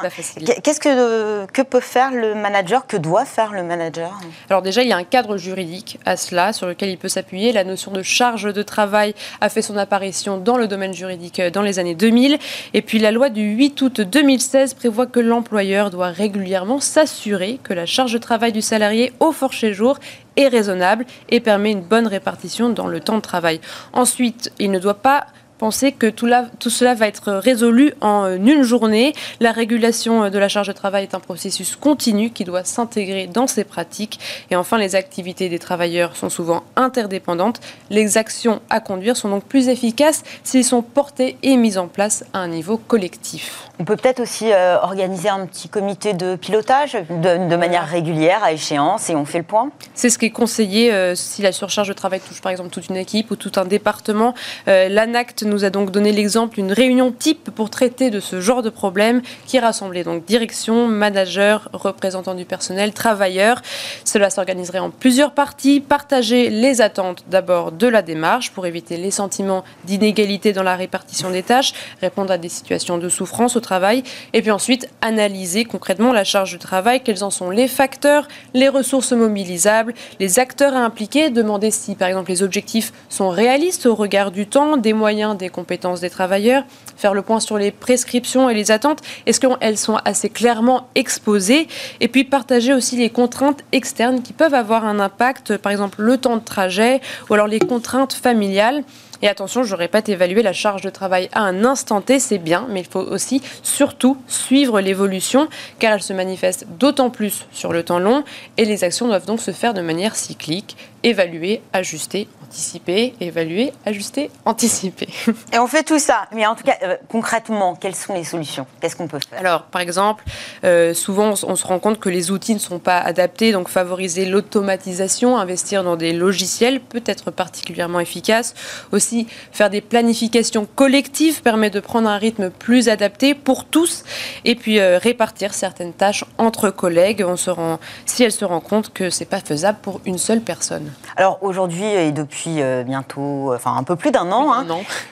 Qu'est-ce 0.64 0.80
que, 0.80 1.46
que 1.48 1.62
peut 1.62 1.80
faire 1.80 2.12
le 2.12 2.36
manager 2.36 2.86
Que 2.88 2.98
doit 2.98 3.26
faire 3.26 3.52
le 3.52 3.64
manager? 3.64 4.20
Alors 4.50 4.62
déjà, 4.62 4.84
il 4.84 4.90
y 4.90 4.94
a 4.94 4.98
un 4.98 5.04
cadre 5.04 5.38
juridique 5.38 6.00
à 6.06 6.18
cela 6.18 6.54
sur 6.54 6.68
lequel 6.68 6.90
il 6.90 6.98
peut 6.98 7.08
s'appuyer. 7.08 7.52
La 7.52 7.64
notion 7.64 7.92
de 7.92 8.02
charge 8.02 8.54
de 8.54 8.62
travail 8.62 9.16
a 9.42 9.50
fait 9.50 9.62
son 9.62 9.78
apparition 9.78 10.38
dans 10.38 10.58
le 10.58 10.68
domaine 10.68 10.94
juridique 10.94 11.42
dans 11.42 11.62
les 11.62 11.80
années 11.80 11.96
2000. 11.96 12.40
Et 12.74 12.82
puis 12.82 13.00
la 13.00 13.12
loi 13.12 13.30
du 13.30 13.42
8 13.42 13.82
août 13.82 14.02
2016 14.02 14.74
prévoit 14.74 15.08
que 15.08 15.20
l'employeur 15.20 15.90
doit 15.90 16.10
régulièrement 16.10 16.80
s'assurer 16.80 17.60
que 17.64 17.74
la 17.74 17.86
charge 17.86 18.14
de 18.14 18.18
travail 18.18 18.52
du 18.52 18.62
salarié 18.62 19.14
au 19.20 19.32
forfait 19.32 19.74
jour 19.74 20.00
est 20.38 20.48
raisonnable 20.48 21.06
et 21.30 21.40
permet 21.40 21.72
une 21.72 21.82
bonne 21.82 22.08
répartition 22.08 22.70
dans 22.70 22.88
le 22.88 23.00
temps 23.00 23.16
de 23.16 23.22
travail. 23.22 23.62
Ensuite, 23.94 24.52
il 24.60 24.72
ne 24.72 24.80
doit 24.80 24.96
pas 24.96 25.28
penser 25.58 25.91
que 25.91 26.08
tout, 26.08 26.30
tout, 26.60 26.70
cela 26.70 26.94
va 26.94 27.08
être 27.08 27.32
résolu 27.32 27.94
en 28.02 28.26
euh, 28.26 28.36
une 28.36 28.63
journée. 28.63 29.13
La 29.39 29.52
régulation 29.52 30.24
euh, 30.24 30.30
de 30.30 30.38
la 30.38 30.50
charge 30.50 30.68
de 30.68 30.74
travail 30.74 31.04
est 31.04 31.15
un 31.15 31.20
processus 31.20 31.76
continu 31.76 32.30
qui 32.30 32.44
doit 32.44 32.63
s'intégrer 32.63 33.28
dans 33.28 33.48
ces 33.48 33.63
pratiques. 33.63 34.20
Et 34.52 34.56
enfin, 34.56 34.78
les 34.78 34.96
activités 34.96 35.50
des 35.50 35.60
travailleurs 35.60 36.15
sont 36.15 36.30
souvent 36.30 36.63
interdépendantes. 36.76 37.62
Les 37.89 38.18
actions 38.18 38.62
à 38.70 38.80
conduire 38.80 39.18
sont 39.18 39.30
donc 39.30 39.46
plus 39.46 39.70
efficaces 39.70 40.24
s'ils 40.44 40.65
sont 40.65 40.82
portés 40.82 41.38
et 41.44 41.56
mis 41.58 41.78
en 41.78 41.88
place 41.88 42.26
à 42.34 42.39
un 42.39 42.48
niveau 42.48 42.78
collectif. 42.78 43.70
On 43.80 43.86
peut 43.86 43.96
peut-être 43.96 44.22
aussi 44.22 44.52
euh, 44.52 44.78
organiser 44.82 45.30
un 45.30 45.46
petit 45.46 45.70
comité 45.70 46.13
de 46.13 46.36
pilotage 46.36 46.98
de, 47.10 47.56
manière 47.56 47.88
régulière 47.88 48.44
à 48.44 48.52
échéance 48.52 49.10
et 49.10 49.15
on 49.15 49.26
fait 49.26 49.38
le 49.38 49.44
point 49.44 49.72
C'est 49.94 50.10
ce 50.10 50.18
qui 50.18 50.26
est 50.26 50.30
conseillé 50.30 51.15
si 51.15 51.41
la 51.41 51.52
surcharge 51.52 51.88
de 51.88 51.94
travail 51.94 52.20
touche 52.20 52.41
par 52.41 52.52
exemple 52.52 52.70
toute 52.70 52.88
une 52.89 52.98
équipe 52.98 53.32
ou 53.32 53.36
tout 53.36 53.52
un 53.56 53.65
département. 53.65 54.34
L'ANACT 54.65 55.45
nous 55.46 55.66
a 55.66 55.70
donc 55.70 55.92
donné 55.92 56.12
l'exemple 56.12 56.56
d'une 56.56 56.72
réunion 56.72 57.12
type 57.12 57.52
pour 57.52 57.70
traiter 57.70 58.10
de 58.10 58.20
ce 58.20 58.42
genre 58.42 58.62
de 58.62 58.70
problème 58.70 59.22
qui 59.46 59.60
rassemblait 59.60 60.04
donc 60.04 60.26
direction, 60.26 60.88
manager, 60.88 61.70
représentants 61.74 62.36
du 62.36 62.46
personnel, 62.46 62.94
travailleurs. 62.94 63.62
Cela 64.04 64.30
s'organiserait 64.30 64.80
en 64.80 64.90
plusieurs 64.90 65.32
parties, 65.32 65.80
partager 65.80 66.50
les 66.50 66.82
attentes 66.82 67.24
d'abord 67.30 67.72
de 67.72 67.88
la 67.88 68.02
démarche 68.02 68.52
pour 68.52 68.66
éviter 68.66 68.98
les 68.98 69.12
sentiments 69.12 69.64
d'inégalité 69.86 70.54
dans 70.54 70.64
la 70.64 70.76
répartition 70.76 71.30
des 71.32 71.44
tâches, 71.44 71.74
répondre 72.02 72.32
à 72.32 72.38
des 72.38 72.50
situations 72.50 72.98
de 72.98 73.10
souffrance 73.10 73.56
au 73.56 73.60
travail, 73.60 74.04
et 74.34 74.42
puis 74.42 74.52
ensuite 74.52 74.90
analyser 75.02 75.66
concrètement 75.66 76.12
la 76.12 76.24
charge 76.24 76.52
du 76.52 76.60
travail, 76.60 77.02
quels 77.02 77.24
en 77.24 77.30
sont 77.30 77.50
les 77.50 77.68
facteurs, 77.68 78.28
les 78.54 78.70
ressources 78.70 79.12
mobilisables, 79.12 79.94
les 80.20 80.40
acteurs 80.40 80.74
à 80.74 80.80
impliquer, 80.80 81.30
demander 81.30 81.72
si 81.72 81.96
par 81.96 82.08
exemple 82.08 82.30
les 82.30 82.44
objectifs 82.44 82.94
sont 83.10 83.30
réalistes 83.30 83.86
au 83.86 83.96
regard 83.96 84.32
du 84.32 84.48
temps, 84.48 84.78
des 84.78 84.94
moyens, 84.94 85.35
des 85.36 85.50
compétences 85.50 86.02
des 86.02 86.10
travailleurs, 86.10 86.63
faire 86.98 87.13
le 87.13 87.21
point 87.21 87.39
sur 87.39 87.58
les 87.58 87.71
prescriptions 87.71 88.50
et 88.50 88.54
les 88.54 88.71
attentes, 88.71 89.02
est-ce 89.26 89.39
qu'elles 89.39 89.78
sont 89.78 89.98
assez 90.06 90.30
clairement 90.30 90.88
exposées, 90.95 91.67
et 92.00 92.08
puis 92.08 92.24
partager 92.24 92.74
aussi 92.74 92.98
les 92.98 93.10
contraintes 93.10 93.63
externes 93.71 94.21
qui 94.21 94.34
peuvent 94.34 94.54
avoir 94.54 94.86
un 94.86 95.00
impact, 95.00 95.58
par 95.58 95.71
exemple 95.71 96.02
le 96.02 96.17
temps 96.17 96.38
de 96.38 96.43
trajet 96.43 97.02
ou 97.30 97.34
alors 97.34 97.48
les 97.48 97.60
contraintes 97.60 98.13
familiales. 98.13 98.84
Et 99.21 99.30
attention, 99.30 99.63
je 99.63 99.76
répète, 99.76 100.10
évaluer 100.10 100.43
la 100.43 100.54
charge 100.54 100.82
de 100.82 100.89
travail 100.89 101.30
à 101.32 101.41
un 101.41 101.63
instant 101.63 102.02
T, 102.02 102.19
c'est 102.19 102.38
bien, 102.38 102.67
mais 102.69 102.82
il 102.82 102.86
faut 102.86 103.00
aussi 103.00 103.41
surtout 103.63 104.17
suivre 104.28 104.82
l'évolution, 104.82 105.48
car 105.80 105.93
elle 105.93 106.04
se 106.04 106.13
manifeste 106.13 106.67
d'autant 106.78 107.10
plus 107.10 107.48
sur 107.52 107.71
le 107.71 107.84
temps 107.84 108.00
long, 108.00 108.24
et 108.58 108.65
les 108.65 108.84
actions 108.84 109.08
doivent 109.08 109.26
donc 109.26 109.39
se 109.39 109.52
faire 109.52 109.74
de 109.74 109.82
manière 109.82 110.15
cyclique, 110.15 110.76
évaluer, 111.06 111.62
ajuster, 111.72 112.28
anticiper, 112.44 113.13
évaluer, 113.22 113.72
ajuster, 113.86 114.32
anticiper. 114.44 115.08
Et 115.54 115.60
on 115.60 115.68
fait 115.68 115.84
tout 115.84 116.00
ça. 116.00 116.26
Mais 116.34 116.48
en 116.48 116.56
tout 116.56 116.63
cas, 116.63 116.78
euh, 116.82 116.98
concrètement, 117.10 117.76
quelles 117.76 117.96
sont 117.96 118.15
les 118.15 118.24
solutions? 118.24 118.65
Qu'est-ce 118.82 118.96
qu'on 118.96 119.08
peut 119.08 119.20
faire? 119.30 119.39
Alors, 119.39 119.63
par 119.63 119.82
exemple, 119.82 120.24
euh, 120.63 120.96
souvent, 120.96 121.34
on, 121.44 121.56
se 121.56 121.68
rend 121.68 121.78
compte 121.78 122.00
que 122.00 122.10
les 122.10 122.32
outils 122.32 122.56
ne 122.56 122.60
sont 122.60 122.80
pas 122.80 122.98
adaptés, 122.98 123.52
donc 123.52 123.70
favoriser 123.70 124.26
l'automatisation, 124.26 125.38
investir 125.38 125.84
dans 125.84 125.96
des 125.96 126.12
logiciels 126.12 126.80
peut 126.82 127.04
être 127.06 127.30
particulièrement 127.30 128.00
efficace. 128.00 128.56
Aussi, 128.91 129.28
faire 129.52 129.70
des 129.70 129.82
planifications 129.82 130.65
collectives 130.65 131.44
permet 131.44 131.70
de 131.70 131.80
prendre 131.80 132.10
un 132.10 132.18
rythme 132.18 132.50
plus 132.50 132.89
adapté 132.89 133.36
pour 133.36 133.65
tous, 133.65 134.04
et 134.44 134.56
puis 134.56 134.80
euh, 134.80 134.98
répartir 134.98 135.54
certaines 135.54 135.94
tâches 135.94 136.26
entre 136.39 136.72
collègues. 136.72 137.24
On 137.28 137.38
se 137.38 137.52
rend, 137.52 137.80
si 138.08 138.24
elle 138.24 138.32
se 138.32 138.44
rend 138.44 138.60
compte 138.60 138.91
que 138.91 139.12
c'est 139.12 139.26
pas 139.26 139.39
faisable 139.39 139.78
pour 139.84 140.02
une 140.06 140.18
seule 140.18 140.41
personne. 140.41 140.95
Alors 141.18 141.40
aujourd'hui 141.42 141.86
et 141.86 142.12
depuis 142.12 142.62
euh, 142.62 142.84
bientôt, 142.84 143.54
enfin 143.54 143.76
un 143.78 143.84
peu 143.84 143.96
plus 143.96 144.12
d'un 144.12 144.32
an. 144.32 144.54
Hein. 144.54 144.66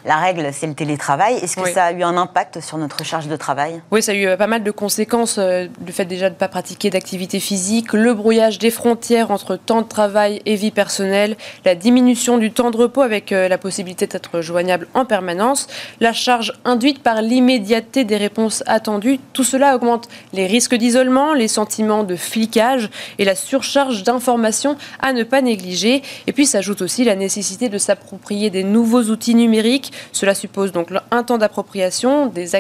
La 0.05 0.17
règle, 0.17 0.49
c'est 0.51 0.67
le 0.67 0.73
télétravail. 0.73 1.35
Est-ce 1.35 1.55
que 1.55 1.69
ça 1.69 1.85
a 1.85 1.91
eu 1.93 2.03
un 2.03 2.17
impact 2.17 2.59
sur 2.59 2.77
notre 2.77 3.03
charge 3.05 3.27
de 3.27 3.35
travail? 3.37 3.81
Oui, 3.91 4.03
ça 4.03 4.11
a 4.11 4.15
eu 4.15 4.27
euh, 4.27 4.35
pas 4.35 4.47
mal 4.47 4.63
de 4.63 4.71
conséquences. 4.71 5.37
Euh, 5.37 5.67
le 5.85 5.91
fait 5.93 6.05
déjà 6.05 6.29
de 6.29 6.33
ne 6.33 6.39
pas 6.39 6.49
pratiquer 6.49 6.89
d'activité 6.89 7.39
physique, 7.39 7.93
le 7.93 8.13
brouillage 8.13 8.59
des 8.59 8.69
frontières 8.69 9.31
entre 9.31 9.55
temps 9.55 9.81
de 9.81 9.87
travail 9.87 10.41
et 10.45 10.55
vie 10.55 10.71
personnelle, 10.71 11.37
la 11.63 11.75
diminution 11.75 12.37
du 12.37 12.51
temps 12.51 12.71
de 12.71 12.77
repos 12.77 13.01
avec 13.01 13.31
la 13.31 13.57
possibilité 13.57 14.07
d'être 14.07 14.41
joignable 14.41 14.87
en 14.93 15.05
permanence, 15.05 15.67
la 15.99 16.13
charge 16.13 16.53
induite 16.65 17.01
par 17.01 17.21
l'immédiateté 17.21 18.03
des 18.03 18.17
réponses 18.17 18.63
attendues. 18.67 19.19
Tout 19.31 19.43
cela 19.43 19.75
augmente 19.75 20.07
les 20.33 20.47
risques 20.47 20.75
d'isolement, 20.75 21.33
les 21.33 21.47
sentiments 21.47 22.03
de 22.03 22.15
flicage 22.15 22.89
et 23.19 23.25
la 23.25 23.35
surcharge 23.35 24.03
d'informations 24.03 24.77
à 25.01 25.13
ne 25.13 25.23
pas 25.23 25.41
négliger. 25.41 25.62
Et 25.63 26.33
puis 26.33 26.45
s'ajoute 26.45 26.81
aussi 26.81 27.03
la 27.03 27.15
nécessité 27.15 27.69
de 27.69 27.77
s'approprier 27.77 28.49
des 28.49 28.63
nouveaux 28.63 29.03
outils 29.03 29.35
numériques. 29.35 29.91
Cela 30.11 30.35
suppose 30.35 30.71
donc 30.71 30.89
un 31.11 31.23
temps 31.23 31.37
d'appropriation, 31.37 32.27
des 32.27 32.55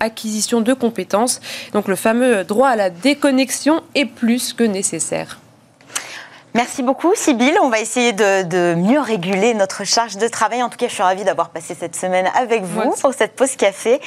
acquisitions 0.00 0.60
de 0.60 0.72
compétences. 0.72 1.40
Donc 1.72 1.88
le 1.88 1.96
fameux 1.96 2.44
droit 2.44 2.68
à 2.68 2.76
la 2.76 2.90
déconnexion 2.90 3.82
est 3.94 4.06
plus 4.06 4.52
que 4.52 4.64
nécessaire. 4.64 5.40
Merci 6.56 6.84
beaucoup, 6.84 7.12
Sybille. 7.16 7.58
On 7.60 7.68
va 7.68 7.80
essayer 7.80 8.12
de, 8.12 8.74
mieux 8.76 9.00
réguler 9.00 9.54
notre 9.54 9.82
charge 9.82 10.18
de 10.18 10.28
travail. 10.28 10.62
En 10.62 10.68
tout 10.68 10.76
cas, 10.76 10.86
je 10.86 10.94
suis 10.94 11.02
ravie 11.02 11.24
d'avoir 11.24 11.48
passé 11.50 11.74
cette 11.74 11.96
semaine 11.96 12.30
avec 12.38 12.62
vous 12.62 12.92
pour 13.00 13.12
cette 13.12 13.34
pause 13.34 13.56
café. 13.56 14.00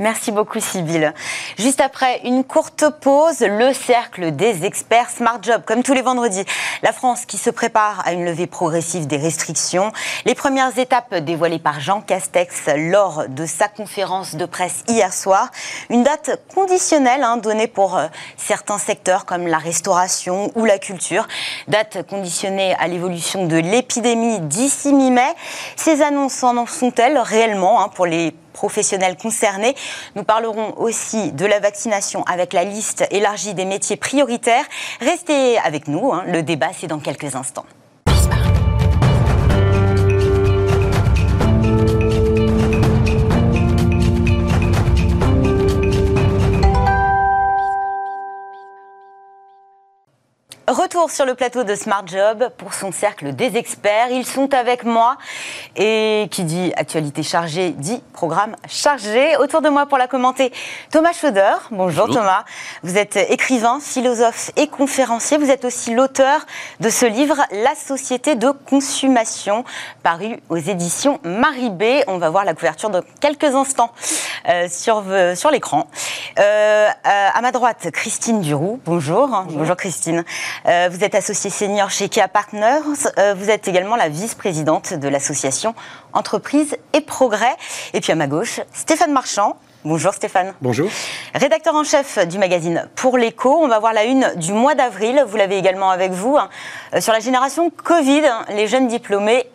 Merci 0.00 0.32
beaucoup, 0.32 0.58
Sybille. 0.58 1.12
Juste 1.58 1.80
après 1.80 2.20
une 2.24 2.42
courte 2.42 2.86
pause, 3.00 3.38
le 3.42 3.72
cercle 3.72 4.32
des 4.32 4.64
experts 4.64 5.10
Smart 5.10 5.38
Job, 5.40 5.62
comme 5.64 5.84
tous 5.84 5.94
les 5.94 6.02
vendredis. 6.02 6.44
La 6.82 6.92
France 6.92 7.24
qui 7.24 7.38
se 7.38 7.50
prépare 7.50 8.02
à 8.04 8.14
une 8.14 8.24
levée 8.24 8.48
progressive 8.48 9.06
des 9.06 9.16
restrictions. 9.16 9.92
Les 10.24 10.34
premières 10.34 10.76
étapes 10.76 11.14
dévoilées 11.14 11.60
par 11.60 11.78
Jean 11.78 12.00
Castex 12.00 12.62
lors 12.78 13.28
de 13.28 13.46
sa 13.46 13.68
conférence 13.68 14.34
de 14.34 14.44
presse 14.44 14.82
hier 14.88 15.12
soir. 15.14 15.52
Une 15.88 16.02
date 16.02 16.40
conditionnelle 16.52 17.22
hein, 17.22 17.36
donnée 17.36 17.68
pour 17.68 17.96
euh, 17.96 18.08
certains 18.36 18.78
secteurs 18.78 19.24
comme 19.24 19.46
la 19.46 19.58
restauration 19.58 20.50
ou 20.56 20.64
la 20.64 20.80
culture. 20.80 21.28
Date 21.68 21.91
conditionnée 22.00 22.74
à 22.78 22.88
l'évolution 22.88 23.46
de 23.46 23.56
l'épidémie 23.56 24.40
d'ici 24.40 24.92
mi-mai. 24.92 25.34
Ces 25.76 26.02
annonces 26.02 26.42
en 26.42 26.66
sont-elles 26.66 27.18
réellement 27.18 27.82
hein, 27.82 27.88
pour 27.88 28.06
les 28.06 28.34
professionnels 28.52 29.16
concernés? 29.16 29.74
Nous 30.14 30.24
parlerons 30.24 30.74
aussi 30.78 31.32
de 31.32 31.46
la 31.46 31.60
vaccination 31.60 32.22
avec 32.24 32.52
la 32.52 32.64
liste 32.64 33.06
élargie 33.10 33.54
des 33.54 33.64
métiers 33.64 33.96
prioritaires. 33.96 34.64
Restez 35.00 35.58
avec 35.58 35.88
nous, 35.88 36.12
hein. 36.12 36.24
le 36.26 36.42
débat 36.42 36.70
c'est 36.78 36.86
dans 36.86 37.00
quelques 37.00 37.34
instants. 37.34 37.66
Retour 50.68 51.10
sur 51.10 51.26
le 51.26 51.34
plateau 51.34 51.64
de 51.64 51.74
Smart 51.74 52.06
Job 52.06 52.48
pour 52.56 52.72
son 52.72 52.92
cercle 52.92 53.34
des 53.34 53.56
experts. 53.56 54.12
Ils 54.12 54.24
sont 54.24 54.54
avec 54.54 54.84
moi 54.84 55.16
et 55.74 56.28
qui 56.30 56.44
dit 56.44 56.72
actualité 56.76 57.24
chargée 57.24 57.70
dit 57.70 58.00
programme 58.12 58.54
chargé. 58.68 59.36
Autour 59.38 59.60
de 59.60 59.68
moi 59.68 59.86
pour 59.86 59.98
la 59.98 60.06
commenter, 60.06 60.52
Thomas 60.92 61.14
Schroeder. 61.14 61.54
Bonjour, 61.72 62.06
Thomas. 62.06 62.44
Vous 62.84 62.96
êtes 62.96 63.16
écrivain, 63.16 63.80
philosophe 63.80 64.52
et 64.54 64.68
conférencier. 64.68 65.36
Vous 65.36 65.50
êtes 65.50 65.64
aussi 65.64 65.94
l'auteur 65.94 66.46
de 66.78 66.90
ce 66.90 67.06
livre 67.06 67.38
La 67.50 67.74
société 67.74 68.36
de 68.36 68.50
consommation 68.50 69.64
paru 70.04 70.38
aux 70.48 70.58
éditions 70.58 71.18
Marie 71.24 71.70
B. 71.70 72.04
On 72.06 72.18
va 72.18 72.30
voir 72.30 72.44
la 72.44 72.54
couverture 72.54 72.88
dans 72.88 73.02
quelques 73.20 73.52
instants 73.56 73.90
euh, 74.48 74.68
sur, 74.68 75.02
euh, 75.08 75.34
sur 75.34 75.50
l'écran. 75.50 75.88
Euh, 76.38 76.88
à 77.04 77.40
ma 77.40 77.50
droite, 77.50 77.90
Christine 77.92 78.40
Duroux. 78.42 78.80
Bonjour. 78.84 79.44
Bonjour 79.50 79.76
Christine. 79.76 80.24
Euh, 80.66 80.88
vous 80.90 81.04
êtes 81.04 81.14
associée 81.14 81.50
senior 81.50 81.90
chez 81.90 82.08
Kia 82.08 82.28
Partners. 82.28 82.80
Euh, 83.18 83.34
vous 83.34 83.50
êtes 83.50 83.68
également 83.68 83.96
la 83.96 84.08
vice-présidente 84.08 84.94
de 84.94 85.08
l'association 85.08 85.74
Entreprise 86.12 86.76
et 86.92 87.00
Progrès. 87.00 87.56
Et 87.94 88.00
puis 88.00 88.12
à 88.12 88.14
ma 88.14 88.26
gauche, 88.26 88.60
Stéphane 88.72 89.12
Marchand. 89.12 89.56
Bonjour 89.84 90.14
Stéphane. 90.14 90.54
Bonjour. 90.60 90.88
Rédacteur 91.34 91.74
en 91.74 91.82
chef 91.82 92.18
du 92.28 92.38
magazine 92.38 92.88
Pour 92.94 93.18
l'écho. 93.18 93.58
On 93.60 93.66
va 93.66 93.80
voir 93.80 93.92
la 93.92 94.04
une 94.04 94.32
du 94.36 94.52
mois 94.52 94.74
d'avril. 94.74 95.24
Vous 95.26 95.36
l'avez 95.36 95.58
également 95.58 95.90
avec 95.90 96.12
vous. 96.12 96.36
Hein, 96.36 96.48
euh, 96.94 97.00
sur 97.00 97.12
la 97.12 97.20
génération 97.20 97.70
Covid, 97.70 98.24
hein, 98.26 98.44
les 98.50 98.68
jeunes 98.68 98.86
diplômés 98.86 99.46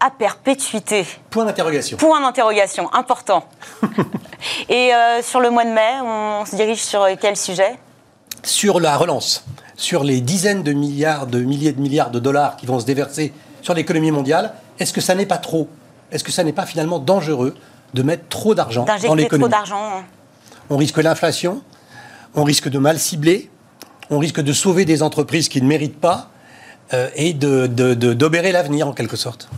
à 0.00 0.10
perpétuité. 0.10 1.06
Point 1.30 1.44
d'interrogation. 1.44 1.96
Point 1.96 2.20
d'interrogation, 2.20 2.92
important. 2.92 3.44
Et 4.68 4.90
sur 5.22 5.38
le 5.38 5.50
mois 5.50 5.64
de 5.64 5.70
mai, 5.70 6.00
on 6.02 6.44
se 6.44 6.56
dirige 6.56 6.82
sur 6.82 7.06
quel 7.20 7.36
sujet? 7.36 7.78
Sur 8.42 8.80
la 8.80 8.96
relance 8.96 9.44
sur 9.76 10.04
les 10.04 10.20
dizaines 10.20 10.62
de 10.62 10.72
milliards, 10.72 11.26
de 11.26 11.40
milliers 11.40 11.72
de 11.72 11.80
milliards 11.80 12.10
de 12.10 12.18
dollars 12.18 12.56
qui 12.56 12.66
vont 12.66 12.80
se 12.80 12.86
déverser 12.86 13.32
sur 13.62 13.74
l'économie 13.74 14.10
mondiale, 14.10 14.54
est-ce 14.78 14.92
que 14.92 15.00
ça 15.00 15.14
n'est 15.14 15.26
pas 15.26 15.38
trop? 15.38 15.68
Est-ce 16.10 16.24
que 16.24 16.32
ça 16.32 16.44
n'est 16.44 16.52
pas 16.52 16.66
finalement 16.66 16.98
dangereux 16.98 17.54
de 17.94 18.02
mettre 18.02 18.28
trop 18.28 18.54
d'argent 18.54 18.84
dans 18.84 19.14
l'économie? 19.14 19.50
d'argent. 19.50 19.98
Hein. 19.98 20.04
On 20.70 20.76
risque 20.76 20.98
l'inflation, 20.98 21.62
on 22.34 22.44
risque 22.44 22.68
de 22.68 22.78
mal 22.78 22.98
cibler, 22.98 23.50
on 24.10 24.18
risque 24.18 24.40
de 24.40 24.52
sauver 24.52 24.84
des 24.84 25.02
entreprises 25.02 25.48
qui 25.48 25.62
ne 25.62 25.66
méritent 25.66 26.00
pas 26.00 26.30
euh, 26.92 27.08
et 27.14 27.32
d'obérer 27.32 28.48
de, 28.48 28.52
l'avenir 28.52 28.88
en 28.88 28.92
quelque 28.92 29.16
sorte. 29.16 29.48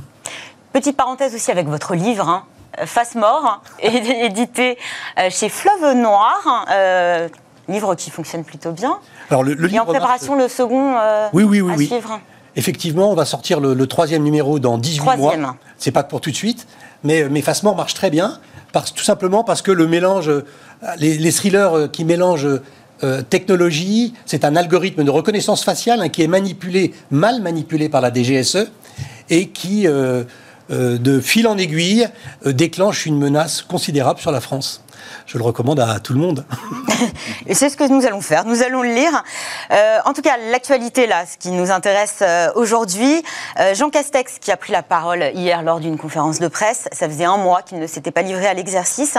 Petite 0.72 0.96
parenthèse 0.96 1.34
aussi 1.34 1.50
avec 1.50 1.66
votre 1.66 1.94
livre, 1.94 2.28
hein, 2.28 2.44
Face 2.86 3.14
Mort, 3.14 3.62
édité 3.80 4.78
euh, 5.18 5.30
chez 5.30 5.48
Fleuve 5.48 5.94
Noir. 5.96 6.66
Euh, 6.70 7.28
livre 7.68 7.94
qui 7.94 8.10
fonctionne 8.10 8.44
plutôt 8.44 8.72
bien. 8.72 8.98
Alors 9.30 9.42
le, 9.42 9.54
le 9.54 9.68
en 9.78 9.84
préparation 9.84 10.36
le 10.36 10.48
second 10.48 10.96
euh, 10.96 11.28
oui, 11.32 11.44
oui, 11.44 11.60
oui, 11.60 11.74
oui. 11.76 11.90
Effectivement, 12.56 13.10
on 13.10 13.14
va 13.14 13.24
sortir 13.24 13.58
le, 13.58 13.86
troisième 13.86 14.22
numéro 14.22 14.60
dans 14.60 14.78
18 14.78 14.98
troisième. 15.00 15.40
mois. 15.40 15.56
C'est 15.76 15.90
pas 15.90 16.04
pour 16.04 16.20
tout 16.20 16.30
de 16.30 16.36
suite, 16.36 16.68
mais, 17.02 17.28
mais 17.28 17.42
marche 17.64 17.94
très 17.94 18.10
bien, 18.10 18.38
parce, 18.72 18.94
tout 18.94 19.02
simplement 19.02 19.42
parce 19.42 19.60
que 19.60 19.72
le 19.72 19.88
mélange, 19.88 20.28
euh, 20.28 20.44
les, 20.98 21.32
thrillers 21.32 21.76
euh, 21.76 21.88
qui 21.88 22.04
mélangent 22.04 22.60
technologie, 23.28 24.14
c'est 24.24 24.46
un 24.46 24.56
algorithme 24.56 25.04
de 25.04 25.10
reconnaissance 25.10 25.62
faciale 25.62 26.00
hein, 26.00 26.08
qui 26.08 26.22
est 26.22 26.26
manipulé, 26.26 26.94
mal 27.10 27.42
manipulé 27.42 27.90
par 27.90 28.00
la 28.00 28.10
DGSE, 28.10 28.68
et 29.28 29.48
qui 29.48 29.86
de 29.86 31.20
fil 31.20 31.46
en 31.46 31.58
aiguille, 31.58 32.08
déclenche 32.46 33.04
une 33.04 33.18
menace 33.18 33.60
considérable 33.60 34.20
sur 34.20 34.30
la 34.30 34.40
France 34.40 34.83
je 35.26 35.38
le 35.38 35.44
recommande 35.44 35.80
à 35.80 35.98
tout 36.00 36.12
le 36.12 36.20
monde. 36.20 36.44
C'est 37.52 37.68
ce 37.68 37.76
que 37.76 37.88
nous 37.88 38.06
allons 38.06 38.20
faire. 38.20 38.44
Nous 38.44 38.62
allons 38.62 38.82
le 38.82 38.94
lire. 38.94 39.22
Euh, 39.70 39.98
en 40.04 40.12
tout 40.12 40.22
cas, 40.22 40.36
l'actualité, 40.50 41.06
là, 41.06 41.24
ce 41.26 41.36
qui 41.36 41.50
nous 41.50 41.70
intéresse 41.70 42.18
euh, 42.22 42.50
aujourd'hui, 42.54 43.22
euh, 43.58 43.74
Jean 43.74 43.90
Castex, 43.90 44.38
qui 44.38 44.50
a 44.50 44.56
pris 44.56 44.72
la 44.72 44.82
parole 44.82 45.30
hier 45.34 45.62
lors 45.62 45.80
d'une 45.80 45.98
conférence 45.98 46.38
de 46.38 46.48
presse, 46.48 46.88
ça 46.92 47.08
faisait 47.08 47.24
un 47.24 47.36
mois 47.36 47.62
qu'il 47.62 47.78
ne 47.78 47.86
s'était 47.86 48.10
pas 48.10 48.22
livré 48.22 48.46
à 48.46 48.54
l'exercice. 48.54 49.16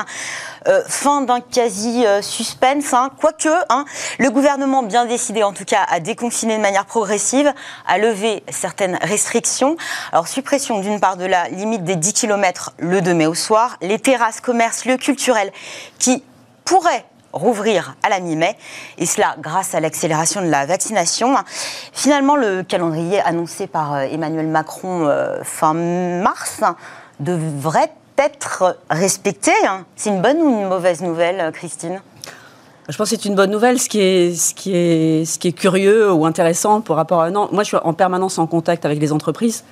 fin 0.88 1.22
d'un 1.22 1.42
quasi-suspense, 1.42 2.94
hein. 2.94 3.12
quoique 3.20 3.50
hein, 3.70 3.86
le 4.18 4.30
gouvernement, 4.32 4.84
bien 4.84 5.06
décidé 5.06 5.44
en 5.44 5.54
tout 5.54 5.66
cas, 5.66 5.86
à 5.90 6.00
déconfiner 6.00 6.58
de 6.58 6.62
manière 6.62 6.86
progressive, 6.86 7.54
à 7.88 7.98
lever 7.98 8.44
certaines 8.50 8.98
restrictions. 9.02 9.78
Alors, 10.12 10.28
suppression 10.28 10.80
d'une 10.80 11.00
part 11.00 11.18
de 11.18 11.26
la 11.26 11.50
limite 11.50 11.84
des 11.84 11.96
10 11.96 12.14
km 12.14 12.74
le 12.80 13.02
2 13.02 13.14
mai 13.14 13.28
au 13.28 13.36
soir, 13.36 13.78
les 13.82 14.00
terrasses, 14.00 14.42
commerces, 14.42 14.86
lieux 14.86 14.98
culturels 14.98 15.52
qui 16.00 16.24
pourrait 16.64 17.06
rouvrir 17.36 17.96
à 18.02 18.10
la 18.10 18.20
mi-mai, 18.20 18.56
et 18.98 19.06
cela 19.06 19.36
grâce 19.40 19.76
à 19.76 19.80
l'accélération 19.80 20.42
de 20.42 20.48
la 20.48 20.66
vaccination. 20.66 21.36
Finalement, 21.92 22.36
le 22.36 22.64
calendrier 22.64 23.20
annoncé 23.20 23.68
par 23.68 23.94
euh, 23.94 24.02
Emmanuel 24.04 24.48
Macron 24.48 25.06
euh, 25.06 25.44
fin 25.44 25.74
mars 25.74 26.62
devrait 27.20 27.92
être 28.18 28.78
respecté. 28.90 29.52
Hein. 29.68 29.86
C'est 29.96 30.10
une 30.10 30.22
bonne 30.22 30.38
ou 30.38 30.62
une 30.62 30.70
mauvaise 30.70 31.02
nouvelle, 31.02 31.42
euh, 31.42 31.52
Christine? 31.52 32.02
Je 32.88 32.96
pense 32.98 33.10
que 33.10 33.16
c'est 33.16 33.26
une 33.26 33.36
bonne 33.36 33.52
nouvelle. 33.52 33.80
Ce 33.80 33.90
qui, 33.90 34.00
est, 34.00 35.52
curieux 35.58 36.12
ou 36.14 36.26
intéressant 36.26 36.82
par 36.82 36.96
rapport 36.96 37.22
à 37.22 37.26
un 37.26 37.36
an, 37.36 37.50
moi 37.52 37.64
je 37.64 37.70
suis 37.70 37.78
en 37.78 37.94
permanence 37.94 38.38
en 38.38 38.46
contact 38.46 38.86
avec 38.86 39.00
les 39.00 39.12
entreprises 39.12 39.64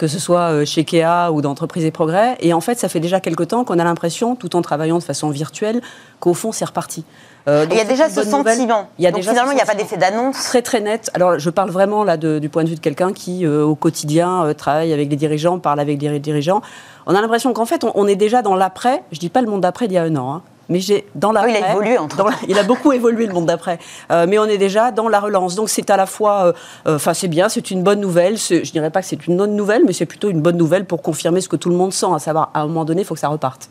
que 0.00 0.06
ce 0.06 0.18
soit 0.18 0.50
euh, 0.50 0.64
chez 0.64 0.84
Kea 0.84 1.30
ou 1.30 1.42
d'Entreprise 1.42 1.84
et 1.84 1.90
Progrès. 1.90 2.38
Et 2.40 2.54
en 2.54 2.62
fait, 2.62 2.78
ça 2.78 2.88
fait 2.88 3.00
déjà 3.00 3.20
quelque 3.20 3.44
temps 3.44 3.64
qu'on 3.64 3.78
a 3.78 3.84
l'impression, 3.84 4.34
tout 4.34 4.56
en 4.56 4.62
travaillant 4.62 4.96
de 4.96 5.02
façon 5.02 5.28
virtuelle, 5.28 5.82
qu'au 6.20 6.32
fond, 6.32 6.52
c'est 6.52 6.64
reparti. 6.64 7.04
Euh, 7.48 7.66
il 7.70 7.76
y 7.76 7.80
a 7.80 7.84
déjà 7.84 8.08
ce 8.08 8.22
sentiment. 8.22 8.88
Il 8.98 9.04
y 9.04 9.06
a 9.06 9.12
finalement, 9.12 9.52
il 9.52 9.56
n'y 9.56 9.60
a 9.60 9.66
pas 9.66 9.74
d'effet 9.74 9.98
d'annonce. 9.98 10.42
Très 10.44 10.62
très 10.62 10.80
net. 10.80 11.10
Alors, 11.12 11.38
je 11.38 11.50
parle 11.50 11.68
vraiment 11.68 12.02
là 12.02 12.16
du 12.16 12.48
point 12.48 12.64
de 12.64 12.70
vue 12.70 12.76
de 12.76 12.80
quelqu'un 12.80 13.12
qui, 13.12 13.44
euh, 13.44 13.62
au 13.62 13.74
quotidien, 13.74 14.54
travaille 14.56 14.94
avec 14.94 15.10
les 15.10 15.16
dirigeants, 15.16 15.58
parle 15.58 15.80
avec 15.80 16.00
les 16.00 16.18
dirigeants. 16.18 16.62
On 17.04 17.14
a 17.14 17.20
l'impression 17.20 17.52
qu'en 17.52 17.66
fait, 17.66 17.84
on, 17.94 18.06
est 18.06 18.16
déjà 18.16 18.40
dans 18.40 18.56
l'après. 18.56 19.02
Je 19.12 19.18
dis 19.18 19.28
pas 19.28 19.42
le 19.42 19.50
monde 19.50 19.60
d'après 19.60 19.86
d'il 19.86 19.96
y 19.96 19.98
a 19.98 20.02
un 20.02 20.16
an. 20.16 20.36
Hein 20.36 20.42
mais 20.70 20.80
j'ai 20.80 21.04
dans 21.14 21.32
la. 21.32 21.46
il 21.48 21.56
a 21.56 21.72
évolué 21.72 21.98
entre. 21.98 22.24
il 22.48 22.58
a 22.58 22.62
beaucoup 22.62 22.92
évolué 22.92 23.26
le 23.26 23.34
monde 23.34 23.46
d'après. 23.46 23.78
Euh, 24.10 24.24
mais 24.26 24.38
on 24.38 24.44
est 24.44 24.56
déjà 24.56 24.92
dans 24.92 25.08
la 25.08 25.20
relance. 25.20 25.56
Donc 25.56 25.68
c'est 25.68 25.90
à 25.90 25.96
la 25.96 26.06
fois, 26.06 26.46
euh, 26.46 26.52
euh, 26.86 26.96
enfin 26.96 27.12
c'est 27.12 27.28
bien, 27.28 27.48
c'est 27.48 27.70
une 27.70 27.82
bonne 27.82 28.00
nouvelle. 28.00 28.38
Je 28.38 28.70
dirais 28.70 28.90
pas 28.90 29.02
que 29.02 29.08
c'est 29.08 29.26
une 29.26 29.36
bonne 29.36 29.56
nouvelle, 29.56 29.82
mais 29.84 29.92
c'est 29.92 30.06
plutôt 30.06 30.30
une 30.30 30.40
bonne 30.40 30.56
nouvelle 30.56 30.86
pour 30.86 31.02
confirmer 31.02 31.40
ce 31.40 31.48
que 31.48 31.56
tout 31.56 31.68
le 31.68 31.76
monde 31.76 31.92
sent, 31.92 32.06
à 32.14 32.18
savoir 32.18 32.50
à 32.54 32.60
un 32.60 32.66
moment 32.66 32.84
donné, 32.84 33.02
il 33.02 33.04
faut 33.04 33.14
que 33.14 33.20
ça 33.20 33.28
reparte. 33.28 33.68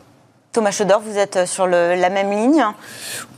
Thomas 0.52 0.72
Chodor, 0.72 1.00
vous 1.02 1.16
êtes 1.16 1.48
sur 1.48 1.68
la 1.68 2.10
même 2.10 2.32
ligne 2.32 2.66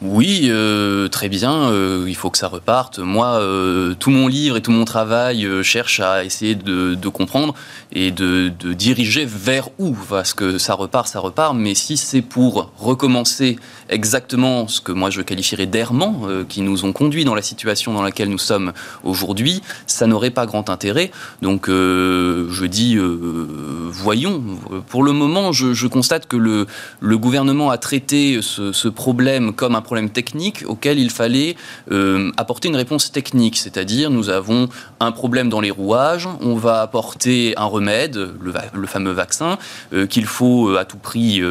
Oui, 0.01 0.47
euh, 0.49 1.09
très 1.09 1.27
bien. 1.27 1.69
Euh, 1.69 2.05
il 2.07 2.15
faut 2.15 2.29
que 2.29 2.37
ça 2.37 2.47
reparte. 2.47 2.99
Moi, 2.99 3.27
euh, 3.27 3.93
tout 3.95 4.11
mon 4.11 4.29
livre 4.29 4.55
et 4.55 4.61
tout 4.61 4.71
mon 4.71 4.85
travail 4.85 5.45
cherche 5.61 5.99
à 5.99 6.23
essayer 6.23 6.55
de, 6.55 7.09
comprendre 7.09 7.53
et 7.91 8.11
de, 8.11 8.47
diriger 8.47 9.25
vers 9.25 9.67
où. 9.77 9.93
Parce 10.07 10.33
que 10.33 10.57
ça 10.57 10.73
repart, 10.73 11.05
ça 11.05 11.19
repart. 11.19 11.53
Mais 11.53 11.75
si 11.75 11.97
c'est 11.97 12.21
pour 12.21 12.71
recommencer 12.77 13.59
exactement 13.89 14.69
ce 14.69 14.79
que 14.79 14.93
moi 14.93 15.09
je 15.09 15.19
qualifierais 15.19 15.65
d'errement, 15.65 16.21
qui 16.47 16.61
nous 16.61 16.85
ont 16.85 16.93
conduits 16.93 17.25
dans 17.25 17.35
la 17.35 17.41
situation 17.41 17.91
dans 17.93 18.03
laquelle 18.03 18.29
nous 18.29 18.37
sommes 18.37 18.71
aujourd'hui, 19.03 19.61
ça 19.85 20.07
n'aurait 20.07 20.29
pas 20.29 20.45
grand 20.45 20.69
intérêt. 20.69 21.11
Donc, 21.41 21.67
je 21.67 22.65
dis, 22.65 22.97
voyons. 22.97 24.41
Pour 24.87 25.03
le 25.03 25.11
moment, 25.11 25.51
je 25.51 25.87
constate 25.87 26.25
que 26.25 26.37
le 26.37 26.67
le 27.01 27.17
gouvernement 27.17 27.71
a 27.71 27.77
traité 27.77 28.39
ce, 28.41 28.87
problème 28.87 29.53
comme 29.53 29.75
un 29.75 29.81
problème 29.81 30.09
technique 30.09 30.63
auquel 30.67 30.99
il 30.99 31.09
fallait 31.09 31.55
euh, 31.91 32.31
apporter 32.37 32.67
une 32.67 32.75
réponse 32.75 33.11
technique, 33.11 33.57
c'est-à-dire 33.57 34.11
nous 34.11 34.29
avons 34.29 34.69
un 34.99 35.11
problème 35.11 35.49
dans 35.49 35.61
les 35.61 35.71
rouages, 35.71 36.27
on 36.41 36.55
va 36.55 36.81
apporter 36.81 37.55
un 37.57 37.65
remède, 37.65 38.17
le, 38.39 38.87
fameux 38.87 39.11
vaccin, 39.11 39.57
euh, 39.93 40.05
qu'il 40.05 40.25
faut 40.25 40.69
euh, 40.69 40.77
à 40.77 40.85
tout 40.85 40.97
prix 40.97 41.41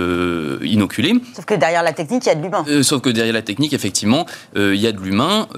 inoculer. 0.63 1.15
Sauf 1.35 1.45
que 1.45 1.55
derrière 1.55 1.83
la 1.83 1.93
technique, 1.93 2.27
il 2.27 2.29
y 2.29 2.33
a 2.33 2.35
de 2.37 2.43
l'humain. 2.43 2.65
sauf 2.83 3.03
que 3.03 3.11
derrière 3.11 3.35
la 3.35 3.43
technique, 3.43 3.73
effectivement, 3.73 4.27
il 4.55 4.77
y 4.77 4.87
a 4.87 4.93
de 4.93 5.01
l'humain. 5.01 5.49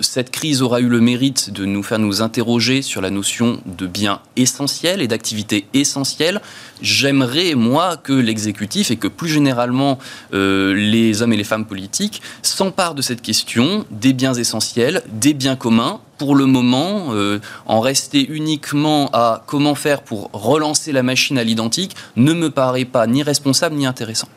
cette 0.00 0.30
crise 0.30 0.62
aura 0.62 0.80
eu 0.80 0.88
le 0.88 1.00
mérite 1.00 1.52
de 1.52 1.64
nous 1.64 1.82
faire 1.84 2.00
nous 2.00 2.22
interroger 2.22 2.82
sur 2.82 3.00
la 3.00 3.10
notion 3.10 3.60
de 3.66 3.86
bien 3.86 4.20
essentiel 4.36 5.00
et 5.00 5.06
d'activité 5.06 5.66
essentielle. 5.74 6.40
J'aimerais, 6.82 7.54
moi, 7.54 7.96
que 7.96 8.12
l'exécutif 8.12 8.90
et 8.90 8.96
que 8.96 9.08
plus 9.08 9.27
généralement 9.28 9.98
euh, 10.32 10.74
les 10.74 11.22
hommes 11.22 11.32
et 11.32 11.36
les 11.36 11.44
femmes 11.44 11.66
politiques 11.66 12.22
s'emparent 12.42 12.94
de 12.94 13.02
cette 13.02 13.22
question 13.22 13.84
des 13.90 14.12
biens 14.12 14.34
essentiels, 14.34 15.02
des 15.08 15.34
biens 15.34 15.56
communs. 15.56 16.00
Pour 16.18 16.34
le 16.34 16.46
moment, 16.46 17.12
euh, 17.12 17.38
en 17.66 17.80
rester 17.80 18.26
uniquement 18.28 19.08
à 19.12 19.44
comment 19.46 19.76
faire 19.76 20.02
pour 20.02 20.30
relancer 20.32 20.90
la 20.90 21.04
machine 21.04 21.38
à 21.38 21.44
l'identique 21.44 21.94
ne 22.16 22.32
me 22.32 22.50
paraît 22.50 22.84
pas 22.84 23.06
ni 23.06 23.22
responsable 23.22 23.76
ni 23.76 23.86
intéressant. 23.86 24.28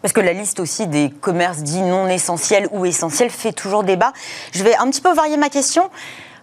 Parce 0.00 0.12
que 0.12 0.20
la 0.20 0.32
liste 0.32 0.60
aussi 0.60 0.86
des 0.86 1.10
commerces 1.10 1.58
dits 1.58 1.82
non 1.82 2.06
essentiels 2.08 2.68
ou 2.70 2.86
essentiels 2.86 3.30
fait 3.30 3.52
toujours 3.52 3.82
débat. 3.82 4.12
Je 4.52 4.62
vais 4.62 4.76
un 4.76 4.88
petit 4.88 5.00
peu 5.00 5.12
varier 5.12 5.36
ma 5.36 5.48
question. 5.48 5.90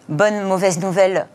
Bonne, 0.09 0.43
mauvaise 0.43 0.79
nouvelle 0.79 1.27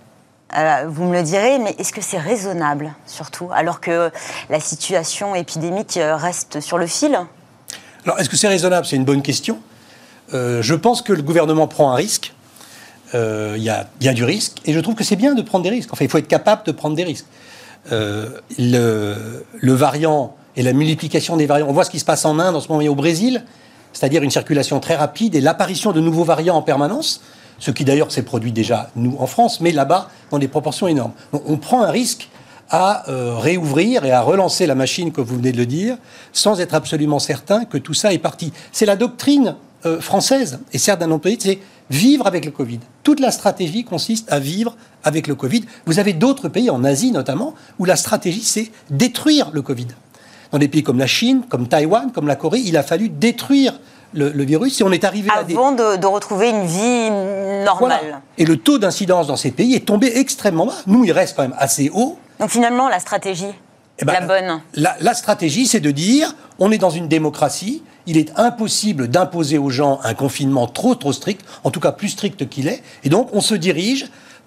euh, 0.56 0.86
vous 0.88 1.04
me 1.04 1.14
le 1.14 1.22
direz, 1.22 1.58
mais 1.58 1.74
est-ce 1.78 1.92
que 1.92 2.00
c'est 2.00 2.18
raisonnable, 2.18 2.94
surtout, 3.06 3.50
alors 3.52 3.80
que 3.80 4.10
la 4.48 4.60
situation 4.60 5.34
épidémique 5.34 5.98
euh, 5.98 6.16
reste 6.16 6.60
sur 6.60 6.78
le 6.78 6.86
fil? 6.86 7.18
Alors, 8.04 8.18
est-ce 8.18 8.30
que 8.30 8.36
c'est 8.36 8.48
raisonnable? 8.48 8.86
C'est 8.86 8.96
une 8.96 9.04
bonne 9.04 9.20
question. 9.20 9.58
Euh, 10.32 10.62
je 10.62 10.74
pense 10.74 11.02
que 11.02 11.12
le 11.12 11.22
gouvernement 11.22 11.68
prend 11.68 11.90
un 11.92 11.94
risque. 11.94 12.32
Il 13.14 13.62
y, 13.62 13.70
a 13.70 14.12
du 14.12 14.24
risque, 14.24 14.58
et 14.66 14.74
je 14.74 14.80
trouve 14.80 14.94
que 14.94 15.04
c'est 15.04 15.16
bien 15.16 15.34
de 15.34 15.40
prendre 15.40 15.64
des 15.64 15.70
risques. 15.70 15.90
Enfin, 15.92 16.04
il 16.04 16.10
faut 16.10 16.18
être 16.18 16.28
capable 16.28 16.64
de 16.64 16.72
prendre 16.72 16.94
des 16.94 17.04
risques. 17.04 17.24
Le, 17.90 18.42
le, 18.58 19.72
variant 19.72 20.36
et 20.56 20.62
la 20.62 20.74
multiplication 20.74 21.38
des 21.38 21.46
variants, 21.46 21.68
on 21.68 21.72
voit 21.72 21.84
ce 21.84 21.90
qui 21.90 22.00
se 22.00 22.04
passe 22.04 22.26
en 22.26 22.38
Inde 22.38 22.54
en 22.54 22.60
ce 22.60 22.68
moment 22.68 22.82
et 22.82 22.88
au 22.88 22.94
Brésil, 22.94 23.44
c'est-à-dire 23.94 24.22
une 24.22 24.30
circulation 24.30 24.78
très 24.78 24.94
rapide 24.94 25.34
et 25.34 25.40
l'apparition 25.40 25.92
de 25.92 26.00
nouveaux 26.00 26.24
variants 26.24 26.56
en 26.56 26.62
permanence 26.62 27.22
ce 27.58 27.70
qui 27.70 27.84
d'ailleurs 27.84 28.12
s'est 28.12 28.22
produit 28.22 28.52
déjà, 28.52 28.90
nous, 28.96 29.16
en 29.18 29.26
France, 29.26 29.60
mais 29.60 29.72
là-bas, 29.72 30.10
dans 30.30 30.38
des 30.38 30.48
proportions 30.48 30.86
énormes. 30.86 31.12
On 31.32 31.56
prend 31.56 31.82
un 31.82 31.90
risque 31.90 32.28
à 32.70 33.08
euh, 33.08 33.36
réouvrir 33.38 34.04
et 34.04 34.12
à 34.12 34.20
relancer 34.20 34.66
la 34.66 34.74
machine, 34.74 35.12
comme 35.12 35.24
vous 35.24 35.36
venez 35.36 35.52
de 35.52 35.56
le 35.56 35.66
dire, 35.66 35.96
sans 36.32 36.60
être 36.60 36.74
absolument 36.74 37.18
certain 37.18 37.64
que 37.64 37.78
tout 37.78 37.94
ça 37.94 38.12
est 38.12 38.18
parti. 38.18 38.52
C'est 38.72 38.86
la 38.86 38.96
doctrine 38.96 39.56
euh, 39.86 40.00
française, 40.00 40.60
et 40.72 40.78
certes 40.78 41.00
d'un 41.00 41.10
employé, 41.10 41.38
c'est 41.40 41.58
vivre 41.90 42.26
avec 42.26 42.44
le 42.44 42.50
Covid. 42.50 42.80
Toute 43.02 43.20
la 43.20 43.30
stratégie 43.30 43.84
consiste 43.84 44.30
à 44.30 44.38
vivre 44.38 44.76
avec 45.04 45.26
le 45.26 45.34
Covid. 45.34 45.64
Vous 45.86 45.98
avez 45.98 46.12
d'autres 46.12 46.48
pays, 46.48 46.68
en 46.68 46.84
Asie 46.84 47.12
notamment, 47.12 47.54
où 47.78 47.84
la 47.84 47.96
stratégie, 47.96 48.42
c'est 48.42 48.70
détruire 48.90 49.50
le 49.52 49.62
Covid. 49.62 49.86
Dans 50.52 50.58
des 50.58 50.68
pays 50.68 50.82
comme 50.82 50.98
la 50.98 51.06
Chine, 51.06 51.42
comme 51.48 51.68
Taïwan, 51.68 52.10
comme 52.12 52.26
la 52.26 52.36
Corée, 52.36 52.60
il 52.60 52.76
a 52.76 52.82
fallu 52.82 53.08
détruire 53.08 53.78
le, 54.14 54.44
virus, 54.44 54.76
si 54.76 54.82
on 54.82 54.92
est 54.92 55.04
arrivé 55.04 55.28
Avant 55.30 55.72
de, 55.72 56.06
retrouver 56.06 56.50
une 56.50 56.64
vie 56.64 57.10
normale. 57.64 58.20
Et 58.38 58.44
le 58.44 58.56
taux 58.56 58.78
d'incidence 58.78 59.26
dans 59.26 59.36
ces 59.36 59.50
pays 59.50 59.74
est 59.74 59.86
tombé 59.86 60.12
extrêmement 60.18 60.66
bas. 60.66 60.74
Nous, 60.86 61.04
il 61.04 61.12
reste 61.12 61.36
quand 61.36 61.42
même 61.42 61.56
assez 61.58 61.90
haut. 61.92 62.18
Donc 62.40 62.50
finalement, 62.50 62.88
la 62.88 63.00
stratégie, 63.00 63.52
eh 63.98 64.04
ben, 64.04 64.12
la 64.12 64.20
bonne 64.20 64.60
la, 64.74 65.14
stratégie, 65.14 65.66
c'est 65.66 65.80
de 65.80 65.90
dire, 65.90 66.34
on 66.58 66.70
est 66.70 66.78
dans 66.78 66.90
une 66.90 67.08
démocratie, 67.08 67.82
il 68.06 68.16
est 68.16 68.38
impossible 68.38 69.08
d'imposer 69.08 69.58
aux 69.58 69.70
gens 69.70 70.00
un 70.04 70.14
confinement 70.14 70.66
trop, 70.66 70.94
trop 70.94 71.12
strict, 71.12 71.44
en 71.64 71.70
tout 71.70 71.80
cas 71.80 71.92
plus 71.92 72.08
strict 72.08 72.48
qu'il 72.48 72.68
est, 72.68 72.82
et 73.04 73.08
donc 73.08 73.28
on 73.32 73.40
se 73.40 73.54
dirige 73.54 74.06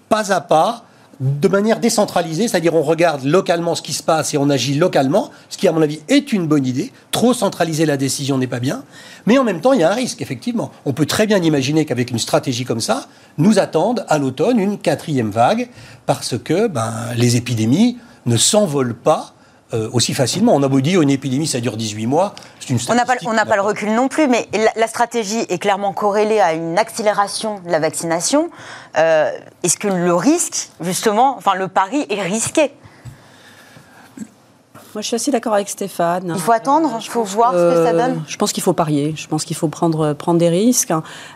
pas 0.09 0.31
à 0.31 0.41
pas 0.41 0.85
de 1.21 1.47
manière 1.47 1.79
décentralisée, 1.79 2.47
c'est-à-dire 2.47 2.73
on 2.73 2.81
regarde 2.81 3.23
localement 3.23 3.75
ce 3.75 3.83
qui 3.83 3.93
se 3.93 4.01
passe 4.01 4.33
et 4.33 4.37
on 4.37 4.49
agit 4.49 4.73
localement, 4.73 5.29
ce 5.49 5.57
qui 5.57 5.67
à 5.67 5.71
mon 5.71 5.81
avis 5.83 6.01
est 6.09 6.33
une 6.33 6.47
bonne 6.47 6.65
idée. 6.65 6.91
Trop 7.11 7.35
centraliser 7.35 7.85
la 7.85 7.95
décision 7.95 8.39
n'est 8.39 8.47
pas 8.47 8.59
bien, 8.59 8.83
mais 9.27 9.37
en 9.37 9.43
même 9.43 9.61
temps 9.61 9.73
il 9.73 9.81
y 9.81 9.83
a 9.83 9.91
un 9.91 9.95
risque 9.95 10.21
effectivement. 10.21 10.71
On 10.83 10.93
peut 10.93 11.05
très 11.05 11.27
bien 11.27 11.37
imaginer 11.37 11.85
qu'avec 11.85 12.09
une 12.09 12.17
stratégie 12.17 12.65
comme 12.65 12.81
ça, 12.81 13.05
nous 13.37 13.59
attendent 13.59 14.03
à 14.09 14.17
l'automne 14.17 14.59
une 14.59 14.79
quatrième 14.79 15.29
vague 15.29 15.69
parce 16.07 16.39
que 16.39 16.67
ben, 16.67 16.91
les 17.15 17.35
épidémies 17.35 17.99
ne 18.25 18.35
s'envolent 18.35 18.95
pas 18.95 19.35
euh, 19.73 19.89
aussi 19.93 20.13
facilement. 20.13 20.53
On 20.53 20.63
a 20.63 20.67
beau 20.67 20.81
dire 20.81 21.01
une 21.01 21.09
épidémie, 21.09 21.47
ça 21.47 21.59
dure 21.59 21.77
18 21.77 22.07
mois. 22.07 22.33
Une 22.69 22.77
on 22.89 22.93
n'a 22.93 23.05
pas, 23.05 23.15
pas, 23.45 23.55
le 23.55 23.61
recul 23.61 23.93
non 23.93 24.07
plus, 24.07 24.27
mais 24.27 24.47
la, 24.75 24.87
stratégie 24.87 25.45
est 25.49 25.57
clairement 25.57 25.93
corrélée 25.93 26.39
à 26.39 26.53
une 26.53 26.77
accélération 26.77 27.59
de 27.65 27.71
la 27.71 27.79
vaccination. 27.79 28.49
Euh, 28.97 29.31
est-ce 29.63 29.77
que 29.77 29.87
le 29.87 30.13
risque, 30.13 30.69
justement, 30.79 31.35
enfin 31.37 31.55
le 31.55 31.67
pari 31.67 32.05
est 32.09 32.21
risqué? 32.21 32.71
Moi, 34.93 35.01
je 35.01 35.07
suis 35.07 35.15
assez 35.15 35.31
d'accord 35.31 35.53
avec 35.53 35.69
Stéphane. 35.69 36.33
Il 36.35 36.41
faut 36.41 36.51
attendre, 36.51 36.97
il 36.99 37.09
faut 37.09 37.23
voir 37.23 37.53
ce 37.53 37.75
que 37.75 37.85
ça 37.85 37.93
donne. 37.93 38.21
Je 38.27 38.35
pense 38.35 38.51
qu'il 38.51 38.61
faut 38.61 38.73
parier. 38.73 39.13
Je 39.15 39.27
pense 39.27 39.45
qu'il 39.45 39.55
faut 39.55 39.69
prendre, 39.69 40.13
prendre 40.13 40.37
des 40.37 40.49
risques. 40.49 40.91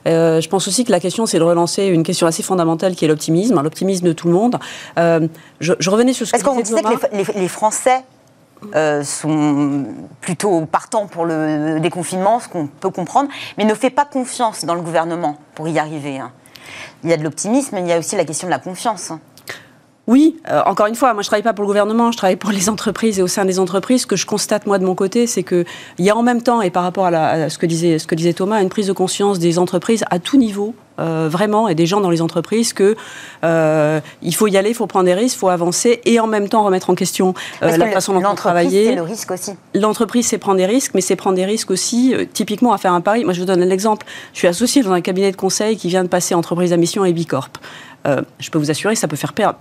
Euh, 0.08 0.42
je 0.42 0.50
pense 0.50 0.68
aussi 0.68 0.84
que 0.84 0.92
la 0.92 1.00
question, 1.00 1.26
c'est 1.26 1.40
de 1.40 1.44
relancer 1.44 1.86
une 1.86 2.04
question 2.04 2.28
assez 2.28 2.44
fondamentale 2.44 2.96
qui 2.96 3.06
est 3.06 3.08
l'optimisme, 3.08 3.62
l'optimisme 3.62 4.06
de 4.06 4.14
tout 4.14 4.28
le 4.28 4.34
monde. 4.34 4.58
Euh, 4.98 5.28
je, 5.62 5.90
revenais 5.90 6.12
sur 6.12 6.28
ce 6.28 6.32
que 6.32 6.38
Est-ce 6.38 6.44
qu'on 6.44 6.60
disait 6.60 6.82
que 6.82 7.40
les, 7.40 7.48
Français 7.48 8.04
euh, 8.76 9.04
sont 9.04 9.86
plutôt 10.22 10.66
partants 10.66 11.08
pour 11.08 11.26
le 11.26 11.80
déconfinement, 11.80 12.40
ce 12.40 12.48
qu'on 12.48 12.68
peut 12.68 12.90
comprendre, 12.90 13.30
mais 13.58 13.66
ne 13.66 13.74
fait 13.74 13.90
pas 13.90 14.06
confiance 14.06 14.66
dans 14.66 14.76
le 14.76 14.82
gouvernement 14.82 15.38
pour 15.54 15.68
y 15.68 15.80
arriver. 15.80 16.20
Hein. 16.20 16.32
Il 17.04 17.10
y 17.10 17.14
a 17.14 17.18
de 17.18 17.24
l'optimisme, 17.24 17.76
mais 17.76 17.82
il 17.82 17.88
y 17.88 17.94
a 17.94 18.00
aussi 18.00 18.16
la 18.16 18.26
question 18.26 18.48
de 18.48 18.52
la 18.52 18.60
confiance. 18.60 19.12
Hein. 19.12 19.20
Oui, 20.08 20.38
euh, 20.50 20.62
encore 20.66 20.86
une 20.86 20.96
fois, 20.96 21.14
moi 21.14 21.24
je 21.24 21.28
travaille 21.28 21.44
pas 21.44 21.54
pour 21.54 21.64
le 21.64 21.68
gouvernement, 21.68 22.12
je 22.12 22.18
travaille 22.18 22.36
pour 22.36 22.52
les 22.52 22.70
entreprises 22.70 23.18
et 23.18 23.24
au 23.24 23.28
sein 23.28 23.44
des 23.44 23.60
entreprises. 23.60 24.02
Ce 24.02 24.08
que 24.08 24.16
je 24.16 24.28
constate 24.28 24.68
moi 24.68 24.78
de 24.78 24.86
mon 24.86 24.94
côté, 24.94 25.26
c'est 25.26 25.42
que 25.42 25.66
il 25.98 26.06
y 26.06 26.12
a 26.12 26.16
en 26.16 26.22
même 26.22 26.44
temps 26.44 26.62
et 26.62 26.70
par 26.70 26.84
rapport 26.84 27.08
à, 27.08 27.50
ce 27.50 27.58
que 27.58 27.66
disait 27.66 27.98
ce 27.98 28.06
que 28.06 28.14
disait 28.14 28.34
Thomas, 28.34 28.62
une 28.62 28.70
prise 28.70 28.88
de 28.88 28.94
conscience 28.94 29.40
des 29.40 29.58
entreprises 29.58 30.04
à 30.12 30.20
tout 30.20 30.38
niveau. 30.38 30.76
Euh, 30.98 31.28
vraiment, 31.30 31.68
et 31.68 31.76
des 31.76 31.86
gens 31.86 32.00
dans 32.00 32.10
les 32.10 32.22
entreprises 32.22 32.72
que 32.72 32.96
euh, 33.44 34.00
il 34.22 34.34
faut 34.34 34.48
y 34.48 34.56
aller, 34.56 34.70
il 34.70 34.76
faut 34.76 34.88
prendre 34.88 35.06
des 35.06 35.14
risques, 35.14 35.36
il 35.36 35.40
faut 35.40 35.50
avancer 35.50 36.02
et 36.06 36.22
en 36.22 36.28
même 36.28 36.48
temps 36.48 36.64
remettre 36.64 36.90
en 36.90 36.96
question 36.96 37.34
la 37.62 37.88
façon 37.90 38.14
dont 38.14 38.30
on 38.30 38.36
travaille. 38.36 38.70
C'est 38.70 38.96
le 38.96 39.02
risque 39.02 39.32
aussi. 39.32 39.52
L'entreprise, 39.74 40.28
c'est 40.28 40.38
prendre 40.38 40.58
des 40.58 40.66
risques, 40.66 40.94
mais 40.94 41.02
c'est 41.02 41.18
prendre 41.18 41.36
des 41.36 41.46
risques 41.46 41.70
aussi, 41.72 42.14
typiquement 42.34 42.72
à 42.72 42.78
faire 42.78 42.94
un 42.94 43.02
pari. 43.02 43.26
Moi, 43.26 43.34
je 43.34 43.42
vous 43.42 43.46
donne 43.46 43.62
un 43.62 43.70
exemple. 43.70 44.06
Je 44.34 44.40
suis 44.40 44.48
associé 44.48 44.84
dans 44.84 44.94
un 44.94 45.02
cabinet 45.02 45.32
de 45.32 45.36
conseil 45.36 45.76
qui 45.76 45.90
vient 45.90 46.04
de 46.04 46.10
passer 46.10 46.34
entreprise 46.34 46.72
à 46.72 46.78
mission 46.78 47.04
et 47.04 47.12
Bicorp. 47.12 47.50
Euh, 48.06 48.22
je 48.40 48.50
peux 48.52 48.60
vous 48.60 48.72
assurer 48.72 48.94
que 48.94 49.00
ça 49.00 49.08
peut 49.08 49.16
faire 49.16 49.34
peur, 49.34 49.56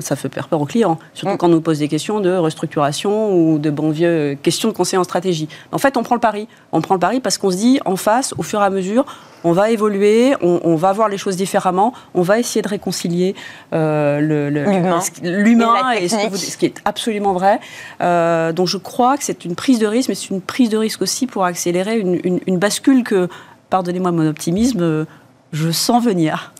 ça 0.00 0.16
fait 0.16 0.28
peur 0.28 0.48
aux 0.52 0.64
clients, 0.64 0.98
surtout 1.14 1.34
mm. 1.34 1.38
quand 1.38 1.46
on 1.46 1.50
nous 1.50 1.60
pose 1.60 1.78
des 1.78 1.88
questions 1.88 2.20
de 2.20 2.30
restructuration 2.30 3.34
ou 3.34 3.58
de 3.58 3.70
bon 3.70 3.90
vieux 3.90 4.38
questions 4.42 4.68
de 4.68 4.74
conseil 4.74 4.98
en 4.98 5.04
stratégie. 5.04 5.48
En 5.72 5.78
fait, 5.78 5.96
on 5.96 6.02
prend 6.02 6.14
le 6.14 6.20
pari. 6.20 6.48
On 6.72 6.80
prend 6.80 6.94
le 6.94 7.00
pari 7.00 7.20
parce 7.20 7.38
qu'on 7.38 7.50
se 7.50 7.56
dit, 7.56 7.80
en 7.84 7.96
face, 7.96 8.34
au 8.38 8.42
fur 8.42 8.60
et 8.60 8.64
à 8.64 8.70
mesure, 8.70 9.04
on 9.44 9.52
va 9.52 9.70
évoluer, 9.70 10.34
on, 10.42 10.76
va 10.76 10.92
voir 10.92 11.08
les 11.08 11.16
choses 11.16 11.36
différemment, 11.36 11.94
on 12.14 12.22
va 12.22 12.38
essayer 12.38 12.62
de 12.62 12.68
réconcilier 12.68 13.34
euh, 13.72 14.20
l'humain 14.20 15.92
et, 15.92 16.08
ce, 16.08 16.56
qui 16.56 16.66
est 16.66 16.76
absolument 16.84 17.32
vrai. 17.32 17.58
Euh, 18.02 18.52
donc 18.52 18.66
je 18.66 18.76
crois 18.76 19.16
que 19.16 19.24
c'est 19.24 19.44
une 19.44 19.54
prise 19.54 19.78
de 19.78 19.86
risque, 19.86 20.10
mais 20.10 20.14
c'est 20.14 20.30
une 20.30 20.42
prise 20.42 20.68
de 20.68 20.76
risque 20.76 21.00
aussi 21.02 21.26
pour 21.26 21.44
accélérer 21.44 21.98
une, 21.98 22.40
une 22.46 22.58
bascule 22.58 23.02
que, 23.02 23.28
pardonnez-moi 23.70 24.12
mon 24.12 24.28
optimisme, 24.28 25.06
je 25.52 25.70
sens 25.70 26.04
venir 26.04 26.52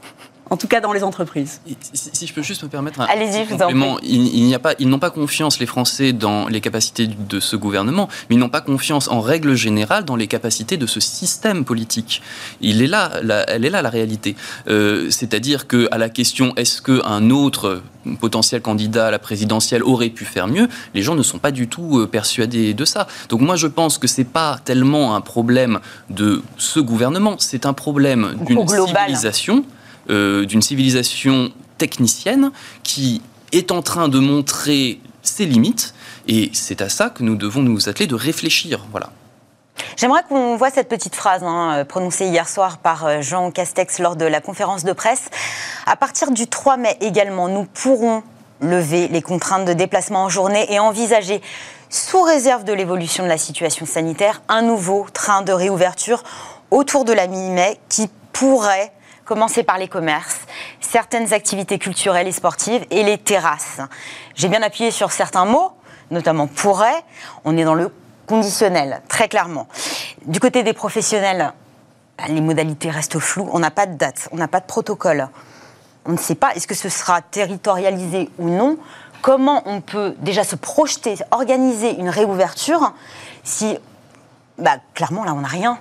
en 0.51 0.57
tout 0.57 0.67
cas 0.67 0.81
dans 0.81 0.93
les 0.93 1.05
entreprises. 1.05 1.61
Si, 1.93 2.27
je 2.27 2.35
peux 2.35 2.43
juste 2.43 2.65
me 2.65 2.69
permettre 2.69 3.01
un 3.01 3.07
Allez-y, 3.07 3.47
complément, 3.47 3.99
il, 4.03 4.45
n'y 4.45 4.55
a 4.55 4.59
pas, 4.59 4.75
ils 4.81 4.89
n'ont 4.89 4.99
pas 4.99 5.11
confiance 5.11 5.61
les 5.61 5.67
Français 5.67 6.13
dans 6.13 6.49
les 6.49 6.61
capacités 6.61 7.07
de 7.07 7.41
ce 7.41 7.55
gouvernement, 7.55 8.09
mais 8.29 8.37
ils 8.37 8.39
n'ont 8.39 8.49
pas 8.49 8.61
confiance 8.61 9.09
en 9.09 9.21
règle 9.21 9.55
générale 9.55 10.05
dans 10.05 10.17
les 10.17 10.27
capacités 10.27 10.77
de 10.77 10.87
ce 10.87 10.99
système 10.99 11.65
politique. 11.65 12.21
Il 12.61 12.83
est 12.83 12.89
là, 12.89 13.13
elle 13.47 13.65
est 13.65 13.71
là 13.71 13.81
la 13.81 13.91
réalité. 13.91 14.35
Euh, 14.69 15.09
c'est-à-dire 15.11 15.69
que 15.69 15.89
à 15.93 15.99
la 15.99 16.09
question 16.09 16.53
est-ce 16.57 16.83
qu'un 16.83 17.31
autre 17.31 17.83
potentiel 18.19 18.61
candidat 18.61 19.09
à 19.09 19.11
la 19.11 19.19
présidentielle 19.19 19.85
aurait 19.85 20.09
pu 20.09 20.25
faire 20.25 20.49
mieux, 20.49 20.69
les 20.95 21.03
gens 21.03 21.15
ne 21.15 21.23
sont 21.23 21.39
pas 21.39 21.53
du 21.53 21.69
tout 21.69 22.01
euh, 22.01 22.07
persuadés 22.07 22.75
de 22.75 22.85
ça. 22.85 23.07
Donc 23.29 23.41
moi 23.41 23.55
je 23.55 23.69
pense 23.69 23.99
que 23.99 24.09
c'est 24.09 24.25
pas 24.25 24.59
tellement 24.65 25.15
un 25.15 25.21
problème 25.21 25.79
de 26.09 26.43
ce 26.57 26.81
gouvernement, 26.81 27.37
c'est 27.39 27.67
un 27.67 27.73
problème 27.73 28.35
d'une 28.47 28.67
civilisation 28.67 29.59
euh, 29.59 29.80
d'une 30.09 30.63
civilisation 30.63 31.53
technicienne 31.79 32.51
qui 32.83 33.23
est 33.53 33.71
en 33.71 33.83
train 33.83 34.09
de 34.09 34.19
montrer 34.19 35.01
ses 35.23 35.47
limites. 35.47 35.95
Et 36.29 36.51
c'est 36.53 36.83
à 36.83 36.89
ça 36.89 37.11
que 37.11 37.23
nous 37.23 37.37
devons 37.37 37.63
nous 37.63 37.89
atteler 37.89 38.07
de 38.07 38.15
réfléchir. 38.15 38.87
Voilà. 38.91 39.11
J'aimerais 39.97 40.23
qu'on 40.29 40.57
voit 40.57 40.71
cette 40.71 40.89
petite 40.89 41.17
phrase 41.17 41.43
hein, 41.43 41.85
prononcée 41.89 42.27
hier 42.27 42.49
soir 42.49 42.79
par 42.79 43.07
euh, 43.07 43.23
Jean 43.23 43.51
Castex 43.51 43.99
lors 43.99 44.17
de 44.17 44.25
la 44.25 44.41
conférence 44.41 44.85
de 44.85 44.93
presse. 44.93 45.31
À 45.87 45.97
partir 45.97 46.31
du 46.31 46.47
3 46.47 46.77
mai 46.77 46.97
également, 47.01 47.49
nous 47.49 47.65
pourrons 47.65 48.23
lever 48.61 49.09
les 49.09 49.23
contraintes 49.23 49.65
de 49.65 49.73
déplacement 49.73 50.25
en 50.25 50.29
journée 50.29 50.67
et 50.73 50.79
envisager, 50.79 51.41
sous 51.89 52.23
réserve 52.23 52.65
de 52.65 52.73
l'évolution 52.73 53.25
de 53.25 53.29
la 53.29 53.39
situation 53.39 53.87
sanitaire, 53.87 54.43
un 54.49 54.63
nouveau 54.63 55.07
train 55.13 55.43
de 55.43 55.53
réouverture 55.53 56.23
autour 56.71 57.05
de 57.05 57.13
la 57.13 57.27
mi-mai 57.27 57.79
qui 57.89 58.09
pourrait 58.33 58.93
commencer 59.31 59.63
par 59.63 59.79
les 59.79 59.87
commerces, 59.87 60.41
certaines 60.81 61.33
activités 61.33 61.79
culturelles 61.79 62.27
et 62.27 62.33
sportives 62.33 62.85
et 62.91 63.05
les 63.05 63.17
terrasses. 63.17 63.81
J'ai 64.35 64.49
bien 64.49 64.61
appuyé 64.61 64.91
sur 64.91 65.13
certains 65.13 65.45
mots, 65.45 65.71
notamment 66.11 66.49
pourrait. 66.49 67.05
On 67.45 67.57
est 67.57 67.63
dans 67.63 67.75
le 67.75 67.95
conditionnel, 68.27 69.03
très 69.07 69.29
clairement. 69.29 69.69
Du 70.27 70.41
côté 70.41 70.65
des 70.65 70.73
professionnels, 70.73 71.53
bah, 72.19 72.25
les 72.27 72.41
modalités 72.41 72.91
restent 72.91 73.21
floues. 73.21 73.49
On 73.53 73.61
n'a 73.61 73.71
pas 73.71 73.87
de 73.87 73.95
date, 73.95 74.29
on 74.33 74.37
n'a 74.37 74.49
pas 74.49 74.59
de 74.59 74.67
protocole. 74.67 75.29
On 76.07 76.11
ne 76.11 76.19
sait 76.19 76.35
pas 76.35 76.53
est-ce 76.57 76.67
que 76.67 76.75
ce 76.75 76.89
sera 76.89 77.23
territorialisé 77.23 78.31
ou 78.41 78.49
non? 78.49 78.79
Comment 79.23 79.63
on 79.65 79.81
peut 79.81 80.17
déjà 80.19 80.43
se 80.43 80.57
projeter, 80.57 81.15
organiser 81.31 81.95
une 82.01 82.09
réouverture 82.09 82.95
si, 83.45 83.79
bah, 84.59 84.79
clairement, 84.95 85.23
là, 85.23 85.35
on 85.35 85.43
n'a 85.43 85.47
rien? 85.47 85.79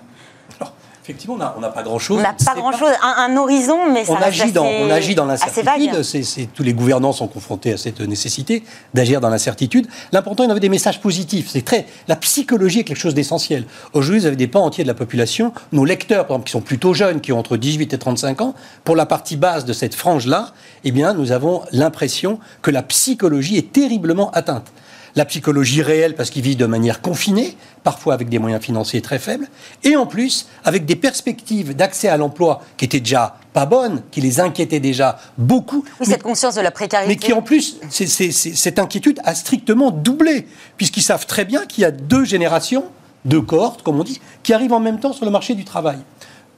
Effectivement, 1.09 1.39
on 1.57 1.59
n'a 1.59 1.69
pas 1.69 1.81
grand-chose. 1.81 2.19
On 2.19 2.21
n'a 2.21 2.33
pas 2.33 2.53
grand-chose, 2.53 2.91
un, 3.01 3.35
horizon, 3.35 3.91
mais 3.91 4.05
ça 4.05 4.13
on 4.13 4.15
agit 4.17 4.51
dans, 4.51 4.63
On 4.63 4.91
agit 4.91 5.15
dans 5.15 5.25
l'incertitude. 5.25 6.49
tous 6.53 6.61
les 6.61 6.73
gouvernants 6.73 7.13
sont 7.13 7.27
confrontés 7.27 7.73
à 7.73 7.77
cette 7.77 7.99
nécessité 8.01 8.63
d'agir 8.93 9.19
dans 9.19 9.29
l'incertitude. 9.29 9.87
L'important, 10.11 10.43
il 10.43 10.49
y 10.49 10.51
avait 10.51 10.59
des 10.59 10.69
messages 10.69 11.01
positifs. 11.01 11.47
C'est 11.49 11.65
très, 11.65 11.87
la 12.07 12.15
psychologie 12.15 12.81
est 12.81 12.83
quelque 12.83 12.99
chose 12.99 13.15
d'essentiel. 13.15 13.65
Aujourd'hui, 13.93 14.19
vous 14.19 14.25
avez 14.27 14.35
des 14.35 14.47
pans 14.47 14.63
entiers 14.63 14.83
de 14.83 14.87
la 14.87 14.93
population, 14.93 15.51
nos 15.71 15.83
lecteurs, 15.83 16.27
par 16.27 16.35
exemple, 16.35 16.45
qui 16.45 16.51
sont 16.51 16.61
plutôt 16.61 16.93
jeunes, 16.93 17.21
qui 17.21 17.33
ont 17.33 17.39
entre 17.39 17.57
18 17.57 17.91
et 17.91 17.97
35 17.97 18.41
ans, 18.41 18.53
pour 18.83 18.95
la 18.95 19.07
partie 19.07 19.35
basse 19.35 19.65
de 19.65 19.73
cette 19.73 19.95
frange-là, 19.95 20.51
eh 20.83 20.91
bien, 20.91 21.15
nous 21.15 21.31
avons 21.31 21.63
l'impression 21.71 22.39
que 22.61 22.69
la 22.69 22.83
psychologie 22.83 23.57
est 23.57 23.71
terriblement 23.71 24.29
atteinte 24.29 24.71
la 25.15 25.25
psychologie 25.25 25.81
réelle 25.81 26.15
parce 26.15 26.29
qu'ils 26.29 26.41
vivent 26.41 26.57
de 26.57 26.65
manière 26.65 27.01
confinée, 27.01 27.55
parfois 27.83 28.13
avec 28.13 28.29
des 28.29 28.39
moyens 28.39 28.63
financiers 28.63 29.01
très 29.01 29.19
faibles, 29.19 29.47
et 29.83 29.95
en 29.95 30.05
plus 30.05 30.47
avec 30.63 30.85
des 30.85 30.95
perspectives 30.95 31.75
d'accès 31.75 32.07
à 32.07 32.17
l'emploi 32.17 32.61
qui 32.77 32.85
étaient 32.85 32.99
déjà 32.99 33.37
pas 33.53 33.65
bonnes, 33.65 34.03
qui 34.11 34.21
les 34.21 34.39
inquiétaient 34.39 34.79
déjà 34.79 35.19
beaucoup. 35.37 35.83
Oui, 35.99 36.05
cette 36.05 36.23
conscience 36.23 36.55
de 36.55 36.61
la 36.61 36.71
précarité. 36.71 37.09
Mais 37.09 37.15
qui 37.15 37.33
en 37.33 37.41
plus, 37.41 37.77
cette 37.89 38.79
inquiétude 38.79 39.19
a 39.23 39.35
strictement 39.35 39.91
doublé, 39.91 40.47
puisqu'ils 40.77 41.01
savent 41.01 41.25
très 41.25 41.45
bien 41.45 41.65
qu'il 41.65 41.81
y 41.81 41.85
a 41.85 41.91
deux 41.91 42.25
générations, 42.25 42.85
deux 43.25 43.41
cohortes, 43.41 43.83
comme 43.83 43.99
on 43.99 44.03
dit, 44.03 44.21
qui 44.43 44.53
arrivent 44.53 44.73
en 44.73 44.79
même 44.79 44.99
temps 44.99 45.13
sur 45.13 45.25
le 45.25 45.31
marché 45.31 45.55
du 45.55 45.65
travail. 45.65 45.97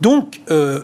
Donc, 0.01 0.41
euh, 0.49 0.83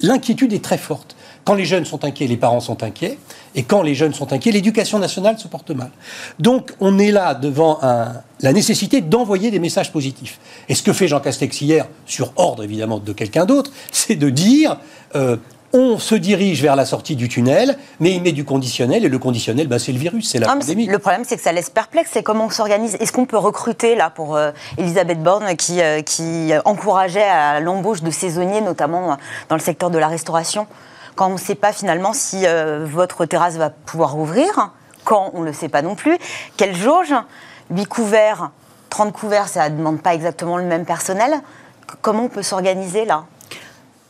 l'inquiétude 0.00 0.52
est 0.52 0.64
très 0.64 0.78
forte. 0.78 1.16
Quand 1.44 1.54
les 1.54 1.64
jeunes 1.64 1.84
sont 1.84 2.04
inquiets, 2.04 2.26
les 2.26 2.36
parents 2.36 2.60
sont 2.60 2.82
inquiets. 2.82 3.18
Et 3.54 3.62
quand 3.62 3.82
les 3.82 3.94
jeunes 3.94 4.14
sont 4.14 4.32
inquiets, 4.32 4.50
l'éducation 4.50 4.98
nationale 4.98 5.38
se 5.38 5.48
porte 5.48 5.70
mal. 5.70 5.90
Donc 6.38 6.72
on 6.80 6.98
est 6.98 7.12
là 7.12 7.34
devant 7.34 7.78
la 7.82 8.52
nécessité 8.52 9.00
d'envoyer 9.00 9.50
des 9.50 9.58
messages 9.58 9.92
positifs. 9.92 10.38
Et 10.68 10.74
ce 10.74 10.82
que 10.82 10.92
fait 10.92 11.08
Jean 11.08 11.20
Castex 11.20 11.60
hier, 11.60 11.86
sur 12.06 12.32
ordre 12.36 12.64
évidemment 12.64 12.98
de 12.98 13.12
quelqu'un 13.12 13.44
d'autre, 13.44 13.70
c'est 13.92 14.16
de 14.16 14.30
dire 14.30 14.78
euh, 15.14 15.36
on 15.72 15.98
se 15.98 16.14
dirige 16.14 16.62
vers 16.62 16.76
la 16.76 16.86
sortie 16.86 17.16
du 17.16 17.28
tunnel, 17.28 17.76
mais 17.98 18.12
il 18.12 18.22
met 18.22 18.30
du 18.30 18.44
conditionnel, 18.44 19.04
et 19.04 19.08
le 19.08 19.18
conditionnel, 19.18 19.66
bah, 19.66 19.80
c'est 19.80 19.90
le 19.90 19.98
virus, 19.98 20.30
c'est 20.30 20.38
la 20.38 20.46
pandémie. 20.46 20.86
Le 20.86 21.00
problème, 21.00 21.24
c'est 21.26 21.34
que 21.34 21.42
ça 21.42 21.50
laisse 21.50 21.68
perplexe, 21.68 22.10
c'est 22.12 22.22
comment 22.22 22.46
on 22.46 22.50
s'organise. 22.50 22.94
Est-ce 23.00 23.10
qu'on 23.10 23.26
peut 23.26 23.36
recruter, 23.36 23.96
là, 23.96 24.08
pour 24.08 24.36
euh, 24.36 24.52
Elisabeth 24.78 25.20
Borne, 25.20 25.56
qui, 25.56 25.82
euh, 25.82 26.00
qui 26.00 26.52
encourageait 26.64 27.24
à 27.24 27.58
l'embauche 27.58 28.02
de 28.02 28.12
saisonniers, 28.12 28.60
notamment 28.60 29.18
dans 29.48 29.56
le 29.56 29.60
secteur 29.60 29.90
de 29.90 29.98
la 29.98 30.06
restauration? 30.06 30.68
Quand 31.14 31.28
on 31.28 31.34
ne 31.34 31.38
sait 31.38 31.54
pas 31.54 31.72
finalement 31.72 32.12
si 32.12 32.46
euh, 32.46 32.84
votre 32.88 33.24
terrasse 33.26 33.56
va 33.56 33.70
pouvoir 33.70 34.18
ouvrir, 34.18 34.70
quand 35.04 35.30
on 35.34 35.40
ne 35.40 35.46
le 35.46 35.52
sait 35.52 35.68
pas 35.68 35.82
non 35.82 35.94
plus, 35.94 36.16
quelle 36.56 36.74
jauge, 36.74 37.14
8 37.70 37.86
couverts, 37.86 38.50
30 38.90 39.12
couverts, 39.12 39.48
ça 39.48 39.68
ne 39.68 39.76
demande 39.76 40.00
pas 40.00 40.14
exactement 40.14 40.56
le 40.56 40.64
même 40.64 40.84
personnel. 40.84 41.32
Comment 42.02 42.24
on 42.24 42.28
peut 42.28 42.42
s'organiser 42.42 43.04
là? 43.04 43.24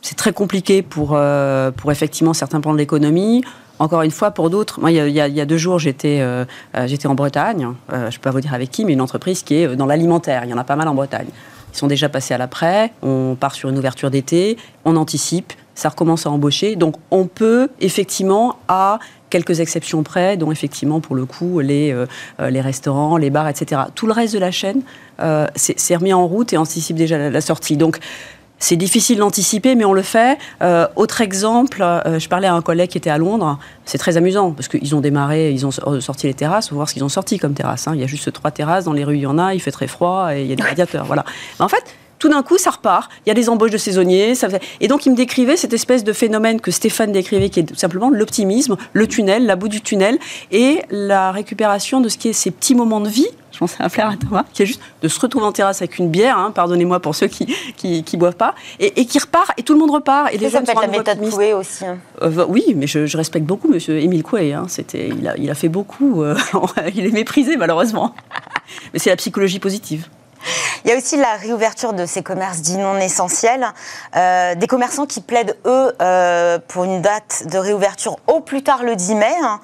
C'est 0.02 0.16
très 0.16 0.32
compliqué 0.32 0.82
pour, 0.82 1.12
euh, 1.14 1.70
pour 1.70 1.90
effectivement 1.90 2.34
certains 2.34 2.60
plans 2.60 2.72
de 2.72 2.78
l'économie. 2.78 3.42
Encore 3.78 4.02
une 4.02 4.10
fois, 4.10 4.30
pour 4.30 4.50
d'autres, 4.50 4.80
moi, 4.80 4.92
il 4.92 5.10
y, 5.10 5.20
a, 5.20 5.46
deux 5.46 5.56
jours, 5.56 5.80
j'étais 5.80 6.20
euh, 6.20 6.44
j'étais 6.86 7.08
en 7.08 7.14
Bretagne. 7.14 7.68
je 7.90 7.96
ne 7.96 8.10
peux 8.10 8.18
pas 8.20 8.30
vous 8.30 8.40
dire 8.40 8.54
avec 8.54 8.70
qui, 8.70 8.84
mais 8.84 8.92
une 8.92 9.00
entreprise 9.00 9.42
qui 9.42 9.56
est 9.56 9.74
dans 9.74 9.86
l'alimentaire. 9.86 10.44
Il 10.44 10.50
y 10.50 10.54
en 10.54 10.58
a 10.58 10.64
pas 10.64 10.76
mal 10.76 10.86
en 10.86 10.94
Bretagne. 10.94 11.26
Ils 11.72 11.76
sont 11.76 11.88
déjà 11.88 12.08
passés 12.08 12.34
à 12.34 12.38
l'après. 12.38 12.92
On 13.02 13.36
part 13.38 13.54
sur 13.54 13.68
une 13.68 13.76
ouverture 13.76 14.10
d'été. 14.10 14.56
On 14.84 14.94
anticipe 14.94 15.52
ça 15.74 15.88
recommence 15.88 16.26
à 16.26 16.30
embaucher. 16.30 16.76
Donc 16.76 16.96
on 17.10 17.26
peut 17.26 17.68
effectivement, 17.80 18.56
à 18.68 18.98
quelques 19.30 19.58
exceptions 19.60 20.02
près, 20.02 20.36
dont 20.36 20.52
effectivement 20.52 21.00
pour 21.00 21.16
le 21.16 21.26
coup 21.26 21.58
les, 21.58 21.92
euh, 21.92 22.06
euh, 22.40 22.50
les 22.50 22.60
restaurants, 22.60 23.16
les 23.16 23.30
bars, 23.30 23.48
etc. 23.48 23.82
Tout 23.94 24.06
le 24.06 24.12
reste 24.12 24.32
de 24.32 24.38
la 24.38 24.52
chaîne 24.52 24.82
euh, 25.20 25.46
s'est 25.56 25.96
remis 25.96 26.12
en 26.12 26.26
route 26.26 26.52
et 26.52 26.56
anticipe 26.56 26.96
déjà 26.96 27.30
la, 27.30 27.40
sortie. 27.40 27.76
Donc 27.76 27.98
c'est 28.60 28.76
difficile 28.76 29.18
d'anticiper, 29.18 29.74
mais 29.74 29.84
on 29.84 29.92
le 29.92 30.02
fait. 30.02 30.38
Euh, 30.62 30.86
autre 30.94 31.20
exemple, 31.20 31.78
je 31.78 32.28
parlais 32.28 32.46
à 32.46 32.54
un 32.54 32.62
collègue 32.62 32.90
qui 32.90 32.98
était 32.98 33.10
à 33.10 33.18
Londres. 33.18 33.58
C'est 33.84 33.98
très 33.98 34.16
amusant 34.16 34.52
parce 34.52 34.68
qu'ils 34.68 34.94
ont 34.94 35.00
démarré, 35.00 35.50
ils 35.50 35.66
ont 35.66 35.72
sorti 35.72 36.28
les 36.28 36.34
terrasses. 36.34 36.70
On 36.70 36.76
va 36.76 36.76
voir 36.76 36.88
ce 36.88 36.94
qu'ils 36.94 37.04
ont 37.04 37.08
sorti 37.08 37.38
comme 37.38 37.54
terrasse. 37.54 37.88
Hein. 37.88 37.92
Il 37.94 38.00
y 38.00 38.04
a 38.04 38.06
juste 38.06 38.32
trois 38.32 38.52
terrasses 38.52 38.84
dans 38.84 38.92
les 38.92 39.04
rues. 39.04 39.16
Il 39.16 39.22
y 39.22 39.26
en 39.26 39.38
a. 39.38 39.52
Il 39.52 39.60
fait 39.60 39.72
très 39.72 39.88
froid 39.88 40.34
et 40.34 40.42
il 40.42 40.46
y 40.46 40.52
a 40.52 40.56
des 40.56 40.62
radiateurs. 40.62 41.04
Voilà. 41.04 41.24
en 41.58 41.68
fait, 41.68 41.84
tout 42.24 42.30
d'un 42.30 42.42
coup, 42.42 42.56
ça 42.56 42.70
repart. 42.70 43.10
Il 43.26 43.28
y 43.28 43.32
a 43.32 43.34
des 43.34 43.50
embauches 43.50 43.70
de 43.70 43.76
saisonniers. 43.76 44.34
Ça 44.34 44.48
Et 44.80 44.88
donc, 44.88 45.04
il 45.04 45.10
me 45.10 45.14
décrivait 45.14 45.58
cette 45.58 45.74
espèce 45.74 46.04
de 46.04 46.14
phénomène 46.14 46.58
que 46.58 46.70
Stéphane 46.70 47.12
décrivait, 47.12 47.50
qui 47.50 47.60
est 47.60 47.64
tout 47.64 47.74
simplement 47.74 48.08
l'optimisme, 48.08 48.78
le 48.94 49.06
tunnel, 49.06 49.44
la 49.44 49.56
bout 49.56 49.68
du 49.68 49.82
tunnel, 49.82 50.18
et 50.50 50.80
la 50.88 51.32
récupération 51.32 52.00
de 52.00 52.08
ce 52.08 52.16
qui 52.16 52.30
est 52.30 52.32
ces 52.32 52.50
petits 52.50 52.74
moments 52.74 53.02
de 53.02 53.10
vie 53.10 53.28
je 53.52 53.60
pense 53.60 53.80
à 53.80 53.84
un 53.84 53.88
frère 53.88 54.08
à 54.08 54.16
Thomas, 54.16 54.44
qui 54.52 54.64
est 54.64 54.66
juste 54.66 54.80
de 55.00 55.06
se 55.06 55.20
retrouver 55.20 55.46
en 55.46 55.52
terrasse 55.52 55.80
avec 55.80 56.00
une 56.00 56.08
bière, 56.08 56.36
hein, 56.36 56.50
pardonnez-moi 56.50 56.98
pour 56.98 57.14
ceux 57.14 57.28
qui, 57.28 57.46
qui, 57.76 58.16
boivent 58.16 58.34
pas, 58.34 58.56
et, 58.80 59.06
qui 59.06 59.16
repart, 59.20 59.52
et 59.56 59.62
tout 59.62 59.74
le 59.74 59.78
monde 59.78 59.92
repart. 59.92 60.34
Et 60.34 60.38
les 60.38 60.50
ça 60.50 60.64
s'appelle 60.64 60.90
la 60.90 60.98
méthode 60.98 61.30
Coué 61.30 61.52
aussi. 61.52 61.84
Hein. 61.84 61.98
Euh, 62.22 62.44
oui, 62.48 62.64
mais 62.74 62.88
je, 62.88 63.16
respecte 63.16 63.46
beaucoup 63.46 63.68
Monsieur 63.68 64.00
Émile 64.00 64.24
Coué. 64.24 64.54
Hein, 64.54 64.64
c'était, 64.66 65.08
il 65.08 65.28
a, 65.28 65.36
il 65.36 65.48
a 65.50 65.54
fait 65.54 65.68
beaucoup. 65.68 66.24
Euh, 66.24 66.34
il 66.96 67.06
est 67.06 67.12
méprisé 67.12 67.56
malheureusement. 67.56 68.12
mais 68.92 68.98
c'est 68.98 69.10
la 69.10 69.16
psychologie 69.16 69.60
positive. 69.60 70.08
Il 70.84 70.90
y 70.90 70.92
a 70.92 70.96
aussi 70.96 71.16
la 71.16 71.34
réouverture 71.36 71.92
de 71.92 72.06
ces 72.06 72.22
commerces 72.22 72.60
dits 72.60 72.76
non 72.76 72.96
essentiels. 72.98 73.66
Euh, 74.16 74.54
des 74.54 74.66
commerçants 74.66 75.06
qui 75.06 75.20
plaident, 75.20 75.56
eux, 75.64 75.92
euh, 76.02 76.58
pour 76.68 76.84
une 76.84 77.00
date 77.00 77.44
de 77.46 77.58
réouverture 77.58 78.16
au 78.26 78.40
plus 78.40 78.62
tard 78.62 78.82
le 78.82 78.94
10 78.94 79.14
mai. 79.14 79.34
Hein. 79.42 79.60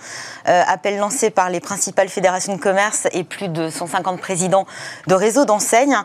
Euh, 0.49 0.62
appel 0.66 0.99
lancé 0.99 1.31
par 1.31 1.51
les 1.51 1.61
principales 1.61 2.09
fédérations 2.09 2.55
de 2.57 2.61
commerce 2.61 3.07
et 3.12 3.24
plus 3.24 3.49
de 3.49 3.68
150 3.68 4.18
présidents 4.20 4.66
de 5.07 5.14
réseaux 5.14 5.45
d'enseignes. 5.45 5.97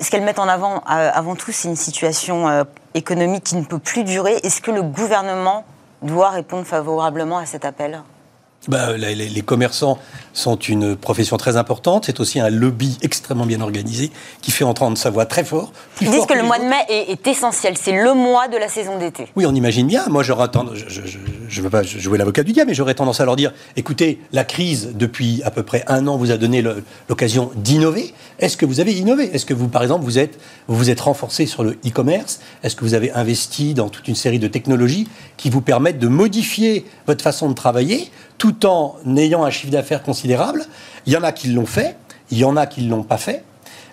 Ce 0.00 0.10
qu'elles 0.10 0.24
mettent 0.24 0.38
en 0.38 0.48
avant, 0.48 0.82
avant 0.86 1.36
tout, 1.36 1.52
c'est 1.52 1.68
une 1.68 1.76
situation 1.76 2.66
économique 2.94 3.44
qui 3.44 3.56
ne 3.56 3.64
peut 3.64 3.78
plus 3.78 4.04
durer. 4.04 4.40
Est-ce 4.42 4.60
que 4.60 4.70
le 4.70 4.82
gouvernement 4.82 5.64
doit 6.02 6.30
répondre 6.30 6.66
favorablement 6.66 7.38
à 7.38 7.46
cet 7.46 7.64
appel? 7.64 8.02
Bah, 8.68 8.96
les, 8.96 9.42
commerçants 9.42 9.98
sont 10.32 10.56
une 10.56 10.96
profession 10.96 11.36
très 11.36 11.56
importante. 11.56 12.06
C'est 12.06 12.20
aussi 12.20 12.40
un 12.40 12.50
lobby 12.50 12.98
extrêmement 13.02 13.46
bien 13.46 13.60
organisé 13.60 14.10
qui 14.42 14.50
fait 14.50 14.64
entendre 14.64 14.98
sa 14.98 15.10
voix 15.10 15.26
très 15.26 15.44
fort. 15.44 15.72
Ils 16.00 16.10
disent 16.10 16.26
que, 16.26 16.34
le 16.34 16.42
mois 16.42 16.58
de 16.58 16.64
mai 16.64 16.84
est, 16.88 17.26
essentiel. 17.26 17.76
C'est 17.76 17.92
le 17.92 18.12
mois 18.14 18.48
de 18.48 18.56
la 18.56 18.68
saison 18.68 18.98
d'été. 18.98 19.28
Oui, 19.36 19.46
on 19.46 19.54
imagine 19.54 19.86
bien. 19.86 20.06
Moi, 20.08 20.22
j'aurais 20.22 20.48
tendance, 20.48 20.74
je 20.88 21.60
ne 21.60 21.64
veux 21.64 21.70
pas 21.70 21.82
jouer 21.82 22.18
l'avocat 22.18 22.42
du 22.42 22.52
diable, 22.52 22.70
mais 22.70 22.74
j'aurais 22.74 22.94
tendance 22.94 23.20
à 23.20 23.24
leur 23.24 23.36
dire 23.36 23.52
écoutez, 23.76 24.20
la 24.32 24.44
crise 24.44 24.90
depuis 24.94 25.42
à 25.44 25.50
peu 25.50 25.62
près 25.62 25.84
un 25.86 26.06
an 26.06 26.16
vous 26.16 26.30
a 26.30 26.36
donné 26.36 26.62
l'occasion 27.08 27.50
d'innover. 27.56 28.12
Est-ce 28.38 28.56
que 28.56 28.66
vous 28.66 28.80
avez 28.80 28.92
innové? 28.92 29.34
Est-ce 29.34 29.46
que 29.46 29.54
vous, 29.54 29.68
par 29.68 29.82
exemple, 29.82 30.04
vous 30.04 30.18
êtes 30.18 30.38
vous, 30.68 30.76
vous 30.76 30.90
êtes 30.90 31.00
renforcé 31.00 31.46
sur 31.46 31.64
le 31.64 31.72
e-commerce? 31.86 32.40
Est-ce 32.62 32.76
que 32.76 32.84
vous 32.84 32.94
avez 32.94 33.12
investi 33.12 33.74
dans 33.74 33.88
toute 33.88 34.08
une 34.08 34.14
série 34.14 34.38
de 34.38 34.48
technologies 34.48 35.08
qui 35.36 35.50
vous 35.50 35.60
permettent 35.60 35.98
de 35.98 36.08
modifier 36.08 36.84
votre 37.06 37.22
façon 37.22 37.48
de 37.48 37.54
travailler 37.54 38.10
tout 38.38 38.66
en 38.66 38.96
ayant 39.16 39.44
un 39.44 39.50
chiffre 39.50 39.72
d'affaires 39.72 40.02
considérable. 40.02 40.64
Il 41.06 41.12
y 41.12 41.16
en 41.16 41.22
a 41.22 41.32
qui 41.32 41.48
l'ont 41.48 41.66
fait, 41.66 41.96
il 42.30 42.38
y 42.38 42.44
en 42.44 42.56
a 42.56 42.66
qui 42.66 42.82
ne 42.82 42.90
l'ont 42.90 43.02
pas 43.02 43.18
fait 43.18 43.44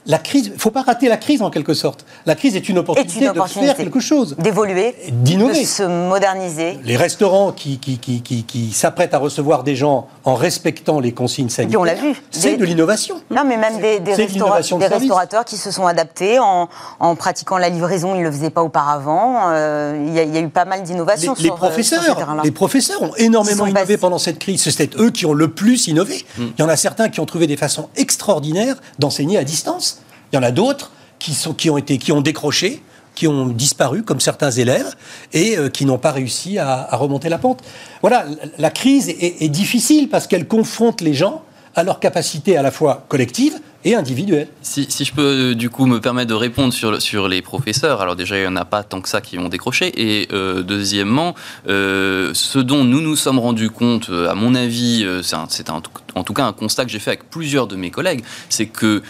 la 0.05 0.17
crise, 0.17 0.47
il 0.47 0.53
ne 0.53 0.57
faut 0.57 0.71
pas 0.71 0.81
rater 0.81 1.07
la 1.07 1.17
crise 1.17 1.41
en 1.41 1.49
quelque 1.49 1.73
sorte. 1.73 2.05
La 2.25 2.35
crise 2.35 2.55
est 2.55 2.67
une 2.67 2.77
opportunité, 2.77 3.29
de 3.29 3.41
faire 3.41 3.75
quelque 3.75 3.99
chose. 3.99 4.35
D'évoluer, 4.37 4.95
d'innover. 5.11 5.61
De 5.61 5.65
se 5.65 5.83
moderniser. 5.83 6.77
Les 6.83 6.97
restaurants 6.97 7.51
qui, 7.51 7.79
qui, 7.79 7.99
qui, 7.99 8.21
qui, 8.21 8.71
s'apprêtent 8.71 9.13
à 9.13 9.17
recevoir 9.17 9.63
des 9.63 9.75
gens 9.75 10.07
en 10.25 10.35
respectant 10.35 10.99
les 10.99 11.13
consignes 11.13 11.49
sanitaires, 11.49 11.79
on 11.79 11.83
l'a 11.83 11.95
vu. 11.95 12.21
C'est 12.31 12.57
de 12.57 12.65
l'innovation. 12.65 13.21
Non, 13.31 13.43
mais 13.45 13.57
même 13.57 13.79
des, 13.79 13.99
des, 13.99 14.13
restaurateurs 14.13 15.45
qui 15.45 15.57
se 15.57 15.71
sont 15.71 15.87
adaptés 15.87 16.39
en, 16.39 16.67
en, 16.99 17.15
pratiquant 17.15 17.57
la 17.57 17.69
livraison, 17.69 18.15
ils 18.15 18.19
ne 18.19 18.23
le 18.25 18.31
faisaient 18.31 18.49
pas 18.49 18.63
auparavant. 18.63 19.51
Euh, 19.51 20.03
il 20.05 20.13
y, 20.13 20.19
a 20.19 20.41
eu 20.41 20.49
pas 20.49 20.65
mal 20.65 20.83
d'innovations 20.83 21.33
les, 21.37 21.43
les, 21.43 21.49
euh, 21.49 21.53
professeurs, 21.53 22.41
les 22.43 22.51
professeurs 22.51 23.01
ont 23.01 23.15
énormément 23.15 23.65
innové 23.65 23.97
pendant 23.97 24.17
cette 24.17 24.39
crise. 24.39 24.61
C'est 24.63 24.95
eux 24.97 25.11
qui 25.11 25.25
ont 25.25 25.33
le 25.33 25.49
plus 25.49 25.87
innové. 25.87 26.25
Hmm. 26.37 26.47
Il 26.57 26.61
y 26.61 26.63
en 26.63 26.69
a 26.69 26.75
certains 26.75 27.09
qui 27.09 27.19
ont 27.19 27.25
trouvé 27.25 27.47
des 27.47 27.57
façons 27.57 27.89
extraordinaires 27.95 28.75
d'enseigner 28.99 29.37
à 29.37 29.43
distance. 29.43 29.92
Il 30.33 30.37
y 30.37 30.39
en 30.39 30.43
a 30.43 30.51
d'autres 30.51 30.91
qui, 31.19 32.11
ont 32.11 32.21
décroché, 32.21 32.81
qui 33.13 33.27
ont 33.27 33.45
disparu, 33.45 34.01
comme 34.01 34.19
certains 34.19 34.49
élèves, 34.49 34.95
et 35.31 35.59
euh, 35.59 35.69
qui 35.69 35.85
n'ont 35.85 35.99
pas 35.99 36.11
réussi 36.11 36.57
à, 36.57 36.89
remonter 36.93 37.29
la 37.29 37.37
pente. 37.37 37.61
Voilà, 38.01 38.25
la 38.57 38.71
crise 38.71 39.09
est 39.09 39.49
difficile 39.49 40.09
parce 40.09 40.25
qu'elle 40.25 40.47
confronte 40.47 41.01
les 41.01 41.13
gens 41.13 41.43
à 41.75 41.83
leur 41.83 41.99
capacité 41.99 42.57
à 42.57 42.63
la 42.63 42.71
fois 42.71 43.05
collective, 43.09 43.59
et 43.85 43.95
individuel. 43.95 44.47
Si, 44.61 44.85
si, 44.89 45.05
je 45.05 45.13
peux 45.13 45.21
euh, 45.51 45.55
du 45.55 45.69
coup 45.69 45.85
me 45.85 45.99
permettre 45.99 46.29
de 46.29 46.35
répondre 46.35 46.73
sur, 46.73 47.01
sur 47.01 47.27
les 47.27 47.41
professeurs, 47.41 48.01
alors 48.01 48.15
déjà 48.15 48.37
il 48.37 48.41
n'y 48.41 48.47
en 48.47 48.55
a 48.55 48.65
pas 48.65 48.83
tant 48.83 49.01
que 49.01 49.09
ça 49.09 49.21
qui 49.21 49.37
ont 49.37 49.49
décroché, 49.49 49.91
et 49.97 50.27
euh, 50.31 50.63
deuxièmement, 50.63 51.35
euh, 51.67 52.31
ce 52.33 52.59
dont 52.59 52.83
nous 52.83 53.01
nous 53.01 53.15
sommes 53.15 53.39
rendus 53.39 53.69
compte, 53.69 54.09
à 54.09 54.35
mon 54.35 54.55
avis, 54.55 55.05
c'est 55.21 55.69
en 55.69 56.23
tout 56.23 56.33
cas 56.33 56.45
un 56.45 56.53
constat 56.53 56.85
que 56.85 56.91
j'ai 56.91 56.99
fait 56.99 57.11
avec 57.11 57.29
plusieurs 57.29 57.67
de 57.67 57.75
mes 57.75 57.91
collègues, 57.91 58.23
c'est 58.49 58.67
que 58.67 59.01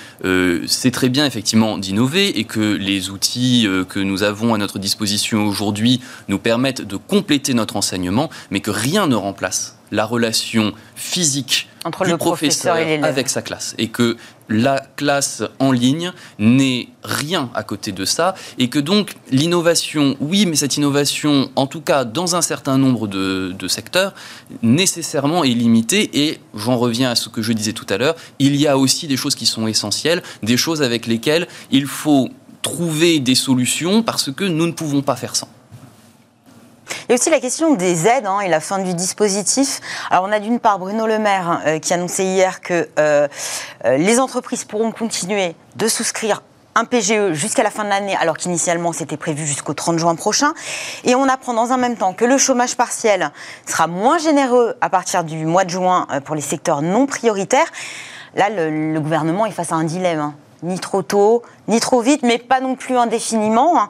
c'est 0.65 0.91
très 0.91 1.09
bien 1.09 1.25
effectivement 1.25 1.77
d'innover 1.77 2.39
et 2.39 2.43
que 2.43 2.59
les 2.59 3.09
outils 3.09 3.67
que 3.89 3.99
nous 3.99 4.23
avons 4.23 4.53
à 4.53 4.57
notre 4.57 4.79
disposition 4.79 5.45
aujourd'hui 5.45 6.01
nous 6.27 6.39
permettent 6.39 6.81
de 6.81 6.95
compléter 6.95 7.53
notre 7.53 7.75
enseignement, 7.75 8.29
mais 8.51 8.59
que 8.59 8.71
rien 8.71 9.07
ne 9.07 9.15
remplace 9.15 9.77
la 9.91 10.05
relation 10.05 10.73
physique 10.95 11.67
entre 11.83 12.05
le 12.05 12.17
professeur, 12.17 12.75
avec 13.03 13.29
sa 13.29 13.41
classe. 13.41 13.75
Et 13.77 13.89
que 13.89 14.17
la 14.49 14.79
classe 14.95 15.43
en 15.59 15.71
ligne 15.71 16.11
n'est 16.39 16.89
rien 17.03 17.49
à 17.53 17.63
côté 17.63 17.91
de 17.91 18.05
ça. 18.05 18.35
Et 18.57 18.69
que 18.69 18.79
donc 18.79 19.15
l'innovation, 19.31 20.15
oui, 20.19 20.45
mais 20.45 20.55
cette 20.55 20.77
innovation, 20.77 21.49
en 21.55 21.67
tout 21.67 21.81
cas 21.81 22.05
dans 22.05 22.35
un 22.35 22.41
certain 22.41 22.77
nombre 22.77 23.07
de, 23.07 23.67
secteurs, 23.67 24.13
nécessairement 24.61 25.43
est 25.43 25.49
limitée. 25.49 26.09
Et 26.25 26.39
j'en 26.55 26.77
reviens 26.77 27.11
à 27.11 27.15
ce 27.15 27.29
que 27.29 27.41
je 27.41 27.53
disais 27.53 27.73
tout 27.73 27.87
à 27.89 27.97
l'heure, 27.97 28.15
il 28.39 28.55
y 28.55 28.67
a 28.67 28.77
aussi 28.77 29.07
des 29.07 29.17
choses 29.17 29.35
qui 29.35 29.45
sont 29.45 29.67
essentielles, 29.67 30.21
des 30.41 30.57
choses 30.57 30.81
avec 30.81 31.07
lesquelles 31.07 31.47
il 31.71 31.85
faut 31.85 32.29
trouver 32.61 33.19
des 33.19 33.35
solutions 33.35 34.03
parce 34.03 34.31
que 34.31 34.45
nous 34.45 34.67
ne 34.67 34.71
pouvons 34.71 35.01
pas 35.01 35.15
faire 35.15 35.35
sans. 35.35 35.49
Il 37.07 37.11
y 37.11 37.11
a 37.13 37.15
aussi 37.15 37.29
la 37.29 37.39
question 37.39 37.73
des 37.73 38.07
aides 38.07 38.25
hein, 38.25 38.39
et 38.39 38.49
la 38.49 38.59
fin 38.59 38.79
du 38.79 38.93
dispositif. 38.93 39.81
Alors 40.09 40.25
on 40.27 40.31
a 40.31 40.39
d'une 40.39 40.59
part 40.59 40.79
Bruno 40.79 41.07
Le 41.07 41.19
Maire 41.19 41.49
hein, 41.49 41.61
euh, 41.65 41.79
qui 41.79 41.93
a 41.93 41.97
annoncé 41.97 42.23
hier 42.23 42.61
que 42.61 42.87
euh, 42.99 43.27
euh, 43.85 43.97
les 43.97 44.19
entreprises 44.19 44.63
pourront 44.63 44.91
continuer 44.91 45.55
de 45.75 45.87
souscrire 45.87 46.41
un 46.75 46.85
PGE 46.85 47.33
jusqu'à 47.33 47.61
la 47.61 47.69
fin 47.69 47.83
de 47.83 47.89
l'année, 47.89 48.15
alors 48.15 48.35
qu'initialement 48.35 48.93
c'était 48.93 49.17
prévu 49.17 49.45
jusqu'au 49.45 49.73
30 49.73 49.99
juin 49.99 50.15
prochain. 50.15 50.53
Et 51.03 51.13
on 51.13 51.29
apprend 51.29 51.53
dans 51.53 51.71
un 51.71 51.77
même 51.77 51.97
temps 51.97 52.13
que 52.13 52.25
le 52.25 52.37
chômage 52.37 52.75
partiel 52.75 53.31
sera 53.67 53.85
moins 53.85 54.17
généreux 54.17 54.75
à 54.81 54.89
partir 54.89 55.23
du 55.23 55.45
mois 55.45 55.65
de 55.65 55.69
juin 55.69 56.07
pour 56.25 56.33
les 56.33 56.41
secteurs 56.41 56.81
non 56.81 57.05
prioritaires. 57.05 57.67
Là, 58.35 58.49
le, 58.49 58.99
gouvernement 58.99 59.45
est 59.45 59.51
face 59.51 59.71
à 59.71 59.75
un 59.75 59.83
dilemme. 59.83 60.19
Hein. 60.19 60.35
Ni 60.63 60.79
trop 60.79 61.03
tôt, 61.03 61.43
ni 61.67 61.79
trop 61.79 62.01
vite, 62.01 62.23
mais 62.23 62.39
pas 62.39 62.59
non 62.59 62.75
plus 62.75 62.97
indéfiniment. 62.97 63.89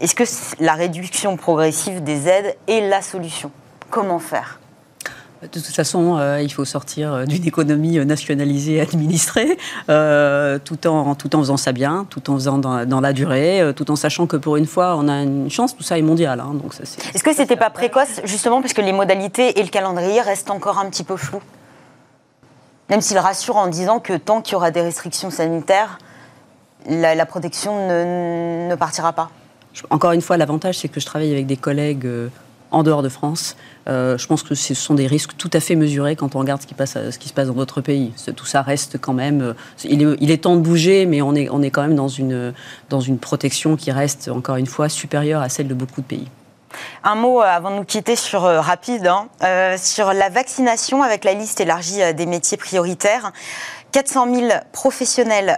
Est-ce 0.00 0.14
que 0.14 0.24
la 0.62 0.74
réduction 0.74 1.36
progressive 1.36 2.02
des 2.02 2.28
aides 2.28 2.56
est 2.66 2.88
la 2.88 3.00
solution? 3.00 3.50
Comment 3.90 4.18
faire? 4.18 4.58
De 5.42 5.60
toute 5.60 5.74
façon, 5.74 6.16
euh, 6.16 6.40
il 6.40 6.50
faut 6.50 6.64
sortir 6.64 7.12
euh, 7.12 7.24
d'une 7.26 7.46
économie 7.46 7.98
euh, 7.98 8.04
nationalisée 8.04 8.74
et 8.74 8.80
administrée, 8.80 9.58
tout, 10.64 10.86
en, 10.86 11.14
tout 11.14 11.36
en 11.36 11.38
faisant 11.40 11.58
ça 11.58 11.72
bien, 11.72 12.06
tout 12.08 12.30
en 12.30 12.34
faisant 12.34 12.58
dans, 12.58 13.00
la 13.00 13.12
durée, 13.12 13.72
tout 13.76 13.90
en 13.90 13.96
sachant 13.96 14.26
que 14.26 14.36
pour 14.36 14.56
une 14.56 14.66
fois, 14.66 14.96
on 14.96 15.06
a 15.06 15.22
une 15.22 15.50
chance, 15.50 15.76
tout 15.76 15.82
ça 15.82 15.98
est 15.98 16.02
mondial. 16.02 16.40
Hein, 16.40 16.54
donc 16.54 16.72
Est-ce 16.80 17.22
que 17.22 17.34
c'était 17.34 17.56
pas 17.56 17.70
précoce, 17.70 18.20
justement, 18.24 18.62
parce 18.62 18.72
que 18.72 18.80
les 18.80 18.92
modalités 18.92 19.58
et 19.60 19.62
le 19.62 19.68
calendrier 19.68 20.20
restent 20.22 20.50
encore 20.50 20.78
un 20.78 20.88
petit 20.88 21.04
peu 21.04 21.16
flous? 21.16 21.42
Même 22.88 23.00
s'il 23.00 23.18
rassure 23.18 23.56
en 23.56 23.66
disant 23.66 24.00
que 24.00 24.14
tant 24.14 24.40
qu'il 24.40 24.54
y 24.54 24.56
aura 24.56 24.70
des 24.70 24.82
restrictions 24.82 25.30
sanitaires, 25.30 25.98
la, 26.86 27.26
protection 27.26 27.88
ne 27.88 28.74
partira 28.76 29.12
pas 29.12 29.30
encore 29.90 30.12
une 30.12 30.20
fois, 30.20 30.36
l'avantage, 30.36 30.78
c'est 30.78 30.88
que 30.88 31.00
je 31.00 31.06
travaille 31.06 31.32
avec 31.32 31.46
des 31.46 31.56
collègues 31.56 32.06
euh, 32.06 32.28
en 32.70 32.82
dehors 32.82 33.02
de 33.02 33.08
France. 33.08 33.56
Euh, 33.88 34.16
je 34.18 34.26
pense 34.26 34.42
que 34.42 34.54
ce 34.54 34.74
sont 34.74 34.94
des 34.94 35.06
risques 35.06 35.36
tout 35.36 35.50
à 35.52 35.60
fait 35.60 35.74
mesurés 35.74 36.16
quand 36.16 36.34
on 36.36 36.38
regarde 36.38 36.62
ce 36.62 36.66
qui, 36.66 37.28
se 37.28 37.32
passe 37.32 37.48
dans 37.48 37.54
d'autres 37.54 37.80
pays. 37.80 38.12
Tout 38.36 38.46
ça 38.46 38.62
reste 38.62 38.98
quand 38.98 39.12
même. 39.12 39.42
Euh, 39.42 39.54
il 39.84 40.02
est, 40.02 40.16
il 40.20 40.30
est, 40.30 40.38
temps 40.38 40.56
de 40.56 40.60
bouger, 40.60 41.06
mais 41.06 41.22
on 41.22 41.34
est, 41.34 41.48
on 41.50 41.62
est 41.62 41.70
quand 41.70 41.82
même 41.82 41.96
dans 41.96 42.08
une, 42.08 42.52
dans 42.90 43.00
une 43.00 43.18
protection 43.18 43.76
qui 43.76 43.90
reste, 43.90 44.28
encore 44.28 44.56
une 44.56 44.66
fois, 44.66 44.88
supérieure 44.88 45.42
à 45.42 45.48
celle 45.48 45.68
de 45.68 45.74
beaucoup 45.74 46.00
de 46.00 46.06
pays. 46.06 46.28
Un 47.04 47.14
mot 47.14 47.40
avant 47.40 47.70
de 47.70 47.76
nous 47.76 47.84
quitter 47.84 48.16
sur 48.16 48.42
rapide, 48.42 49.06
hein, 49.06 49.28
sur 49.76 50.12
la 50.12 50.28
vaccination 50.28 51.04
avec 51.04 51.22
la 51.22 51.32
liste 51.34 51.60
élargie 51.60 52.00
des 52.14 52.26
métiers 52.26 52.56
prioritaires. 52.56 53.30
400 53.92 54.34
000 54.34 54.48
professionnels 54.72 55.56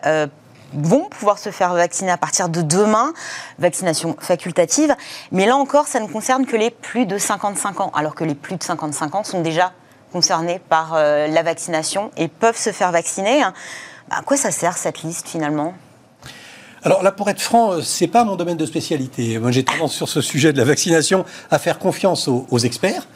vont 0.77 1.09
pouvoir 1.09 1.39
se 1.39 1.51
faire 1.51 1.75
vacciner 1.75 2.11
à 2.11 2.17
partir 2.17 2.49
de 2.49 2.63
demain, 2.63 3.13
vaccination 3.59 4.17
facultative. 4.19 4.95
Mais 5.33 5.47
là 5.47 5.57
encore, 5.57 5.87
ça 5.87 6.01
ne 6.01 6.07
concerne 6.07 6.47
que 6.47 6.57
les 6.57 6.71
plus 6.71 7.07
de 7.07 7.19
55 7.19 7.81
ans, 7.81 7.93
alors 7.95 8.15
que 8.15 8.25
les 8.25 8.35
plus 8.35 8.57
de 8.57 8.63
55 8.63 9.15
ans 9.15 9.25
sont 9.25 9.43
déjà 9.43 9.73
concernés 10.13 10.61
par 10.69 10.95
euh, 10.95 11.27
la 11.27 11.43
vaccination 11.43 12.11
et 12.17 12.29
peuvent 12.29 12.57
se 12.57 12.71
faire 12.71 12.93
vacciner. 12.93 13.43
À 14.11 14.23
quoi 14.23 14.37
ça 14.37 14.51
sert 14.51 14.79
cette 14.79 15.03
liste 15.03 15.29
finalement? 15.29 15.75
Alors 16.87 17.03
là, 17.03 17.11
pour 17.11 17.29
être 17.29 17.41
franc, 17.41 17.73
euh, 17.73 17.83
c'est 17.83 18.07
pas 18.07 18.25
mon 18.25 18.37
domaine 18.37 18.57
de 18.57 18.65
spécialité. 18.65 19.41
Moi, 19.41 19.51
j'ai 19.51 19.65
tendance 19.65 19.93
sur 19.93 20.09
ce 20.09 20.21
sujet 20.21 20.53
de 20.53 20.59
la 20.59 20.65
vaccination 20.65 21.25
à 21.51 21.59
faire 21.59 21.81
confiance 21.81 22.29
aux, 22.29 22.59
experts. 22.59 23.09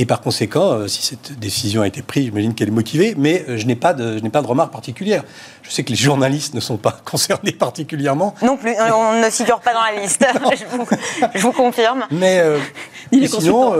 Et 0.00 0.06
par 0.06 0.20
conséquent, 0.20 0.72
euh, 0.72 0.86
si 0.86 1.02
cette 1.02 1.38
décision 1.40 1.82
a 1.82 1.86
été 1.88 2.02
prise, 2.02 2.26
j'imagine 2.26 2.54
qu'elle 2.54 2.68
est 2.68 2.72
motivée, 2.72 3.14
mais 3.18 3.44
euh, 3.48 3.56
je 3.56 3.66
n'ai 3.66 3.74
pas 3.74 3.94
de, 3.94 4.16
je 4.18 4.22
n'ai 4.22 4.30
pas 4.30 4.42
de 4.42 4.46
remarque 4.46 4.72
particulière. 4.72 5.24
Je 5.62 5.70
sais 5.70 5.82
que 5.82 5.90
les 5.90 5.96
journalistes 5.96 6.54
ne 6.54 6.60
sont 6.60 6.76
pas 6.76 6.92
concernés 7.04 7.52
particulièrement. 7.52 8.34
Non 8.40 8.56
plus, 8.56 8.74
on 8.78 9.20
ne 9.20 9.28
figure 9.28 9.60
pas 9.60 9.74
dans 9.74 9.82
la 9.82 10.00
liste. 10.00 10.24
je, 11.34 11.40
vous, 11.40 11.52
confirme. 11.52 12.06
Mais, 12.12 12.40
mais 13.12 13.26
sinon, 13.26 13.74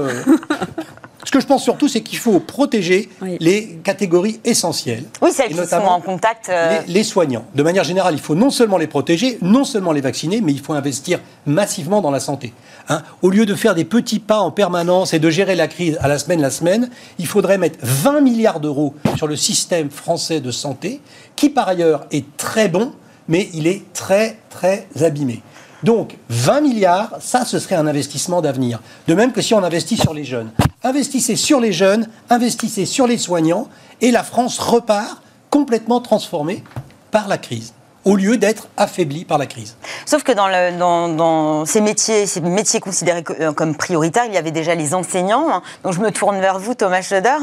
ce 1.28 1.30
que 1.30 1.40
je 1.40 1.46
pense 1.46 1.62
surtout, 1.62 1.88
c'est 1.88 2.00
qu'il 2.00 2.16
faut 2.16 2.40
protéger 2.40 3.10
les 3.38 3.80
catégories 3.84 4.40
essentielles. 4.46 5.04
Oui, 5.20 5.30
celles 5.30 5.48
qui 5.48 5.66
sont 5.66 5.76
en 5.76 6.00
contact. 6.00 6.48
Euh, 6.48 6.78
les, 6.88 7.04
soignants. 7.04 7.44
De 7.54 7.62
manière 7.62 7.84
générale, 7.84 8.14
il 8.14 8.20
faut 8.20 8.34
non 8.34 8.48
seulement 8.48 8.78
les 8.78 8.86
protéger, 8.86 9.36
non 9.42 9.64
seulement 9.64 9.92
les 9.92 10.00
vacciner, 10.00 10.40
mais 10.40 10.52
il 10.52 10.60
faut 10.60 10.72
investir 10.72 11.20
massivement 11.44 12.00
dans 12.00 12.10
la 12.10 12.20
santé. 12.20 12.54
Hein. 12.88 13.02
Au 13.20 13.28
lieu 13.28 13.44
de 13.44 13.54
faire 13.54 13.74
des 13.74 13.84
petits 13.84 14.20
pas 14.20 14.38
en 14.38 14.50
permanence 14.50 15.12
et 15.12 15.18
de 15.18 15.28
gérer 15.28 15.54
la 15.54 15.68
crise 15.68 15.98
à 16.00 16.08
la 16.08 16.18
semaine, 16.18 16.40
la 16.40 16.48
semaine, 16.48 16.88
il 17.18 17.26
faudrait 17.26 17.58
mettre 17.58 17.78
20 17.82 18.22
milliards 18.22 18.60
d'euros 18.60 18.94
sur 19.18 19.26
le 19.26 19.36
système 19.36 19.90
français 19.90 20.40
de 20.40 20.50
santé, 20.50 21.02
qui 21.36 21.50
par 21.50 21.68
ailleurs 21.68 22.06
est 22.10 22.38
très 22.38 22.70
bon, 22.70 22.92
mais 23.28 23.50
il 23.52 23.66
est 23.66 23.82
très, 23.92 24.38
très 24.48 24.86
abîmé. 24.98 25.42
Donc 25.82 26.16
20 26.28 26.60
milliards, 26.60 27.10
ça, 27.20 27.44
ce 27.44 27.58
serait 27.58 27.76
un 27.76 27.86
investissement 27.86 28.40
d'avenir. 28.40 28.80
De 29.06 29.14
même 29.14 29.32
que 29.32 29.40
si 29.40 29.54
on 29.54 29.62
investit 29.62 29.96
sur 29.96 30.14
les 30.14 30.24
jeunes. 30.24 30.50
Investissez 30.82 31.36
sur 31.36 31.60
les 31.60 31.72
jeunes, 31.72 32.08
investissez 32.30 32.86
sur 32.86 33.06
les 33.06 33.18
soignants, 33.18 33.68
et 34.00 34.10
la 34.10 34.22
France 34.22 34.58
repart 34.58 35.22
complètement 35.50 36.00
transformée 36.00 36.62
par 37.10 37.28
la 37.28 37.38
crise 37.38 37.72
au 38.04 38.16
lieu 38.16 38.38
d'être 38.38 38.68
affaiblie 38.78 39.26
par 39.26 39.36
la 39.36 39.46
crise. 39.46 39.76
Sauf 40.06 40.22
que 40.22 40.32
dans, 40.32 41.66
ces 41.66 41.80
métiers, 41.82 42.80
considérés 42.80 43.22
euh, 43.40 43.52
comme 43.52 43.74
prioritaires, 43.74 44.24
il 44.26 44.32
y 44.32 44.38
avait 44.38 44.50
déjà 44.50 44.74
les 44.74 44.94
enseignants. 44.94 45.62
Donc 45.84 45.92
je 45.92 46.00
me 46.00 46.10
tourne 46.10 46.40
vers 46.40 46.58
vous, 46.58 46.74
Thomas 46.74 47.02
Schröder. 47.02 47.36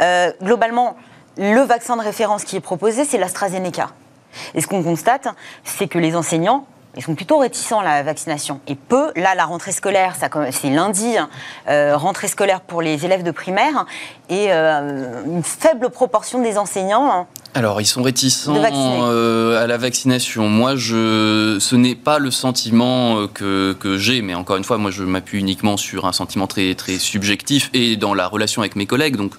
Euh, 0.00 0.32
globalement, 0.42 0.96
le 1.36 1.60
vaccin 1.60 1.96
de 1.96 2.02
référence 2.02 2.44
qui 2.44 2.56
est 2.56 2.60
proposé, 2.60 3.04
c'est 3.04 3.18
l'AstraZeneca. 3.18 3.90
Et 4.54 4.62
ce 4.62 4.66
qu'on 4.66 4.82
constate, 4.82 5.28
c'est 5.64 5.86
que 5.86 5.98
les 5.98 6.16
enseignants 6.16 6.66
ils 6.96 7.02
sont 7.02 7.14
plutôt 7.14 7.38
réticents 7.38 7.80
à 7.80 7.84
la 7.84 8.02
vaccination. 8.02 8.60
Et 8.66 8.74
peu, 8.74 9.12
là, 9.16 9.34
la 9.34 9.44
rentrée 9.44 9.72
scolaire, 9.72 10.14
c'est 10.50 10.70
lundi, 10.70 11.16
hein, 11.16 11.28
euh, 11.68 11.96
rentrée 11.96 12.28
scolaire 12.28 12.60
pour 12.60 12.82
les 12.82 13.04
élèves 13.04 13.22
de 13.22 13.30
primaire, 13.30 13.86
et 14.28 14.46
euh, 14.50 15.22
une 15.26 15.42
faible 15.42 15.90
proportion 15.90 16.42
des 16.42 16.58
enseignants 16.58 17.10
hein, 17.10 17.26
alors, 17.54 17.80
ils 17.80 17.86
sont 17.86 18.02
réticents 18.02 18.54
euh, 18.58 19.62
à 19.62 19.66
la 19.66 19.78
vaccination. 19.78 20.46
Moi, 20.46 20.76
je, 20.76 21.56
ce 21.58 21.74
n'est 21.74 21.94
pas 21.94 22.18
le 22.18 22.30
sentiment 22.30 23.26
que, 23.28 23.72
que 23.72 23.96
j'ai, 23.96 24.20
mais 24.20 24.34
encore 24.34 24.58
une 24.58 24.64
fois, 24.64 24.76
moi, 24.76 24.90
je 24.90 25.04
m'appuie 25.04 25.38
uniquement 25.38 25.78
sur 25.78 26.04
un 26.04 26.12
sentiment 26.12 26.46
très, 26.46 26.74
très 26.74 26.98
subjectif 26.98 27.70
et 27.72 27.96
dans 27.96 28.12
la 28.12 28.28
relation 28.28 28.60
avec 28.60 28.76
mes 28.76 28.84
collègues. 28.84 29.16
Donc, 29.16 29.32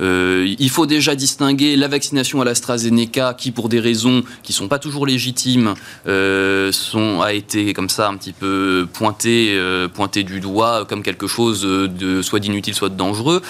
euh, 0.00 0.54
il 0.58 0.70
faut 0.70 0.86
déjà 0.86 1.14
distinguer 1.14 1.76
la 1.76 1.88
vaccination 1.88 2.40
à 2.40 2.44
l'AstraZeneca, 2.44 3.34
qui, 3.34 3.50
pour 3.50 3.68
des 3.68 3.80
raisons 3.80 4.22
qui 4.42 4.52
sont 4.52 4.68
pas 4.68 4.78
toujours 4.78 5.06
légitimes, 5.06 5.74
euh, 6.06 6.72
sont, 6.72 7.20
a 7.20 7.32
été 7.32 7.72
comme 7.72 7.88
ça 7.88 8.08
un 8.08 8.16
petit 8.16 8.32
peu 8.32 8.86
pointé, 8.92 9.54
euh, 9.54 9.88
du 10.08 10.40
doigt 10.40 10.86
comme 10.86 11.02
quelque 11.02 11.26
chose 11.26 11.62
de 11.62 12.22
soit 12.22 12.40
d'inutile, 12.40 12.74
soit 12.74 12.88
de 12.88 12.94
dangereux. 12.94 13.42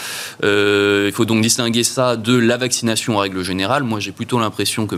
il 0.42 1.12
faut 1.12 1.24
donc 1.24 1.40
distinguer 1.40 1.84
ça 1.84 2.16
de 2.16 2.36
la 2.36 2.56
vaccination 2.56 3.16
en 3.16 3.20
règle 3.20 3.42
générale. 3.42 3.84
Moi, 3.84 4.00
j'ai 4.00 4.10
plutôt 4.10 4.40
l'impression 4.40 4.86
que, 4.86 4.96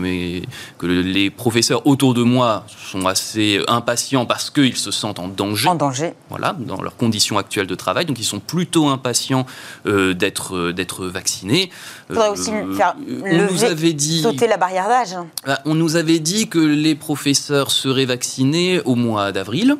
que 0.79 0.85
les 0.85 1.29
professeurs 1.29 1.85
autour 1.85 2.13
de 2.13 2.23
moi 2.23 2.65
sont 2.91 3.05
assez 3.05 3.61
impatients 3.67 4.25
parce 4.25 4.49
qu'ils 4.49 4.75
se 4.75 4.91
sentent 4.91 5.19
en 5.19 5.27
danger. 5.27 5.69
En 5.69 5.75
danger. 5.75 6.13
Voilà, 6.29 6.55
dans 6.59 6.81
leurs 6.81 6.97
conditions 6.97 7.37
actuelles 7.37 7.67
de 7.67 7.75
travail. 7.75 8.05
Donc 8.05 8.19
ils 8.19 8.25
sont 8.25 8.39
plutôt 8.39 8.87
impatients 8.87 9.45
d'être, 9.85 10.71
d'être 10.71 11.05
vaccinés. 11.05 11.40
Il 11.43 11.69
faudrait 12.09 12.29
aussi 12.29 12.51
euh, 12.51 12.73
faire 12.75 12.95
on 13.23 13.51
nous 13.51 13.63
avait 13.63 13.93
dit, 13.93 14.21
sauter 14.21 14.47
la 14.47 14.57
barrière 14.57 14.87
d'âge. 14.87 15.15
Bah, 15.45 15.59
on 15.65 15.75
nous 15.75 15.95
avait 15.95 16.19
dit 16.19 16.47
que 16.47 16.59
les 16.59 16.95
professeurs 16.95 17.71
seraient 17.71 18.05
vaccinés 18.05 18.81
au 18.85 18.95
mois 18.95 19.31
d'avril. 19.31 19.77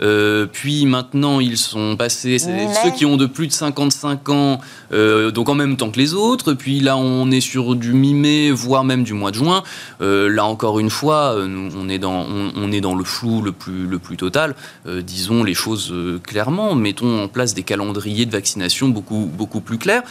Euh, 0.00 0.46
puis 0.50 0.86
maintenant, 0.86 1.40
ils 1.40 1.56
sont 1.56 1.96
passés, 1.96 2.38
ceux 2.38 2.90
qui 2.96 3.04
ont 3.04 3.16
de 3.16 3.26
plus 3.26 3.46
de 3.46 3.52
55 3.52 4.28
ans, 4.28 4.60
euh, 4.92 5.30
donc 5.30 5.48
en 5.48 5.54
même 5.54 5.76
temps 5.76 5.90
que 5.90 5.98
les 5.98 6.14
autres. 6.14 6.54
Puis 6.54 6.80
là, 6.80 6.96
on 6.96 7.30
est 7.30 7.40
sur 7.40 7.74
du 7.74 7.92
mi-mai, 7.92 8.50
voire 8.50 8.84
même 8.84 9.02
du 9.02 9.14
mois 9.14 9.30
de 9.30 9.36
juin. 9.36 9.62
Euh, 10.00 10.28
là, 10.28 10.44
encore 10.44 10.78
une 10.78 10.90
fois, 10.90 11.36
on 11.36 11.88
est 11.88 11.98
dans, 11.98 12.26
on, 12.56 12.72
est 12.72 12.80
dans 12.80 12.94
le 12.94 13.04
flou 13.04 13.42
le 13.42 13.52
plus, 13.52 13.86
le 13.86 13.98
plus 13.98 14.16
total. 14.16 14.54
disons 14.86 15.42
les 15.42 15.54
choses 15.54 15.94
clairement. 16.22 16.74
Mettons 16.74 17.24
en 17.24 17.28
place 17.28 17.54
des 17.54 17.62
calendriers 17.62 18.26
de 18.26 18.32
vaccination 18.32 18.88
beaucoup, 18.88 19.28
beaucoup 19.32 19.60
plus 19.60 19.78
clairs. 19.78 20.02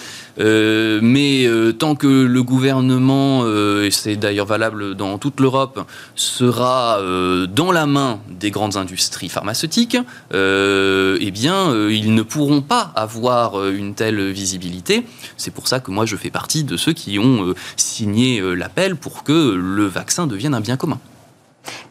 Mais 1.01 1.47
tant 1.77 1.95
que 1.95 2.07
le 2.07 2.43
gouvernement, 2.43 3.45
et 3.81 3.91
c'est 3.91 4.15
d'ailleurs 4.15 4.45
valable 4.45 4.95
dans 4.95 5.17
toute 5.17 5.39
l'Europe, 5.39 5.85
sera 6.15 6.99
dans 7.47 7.71
la 7.71 7.85
main 7.85 8.19
des 8.29 8.51
grandes 8.51 8.77
industries 8.77 9.29
pharmaceutiques, 9.29 9.97
euh, 10.33 11.17
eh 11.19 11.31
bien, 11.31 11.69
euh, 11.71 11.93
ils 11.93 12.13
ne 12.13 12.21
pourront 12.21 12.61
pas 12.61 12.91
avoir 12.95 13.59
euh, 13.59 13.71
une 13.71 13.95
telle 13.95 14.31
visibilité. 14.31 15.05
C'est 15.37 15.51
pour 15.51 15.67
ça 15.67 15.79
que 15.79 15.91
moi, 15.91 16.05
je 16.05 16.15
fais 16.15 16.29
partie 16.29 16.63
de 16.63 16.77
ceux 16.77 16.93
qui 16.93 17.19
ont 17.19 17.53
signé 17.75 18.41
l'appel 18.55 18.95
pour 18.95 19.23
que 19.23 19.53
le 19.53 19.85
vaccin 19.85 20.27
devienne 20.27 20.53
un 20.53 20.61
bien 20.61 20.77
commun. 20.77 20.99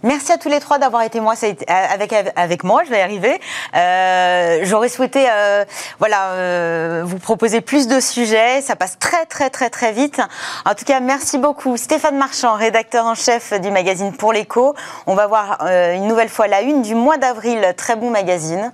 Merci 0.02 0.32
à 0.32 0.38
tous 0.38 0.48
les 0.48 0.60
trois 0.60 0.78
d'avoir 0.78 1.02
été 1.02 1.20
moi, 1.20 1.34
avec, 1.68 2.14
avec 2.36 2.64
moi, 2.64 2.82
je 2.84 2.90
vais 2.90 2.98
y 2.98 3.02
arriver. 3.02 3.40
Euh, 3.74 4.60
J'aurais 4.62 4.88
souhaité 4.88 5.26
euh, 5.30 5.64
voilà, 5.98 6.30
euh, 6.30 7.02
vous 7.04 7.18
proposer 7.18 7.60
plus 7.60 7.88
de 7.88 8.00
sujets, 8.00 8.60
ça 8.62 8.76
passe 8.76 8.98
très 8.98 9.26
très 9.26 9.50
très 9.50 9.70
très 9.70 9.92
vite. 9.92 10.20
En 10.64 10.74
tout 10.74 10.84
cas, 10.84 11.00
merci 11.00 11.38
beaucoup 11.38 11.76
Stéphane 11.76 12.16
Marchand, 12.16 12.54
rédacteur 12.54 13.04
en 13.04 13.14
chef 13.14 13.52
du 13.60 13.70
magazine 13.70 14.12
Pour 14.12 14.32
l'écho. 14.32 14.74
On 15.06 15.14
va 15.14 15.26
voir 15.26 15.58
euh, 15.62 15.94
une 15.94 16.06
nouvelle 16.06 16.28
fois 16.28 16.46
la 16.46 16.60
une 16.60 16.82
du 16.82 16.94
mois 16.94 17.16
d'avril, 17.16 17.74
très 17.76 17.96
bon 17.96 18.10
magazine. 18.10 18.70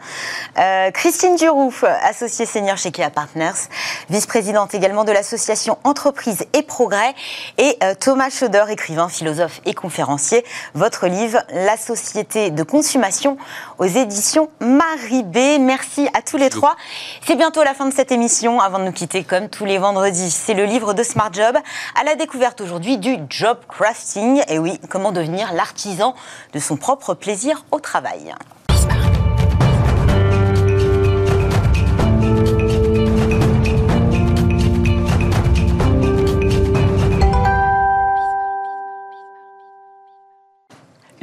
Euh, 0.59 0.91
Christine 0.91 1.37
Durouf, 1.37 1.85
associée 1.85 2.47
senior 2.47 2.77
chez 2.77 2.91
Kia 2.93 3.11
Partners, 3.11 3.69
vice-présidente 4.11 4.75
également 4.75 5.05
de 5.05 5.13
l'association 5.13 5.79
Entreprise 5.85 6.45
et 6.53 6.63
Progrès, 6.63 7.15
et 7.59 7.79
Thomas 8.01 8.31
Schauder, 8.31 8.65
écrivain, 8.69 9.09
philosophe 9.09 9.61
et 9.65 9.75
conférencier. 9.75 10.45
Votre 10.75 10.92
livre 11.07 11.39
La 11.51 11.77
société 11.77 12.51
de 12.51 12.63
consommation 12.63 13.37
aux 13.79 13.85
éditions 13.85 14.51
Maribé. 14.61 15.59
Merci 15.59 16.09
à 16.15 16.23
tous 16.23 16.37
les 16.37 16.51
trois. 16.51 16.77
C'est 17.27 17.37
bientôt 17.37 17.63
la 17.63 17.75
fin 17.75 17.87
de 17.87 17.95
cette 17.95 18.13
émission. 18.13 18.61
Avant 18.61 18.79
de 18.79 18.85
nous 18.85 18.93
quitter, 18.93 19.25
comme 19.25 19.49
tous 19.49 19.65
les 19.65 19.79
vendredis, 19.79 20.31
c'est 20.31 20.55
le 20.55 20.65
livre 20.65 20.95
de 20.95 21.03
Smart 21.03 21.33
Job 21.33 21.57
à 22.01 22.05
la 22.05 22.15
découverte 22.15 22.61
aujourd'hui 22.61 22.99
du 22.99 23.17
job 23.29 23.59
crafting. 23.69 24.43
Et 24.49 24.59
oui, 24.59 24.79
comment 24.89 25.13
devenir 25.13 25.53
l'artisan 25.53 26.15
de 26.53 26.59
son 26.59 26.77
propre 26.77 27.15
plaisir 27.15 27.65
au 27.71 27.81
travail. 27.81 28.35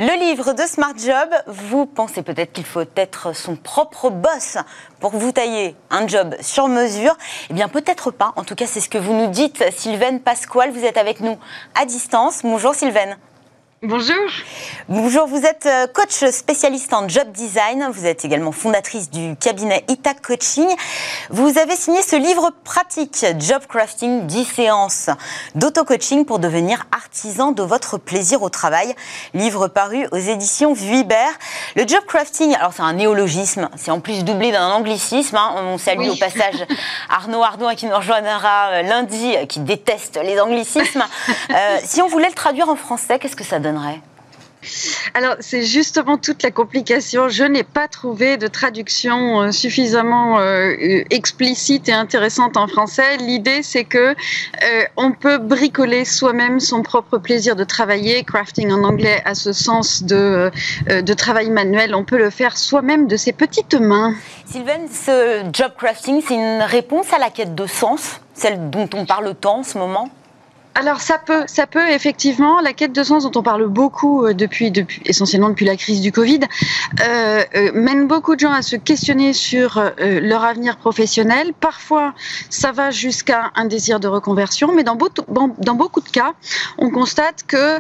Le 0.02 0.18
livre 0.18 0.54
de 0.54 0.62
Smart 0.62 0.94
Job, 0.98 1.28
vous 1.48 1.86
pensez 1.86 2.24
peut-être 2.24 2.54
qu'il 2.54 2.64
faut 2.64 2.86
être 2.96 3.36
son 3.36 3.58
propre 3.58 4.10
boss 4.10 4.58
pour 5.02 5.12
vous 5.12 5.34
tailler 5.34 5.76
un 5.90 6.08
job 6.08 6.38
sur 6.40 6.70
mesure. 6.70 7.18
Eh 7.50 7.54
bien, 7.54 7.68
peut-être 7.68 8.10
pas. 8.10 8.32
En 8.38 8.46
tout 8.46 8.56
cas, 8.56 8.66
c'est 8.66 8.80
ce 8.80 8.88
que 8.88 8.98
vous 8.98 9.14
nous 9.14 9.28
dites. 9.28 9.62
Sylvaine 9.76 10.22
Pasquale, 10.22 10.72
vous 10.72 10.86
êtes 10.86 10.96
avec 10.96 11.20
nous 11.20 11.38
à 11.76 11.84
distance. 11.84 12.44
Bonjour 12.44 12.74
Sylvaine. 12.74 13.18
Bonjour. 13.82 14.18
Bonjour, 14.90 15.26
vous 15.26 15.46
êtes 15.46 15.66
euh, 15.66 15.88
coach 15.88 16.30
spécialiste 16.32 16.92
en 16.92 17.08
job 17.08 17.32
design. 17.32 17.88
Vous 17.94 18.06
êtes 18.06 18.26
également 18.26 18.52
fondatrice 18.52 19.10
du 19.10 19.38
cabinet 19.38 19.86
Itac 19.88 20.22
Coaching. 20.22 20.68
Vous 21.30 21.58
avez 21.58 21.78
signé 21.78 22.02
ce 22.02 22.18
livre 22.18 22.52
pratique, 22.66 23.26
Job 23.40 23.62
Crafting, 23.70 24.28
10 24.28 24.44
séances 24.44 25.10
d'auto-coaching 25.56 26.26
pour 26.26 26.40
devenir 26.40 26.88
artisan 26.92 27.54
de 27.54 27.64
votre 27.64 27.98
plaisir 27.98 28.42
au 28.42 28.50
travail. 28.50 28.94
Livre 29.34 29.70
paru 29.70 30.08
aux 30.12 30.18
éditions 30.18 30.74
Vuibert. 30.74 31.32
Le 31.78 31.88
job 31.88 32.04
crafting, 32.06 32.54
alors 32.56 32.74
c'est 32.74 32.82
un 32.82 32.94
néologisme, 32.94 33.70
c'est 33.78 33.92
en 33.92 34.02
plus 34.02 34.26
doublé 34.26 34.52
d'un 34.52 34.72
anglicisme. 34.72 35.38
Hein. 35.38 35.54
On 35.56 35.78
salue 35.78 36.10
au 36.10 36.18
passage 36.18 36.66
Arnaud 37.10 37.44
Ardouin 37.44 37.76
qui 37.76 37.86
nous 37.86 37.96
rejoindra 37.96 38.72
euh, 38.72 38.82
lundi, 38.82 39.38
euh, 39.38 39.46
qui 39.46 39.62
déteste 39.62 40.20
les 40.22 40.38
anglicismes. 40.42 41.06
si 41.86 42.02
on 42.02 42.08
voulait 42.10 42.28
le 42.28 42.34
traduire 42.34 42.68
en 42.68 42.76
français, 42.76 43.20
qu'est-ce 43.20 43.38
que 43.38 43.46
ça 43.46 43.60
donne 43.60 43.69
Alors, 45.14 45.36
c'est 45.40 45.64
justement 45.64 46.18
toute 46.18 46.44
la 46.44 46.52
complication. 46.52 47.30
Je 47.30 47.44
n'ai 47.44 47.64
pas 47.64 47.88
trouvé 47.88 48.38
de 48.38 48.48
traduction 48.48 49.42
euh, 49.42 49.52
suffisamment 49.52 50.40
euh, 50.40 51.04
explicite 51.10 51.88
et 51.90 51.94
intéressante 51.94 52.58
en 52.58 52.68
français. 52.68 53.18
L'idée, 53.18 53.64
c'est 53.64 53.86
que 53.86 53.98
euh, 54.10 54.84
on 54.98 55.12
peut 55.12 55.38
bricoler 55.38 56.06
soi-même 56.06 56.60
son 56.60 56.84
propre 56.84 57.18
plaisir 57.18 57.56
de 57.56 57.64
travailler. 57.64 58.24
Crafting 58.24 58.72
en 58.72 58.84
anglais 58.84 59.22
a 59.26 59.34
ce 59.34 59.54
sens 59.54 60.04
de, 60.04 60.52
de 60.88 61.14
travail 61.14 61.50
manuel. 61.50 61.96
On 61.96 62.04
peut 62.04 62.18
le 62.18 62.30
faire 62.30 62.58
soi-même 62.58 63.08
de 63.08 63.18
ses 63.18 63.32
petites 63.32 63.76
mains. 63.76 64.14
Sylvain, 64.46 64.88
ce 64.92 65.44
job 65.54 65.72
crafting, 65.78 66.22
c'est 66.26 66.36
une 66.36 66.62
réponse 66.64 67.14
à 67.14 67.18
la 67.18 67.30
quête 67.30 67.56
de 67.56 67.66
sens, 67.66 68.20
celle 68.34 68.70
dont 68.70 68.90
on 68.94 69.06
parle 69.06 69.34
tant 69.36 69.60
en 69.60 69.64
ce 69.64 69.78
moment? 69.78 70.10
Alors 70.76 71.02
ça 71.02 71.18
peut, 71.18 71.44
ça 71.48 71.68
peut 71.68 71.90
effectivement. 71.90 72.62
La 72.62 72.74
quête 72.74 72.94
de 72.94 73.04
sens 73.04 73.24
dont 73.24 73.38
on 73.38 73.44
parle 73.44 73.68
beaucoup 73.68 74.26
euh, 74.26 74.34
depuis, 74.34 74.72
essentiellement 75.06 75.50
depuis 75.50 75.66
la 75.66 75.76
crise 75.76 76.00
du 76.00 76.12
Covid, 76.12 76.40
euh, 77.02 77.44
euh, 77.56 77.72
mène 77.74 78.08
beaucoup 78.08 78.36
de 78.36 78.40
gens 78.40 78.52
à 78.52 78.62
se 78.62 78.76
questionner 78.76 79.34
sur 79.34 79.82
leur 80.00 80.44
avenir 80.44 80.78
professionnel. 80.78 81.54
Parfois, 81.60 82.14
ça 82.50 82.72
va 82.72 82.92
jusqu'à 82.92 83.52
un 83.56 83.66
désir 83.66 84.00
de 84.00 84.08
reconversion, 84.08 84.72
mais 84.74 84.84
dans 84.84 84.96
beaucoup 84.96 86.02
de 86.02 86.10
cas, 86.10 86.34
on 86.78 86.90
constate 86.90 87.44
que 87.48 87.78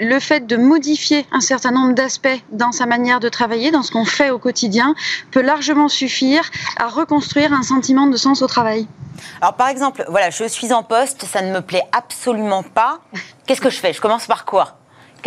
le 0.00 0.18
fait 0.20 0.46
de 0.46 0.56
modifier 0.56 1.26
un 1.32 1.40
certain 1.40 1.70
nombre 1.70 1.94
d'aspects 1.94 2.28
dans 2.52 2.72
sa 2.72 2.86
manière 2.86 3.20
de 3.20 3.28
travailler, 3.28 3.70
dans 3.70 3.82
ce 3.82 3.92
qu'on 3.92 4.04
fait 4.04 4.30
au 4.30 4.38
quotidien, 4.38 4.94
peut 5.30 5.42
largement 5.42 5.88
suffire 5.88 6.50
à 6.76 6.88
reconstruire 6.88 7.52
un 7.52 7.62
sentiment 7.62 8.06
de 8.06 8.16
sens 8.16 8.42
au 8.42 8.46
travail. 8.46 8.86
Alors 9.40 9.54
par 9.54 9.68
exemple, 9.68 10.04
voilà, 10.08 10.30
je 10.30 10.44
suis 10.44 10.72
en 10.72 10.82
poste, 10.82 11.24
ça 11.24 11.42
ne 11.42 11.52
me 11.52 11.60
plaît 11.60 11.84
absolument 11.92 12.62
pas. 12.62 13.00
Qu'est-ce 13.46 13.60
que 13.60 13.70
je 13.70 13.78
fais? 13.78 13.92
Je 13.92 14.00
commence 14.00 14.26
par 14.26 14.44
quoi? 14.44 14.76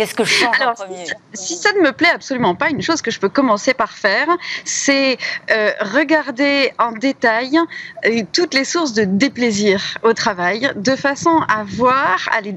Qu'est-ce 0.00 0.14
que 0.14 0.24
je 0.24 0.32
change 0.32 0.58
en 0.62 0.72
premier 0.72 1.04
si, 1.34 1.56
ça 1.56 1.74
ne 1.74 1.80
me 1.80 1.92
plaît 1.92 2.08
absolument 2.08 2.54
pas, 2.54 2.70
une 2.70 2.80
chose 2.80 3.02
que 3.02 3.10
je 3.10 3.20
peux 3.20 3.28
commencer 3.28 3.74
par 3.74 3.92
faire, 3.92 4.28
c'est 4.64 5.18
euh, 5.50 5.72
regarder 5.80 6.72
en 6.78 6.92
détail 6.92 7.58
euh, 8.06 8.22
toutes 8.32 8.54
les 8.54 8.64
sources 8.64 8.94
de 8.94 9.04
déplaisir 9.04 9.98
au 10.02 10.14
travail, 10.14 10.72
de 10.74 10.96
façon 10.96 11.42
à 11.48 11.64
voir, 11.64 12.30
à 12.32 12.40
les, 12.40 12.54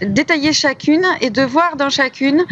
détailler 0.00 0.54
chacune 0.54 1.06
et 1.20 1.28
de 1.28 1.42
voir 1.42 1.76
dans 1.76 1.90
chacune 1.90 2.46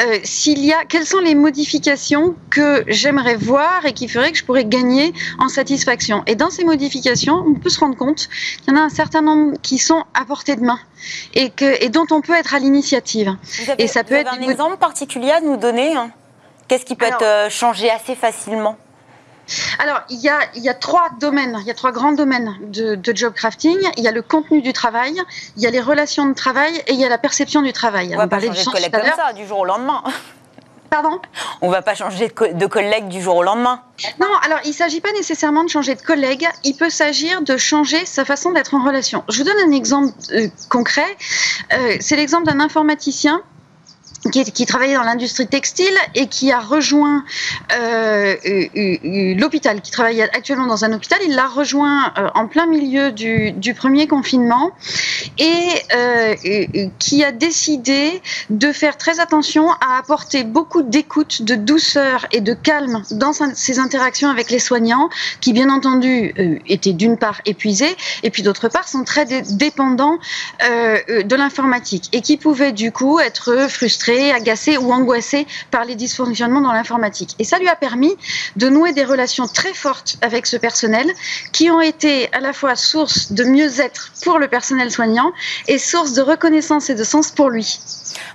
euh, 0.00 0.18
s'il 0.24 0.64
y 0.64 0.72
a, 0.72 0.84
quelles 0.86 1.06
sont 1.06 1.20
les 1.20 1.36
modifications 1.36 2.34
que 2.50 2.82
j'aimerais 2.88 3.36
voir 3.36 3.86
et 3.86 3.92
qui 3.92 4.08
feraient 4.08 4.32
que 4.32 4.38
je 4.38 4.44
pourrais 4.44 4.64
gagner 4.64 5.14
en 5.38 5.48
satisfaction. 5.48 6.24
Et 6.26 6.34
dans 6.34 6.50
ces 6.50 6.64
modifications, 6.64 7.44
on 7.46 7.54
peut 7.54 7.70
se 7.70 7.78
rendre 7.78 7.96
compte 7.96 8.28
qu'il 8.64 8.74
y 8.74 8.76
en 8.76 8.80
a 8.80 8.84
un 8.84 8.88
certain 8.88 9.22
nombre 9.22 9.56
qui 9.62 9.78
sont 9.78 10.02
à 10.14 10.24
portée 10.24 10.56
de 10.56 10.62
main 10.62 10.80
et, 11.34 11.50
que, 11.50 11.82
et 11.82 11.88
dont 11.88 12.06
on 12.10 12.20
peut 12.20 12.34
être 12.34 12.54
à 12.54 12.58
l'initiative. 12.58 13.36
Et 13.78 13.86
ça 13.86 14.04
peut 14.04 14.14
être 14.14 14.32
un 14.32 14.40
exemple 14.40 14.76
particulier 14.76 15.30
à 15.30 15.40
nous 15.40 15.56
donner 15.56 15.96
hein? 15.96 16.10
Qu'est-ce 16.68 16.84
qui 16.84 16.96
peut 16.96 17.06
être 17.06 17.22
euh, 17.22 17.50
changé 17.50 17.90
assez 17.90 18.14
facilement? 18.14 18.78
Alors, 19.78 20.00
il 20.08 20.18
y, 20.20 20.30
a, 20.30 20.38
il 20.54 20.62
y 20.62 20.70
a 20.70 20.74
trois 20.74 21.10
domaines, 21.20 21.58
il 21.60 21.66
y 21.66 21.70
a 21.70 21.74
trois 21.74 21.92
grands 21.92 22.12
domaines 22.12 22.54
de, 22.62 22.98
job 23.14 23.34
crafting. 23.34 23.76
Il 23.98 24.02
y 24.02 24.08
a 24.08 24.12
le 24.12 24.22
contenu 24.22 24.62
du 24.62 24.72
travail, 24.72 25.20
il 25.56 25.62
y 25.62 25.66
a 25.66 25.70
les 25.70 25.80
relations 25.80 26.24
de 26.26 26.34
travail 26.34 26.74
et 26.86 26.92
il 26.94 27.00
y 27.00 27.04
a 27.04 27.10
la 27.10 27.18
perception 27.18 27.60
du 27.60 27.72
travail. 27.72 28.12
On 28.14 28.16
va 28.16 28.26
pas 28.26 28.40
changer 28.40 28.64
de 28.64 28.70
collègue 28.70 28.92
comme 28.92 29.02
ça 29.02 29.34
du 29.34 29.46
jour 29.46 29.58
au 29.58 29.64
lendemain. 29.66 30.02
Pardon 30.94 31.20
On 31.60 31.70
va 31.70 31.82
pas 31.82 31.96
changer 31.96 32.28
de, 32.28 32.66
collègue 32.66 33.08
du 33.08 33.20
jour 33.20 33.34
au 33.34 33.42
lendemain. 33.42 33.82
Non, 34.20 34.28
alors 34.44 34.60
il 34.64 34.68
ne 34.68 34.74
s'agit 34.74 35.00
pas 35.00 35.10
nécessairement 35.10 35.64
de 35.64 35.68
changer 35.68 35.96
de 35.96 36.00
collègue, 36.00 36.46
il 36.62 36.76
peut 36.76 36.88
s'agir 36.88 37.42
de 37.42 37.56
changer 37.56 38.06
sa 38.06 38.24
façon 38.24 38.52
d'être 38.52 38.74
en 38.74 38.84
relation. 38.84 39.24
Je 39.28 39.38
vous 39.38 39.42
donne 39.42 39.58
un 39.68 39.72
exemple 39.72 40.14
euh, 40.30 40.46
concret. 40.68 41.16
Euh, 41.72 41.96
c'est 41.98 42.14
l'exemple 42.14 42.46
d'un 42.46 42.60
informaticien 42.60 43.42
qui, 44.30 44.66
travaillait 44.66 44.94
dans 44.94 45.02
l'industrie 45.02 45.46
textile 45.46 45.94
et 46.14 46.26
qui 46.26 46.52
a 46.52 46.60
rejoint 46.60 47.24
euh, 47.72 48.36
l'hôpital, 49.36 49.80
qui 49.80 49.90
travaille 49.90 50.22
actuellement 50.22 50.66
dans 50.66 50.84
un 50.84 50.92
hôpital. 50.92 51.18
Il 51.26 51.34
l'a 51.34 51.46
rejoint 51.46 52.12
euh, 52.16 52.28
en 52.34 52.46
plein 52.46 52.66
milieu 52.66 53.12
du, 53.12 53.74
premier 53.74 54.06
confinement 54.06 54.70
et 55.38 55.68
euh, 55.94 56.34
qui 56.98 57.24
a 57.24 57.32
décidé 57.32 58.22
de 58.50 58.72
faire 58.72 58.96
très 58.96 59.20
attention 59.20 59.70
à 59.72 59.98
apporter 59.98 60.44
beaucoup 60.44 60.82
d'écoute, 60.82 61.42
de 61.42 61.56
douceur 61.56 62.26
et 62.32 62.40
de 62.40 62.54
calme 62.54 63.02
dans 63.10 63.32
ses 63.32 63.78
interactions 63.78 64.30
avec 64.30 64.50
les 64.50 64.60
soignants, 64.60 65.08
qui 65.40 65.52
bien 65.52 65.70
entendu 65.70 66.32
étaient 66.68 66.92
d'une 66.92 67.18
part 67.18 67.40
épuisés 67.46 67.96
et 68.22 68.30
puis 68.30 68.42
d'autre 68.42 68.68
part 68.68 68.86
sont 68.86 69.02
très 69.02 69.24
dépendants 69.24 70.18
de 70.60 71.34
l'informatique 71.34 72.08
et 72.12 72.20
qui 72.20 72.36
pouvaient 72.36 72.72
du 72.72 72.92
coup 72.92 73.18
être 73.18 73.66
frustrés 73.68 74.13
agacé 74.32 74.76
ou 74.76 74.92
angoissé 74.92 75.46
par 75.70 75.84
les 75.84 75.94
dysfonctionnements 75.94 76.60
dans 76.60 76.72
l'informatique. 76.72 77.34
Et 77.38 77.44
ça 77.44 77.58
lui 77.58 77.68
a 77.68 77.76
permis 77.76 78.14
de 78.56 78.68
nouer 78.68 78.92
des 78.92 79.04
relations 79.04 79.46
très 79.46 79.74
fortes 79.74 80.16
avec 80.20 80.46
ce 80.46 80.56
personnel 80.56 81.10
qui 81.52 81.70
ont 81.70 81.80
été 81.80 82.32
à 82.32 82.40
la 82.40 82.52
fois 82.52 82.76
source 82.76 83.32
de 83.32 83.44
mieux-être 83.44 84.12
pour 84.22 84.38
le 84.38 84.48
personnel 84.48 84.90
soignant 84.90 85.32
et 85.68 85.78
source 85.78 86.12
de 86.12 86.22
reconnaissance 86.22 86.90
et 86.90 86.94
de 86.94 87.04
sens 87.04 87.30
pour 87.30 87.50
lui. 87.50 87.78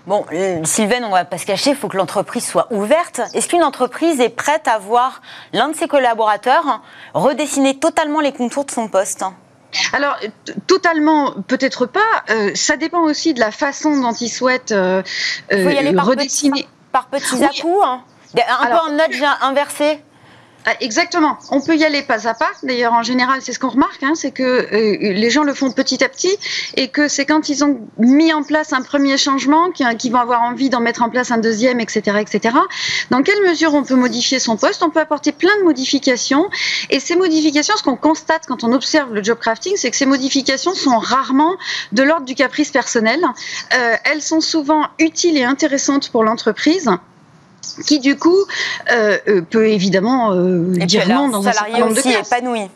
Bon, 0.07 0.25
euh, 0.33 0.63
Sylvain, 0.63 1.03
on 1.03 1.09
va 1.09 1.25
pas 1.25 1.37
se 1.37 1.45
cacher, 1.45 1.71
il 1.71 1.75
faut 1.75 1.87
que 1.87 1.97
l'entreprise 1.97 2.45
soit 2.45 2.67
ouverte. 2.71 3.21
Est-ce 3.33 3.47
qu'une 3.47 3.63
entreprise 3.63 4.19
est 4.19 4.29
prête 4.29 4.67
à 4.67 4.77
voir 4.77 5.21
l'un 5.53 5.69
de 5.69 5.75
ses 5.75 5.87
collaborateurs 5.87 6.81
redessiner 7.13 7.77
totalement 7.77 8.19
les 8.19 8.31
contours 8.31 8.65
de 8.65 8.71
son 8.71 8.87
poste? 8.87 9.23
Alors, 9.93 10.17
totalement, 10.67 11.33
peut-être 11.47 11.85
pas. 11.85 11.99
Euh, 12.29 12.51
ça 12.55 12.77
dépend 12.77 13.01
aussi 13.01 13.33
de 13.33 13.39
la 13.39 13.51
façon 13.51 13.99
dont 14.01 14.13
ils 14.13 14.29
souhaitent 14.29 14.71
euh, 14.71 15.03
faut 15.49 15.69
y 15.69 15.77
aller 15.77 15.93
par 15.93 16.05
redessiner. 16.05 16.63
Petits, 16.63 16.69
par 16.91 17.07
petits 17.07 17.43
à-coups, 17.43 17.85
hein. 17.85 18.01
un 18.35 18.65
peu 18.67 18.77
en 18.77 18.91
nudge 18.91 19.23
inversé 19.41 19.99
ah, 20.01 20.08
exactement. 20.79 21.37
On 21.51 21.61
peut 21.61 21.75
y 21.75 21.85
aller 21.85 22.01
pas 22.01 22.27
à 22.27 22.33
pas. 22.33 22.51
D'ailleurs, 22.63 22.93
en 22.93 23.03
général, 23.03 23.41
c'est 23.41 23.53
ce 23.53 23.59
qu'on 23.59 23.69
remarque, 23.69 24.03
hein, 24.03 24.13
c'est 24.15 24.31
que 24.31 24.43
euh, 24.43 25.13
les 25.13 25.29
gens 25.29 25.43
le 25.43 25.53
font 25.53 25.71
petit 25.71 26.03
à 26.03 26.09
petit 26.09 26.37
et 26.75 26.89
que 26.89 27.07
c'est 27.07 27.25
quand 27.25 27.49
ils 27.49 27.63
ont 27.63 27.79
mis 27.97 28.33
en 28.33 28.43
place 28.43 28.73
un 28.73 28.81
premier 28.81 29.17
changement 29.17 29.71
qu'ils 29.71 30.11
vont 30.11 30.19
avoir 30.19 30.41
envie 30.43 30.69
d'en 30.69 30.79
mettre 30.79 31.01
en 31.01 31.09
place 31.09 31.31
un 31.31 31.37
deuxième, 31.37 31.79
etc., 31.79 32.17
etc. 32.19 32.55
Dans 33.09 33.23
quelle 33.23 33.41
mesure 33.41 33.73
on 33.73 33.83
peut 33.83 33.95
modifier 33.95 34.39
son 34.39 34.57
poste? 34.57 34.83
On 34.83 34.89
peut 34.89 34.99
apporter 34.99 35.31
plein 35.31 35.57
de 35.59 35.63
modifications. 35.63 36.49
Et 36.89 36.99
ces 36.99 37.15
modifications, 37.15 37.75
ce 37.77 37.83
qu'on 37.83 37.97
constate 37.97 38.45
quand 38.47 38.63
on 38.63 38.73
observe 38.73 39.13
le 39.13 39.23
job 39.23 39.37
crafting, 39.39 39.73
c'est 39.75 39.91
que 39.91 39.97
ces 39.97 40.05
modifications 40.05 40.73
sont 40.73 40.97
rarement 40.97 41.57
de 41.91 42.03
l'ordre 42.03 42.25
du 42.25 42.35
caprice 42.35 42.71
personnel. 42.71 43.19
Euh, 43.73 43.95
elles 44.05 44.21
sont 44.21 44.41
souvent 44.41 44.87
utiles 44.99 45.37
et 45.37 45.43
intéressantes 45.43 46.09
pour 46.09 46.23
l'entreprise 46.23 46.89
qui 47.85 47.99
du 47.99 48.15
coup 48.17 48.45
euh, 48.91 49.17
euh, 49.27 49.41
peut 49.41 49.67
évidemment 49.67 50.33
euh, 50.33 50.63
dire 50.85 51.07
non 51.07 51.29
dans 51.29 51.47
un 51.47 51.51
salarié 51.51 51.83
aussi 51.83 52.09
épanoui. 52.09 52.69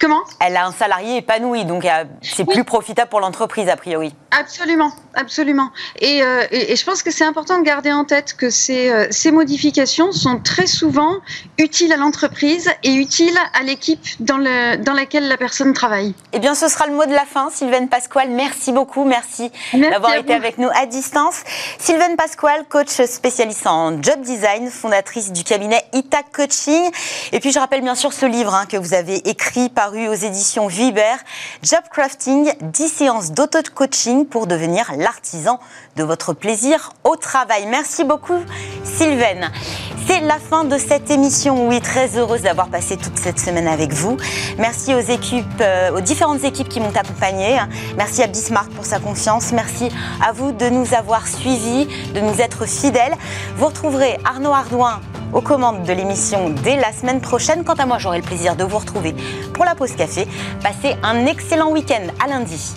Comment? 0.00 0.22
Elle 0.40 0.56
a 0.56 0.66
un 0.66 0.72
salarié 0.72 1.18
épanoui, 1.18 1.64
donc 1.64 1.86
c'est 2.22 2.44
plus 2.44 2.64
profitable 2.64 3.08
pour 3.10 3.20
l'entreprise 3.20 3.68
a 3.68 3.76
priori. 3.76 4.14
Absolument, 4.36 4.90
absolument. 5.14 5.70
Euh, 6.02 6.46
et, 6.50 6.72
et, 6.72 6.76
je 6.76 6.84
pense 6.84 7.04
que 7.04 7.12
c'est 7.12 7.24
important 7.24 7.58
de 7.58 7.62
garder 7.62 7.92
en 7.92 8.04
tête 8.04 8.34
que 8.34 8.50
ces, 8.50 8.90
euh, 8.90 9.06
ces 9.10 9.30
modifications 9.30 10.10
sont 10.10 10.40
très 10.40 10.66
souvent 10.66 11.18
utiles 11.58 11.92
à 11.92 11.96
l'entreprise 11.96 12.68
et 12.82 12.94
utiles 12.94 13.38
à 13.52 13.62
l'équipe 13.62 14.04
dans, 14.18 14.38
le, 14.38 14.76
dans 14.76 14.92
laquelle 14.92 15.28
la 15.28 15.36
personne 15.36 15.72
travaille. 15.72 16.14
Eh 16.32 16.40
bien, 16.40 16.56
ce 16.56 16.68
sera 16.68 16.86
le 16.86 16.94
mot 16.94 17.06
de 17.06 17.12
la 17.12 17.24
fin. 17.24 17.48
Sylvaine 17.50 17.88
Pasquale, 17.88 18.30
merci 18.30 18.72
beaucoup. 18.72 19.04
Merci, 19.04 19.52
d'avoir 19.72 20.14
été 20.14 20.34
avec 20.34 20.58
nous 20.58 20.68
à 20.74 20.86
distance. 20.86 21.42
Sylvaine 21.78 22.16
Pasquale, 22.16 22.64
coach 22.68 22.88
spécialiste 22.88 23.68
en 23.68 24.02
job 24.02 24.20
design, 24.22 24.68
fondatrice 24.68 25.32
du 25.32 25.44
cabinet 25.44 25.84
Ita 25.92 26.22
Coaching. 26.32 26.90
Et 27.30 27.38
puis, 27.38 27.52
je 27.52 27.60
rappelle 27.60 27.82
bien 27.82 27.94
sûr 27.94 28.12
ce 28.12 28.26
livre 28.26 28.52
hein, 28.52 28.66
que 28.66 28.76
vous 28.76 28.94
avez 28.94 29.28
écrit, 29.28 29.68
paru 29.84 30.08
aux 30.08 30.14
éditions 30.14 30.66
Viber, 30.66 31.16
Job 31.62 31.82
Crafting, 31.90 32.50
10 32.62 32.88
séances 32.88 33.32
d'auto-coaching 33.32 34.24
pour 34.24 34.46
devenir 34.46 34.90
l'artisan 34.96 35.60
de 35.96 36.02
votre 36.02 36.32
plaisir 36.32 36.92
au 37.04 37.16
travail. 37.16 37.66
Merci 37.66 38.04
beaucoup 38.04 38.38
Sylvaine. 38.84 39.50
C'est 40.06 40.20
la 40.20 40.38
fin 40.38 40.64
de 40.64 40.76
cette 40.76 41.10
émission. 41.10 41.66
Oui, 41.66 41.80
très 41.80 42.18
heureuse 42.18 42.42
d'avoir 42.42 42.68
passé 42.68 42.96
toute 42.96 43.18
cette 43.18 43.38
semaine 43.38 43.66
avec 43.66 43.92
vous. 43.92 44.18
Merci 44.58 44.94
aux 44.94 45.00
équipes, 45.00 45.46
euh, 45.60 45.96
aux 45.96 46.00
différentes 46.00 46.44
équipes 46.44 46.68
qui 46.68 46.80
m'ont 46.80 46.94
accompagnée. 46.94 47.58
Merci 47.96 48.22
à 48.22 48.26
Bismarck 48.26 48.70
pour 48.72 48.84
sa 48.84 48.98
confiance. 48.98 49.52
Merci 49.52 49.88
à 50.22 50.32
vous 50.32 50.52
de 50.52 50.68
nous 50.68 50.92
avoir 50.92 51.26
suivis, 51.26 51.86
de 52.12 52.20
nous 52.20 52.40
être 52.40 52.66
fidèles. 52.66 53.14
Vous 53.56 53.66
retrouverez 53.66 54.18
Arnaud 54.24 54.52
Ardouin 54.52 55.00
aux 55.32 55.40
commandes 55.40 55.84
de 55.84 55.92
l'émission 55.92 56.50
dès 56.50 56.76
la 56.76 56.92
semaine 56.92 57.20
prochaine. 57.20 57.64
Quant 57.64 57.74
à 57.74 57.86
moi, 57.86 57.98
j'aurai 57.98 58.18
le 58.18 58.24
plaisir 58.24 58.56
de 58.56 58.64
vous 58.64 58.78
retrouver 58.78 59.14
pour 59.54 59.64
la 59.64 59.74
pause 59.74 59.96
café. 59.96 60.28
Passez 60.62 60.96
un 61.02 61.24
excellent 61.26 61.70
week-end. 61.70 62.06
À 62.22 62.28
lundi. 62.28 62.74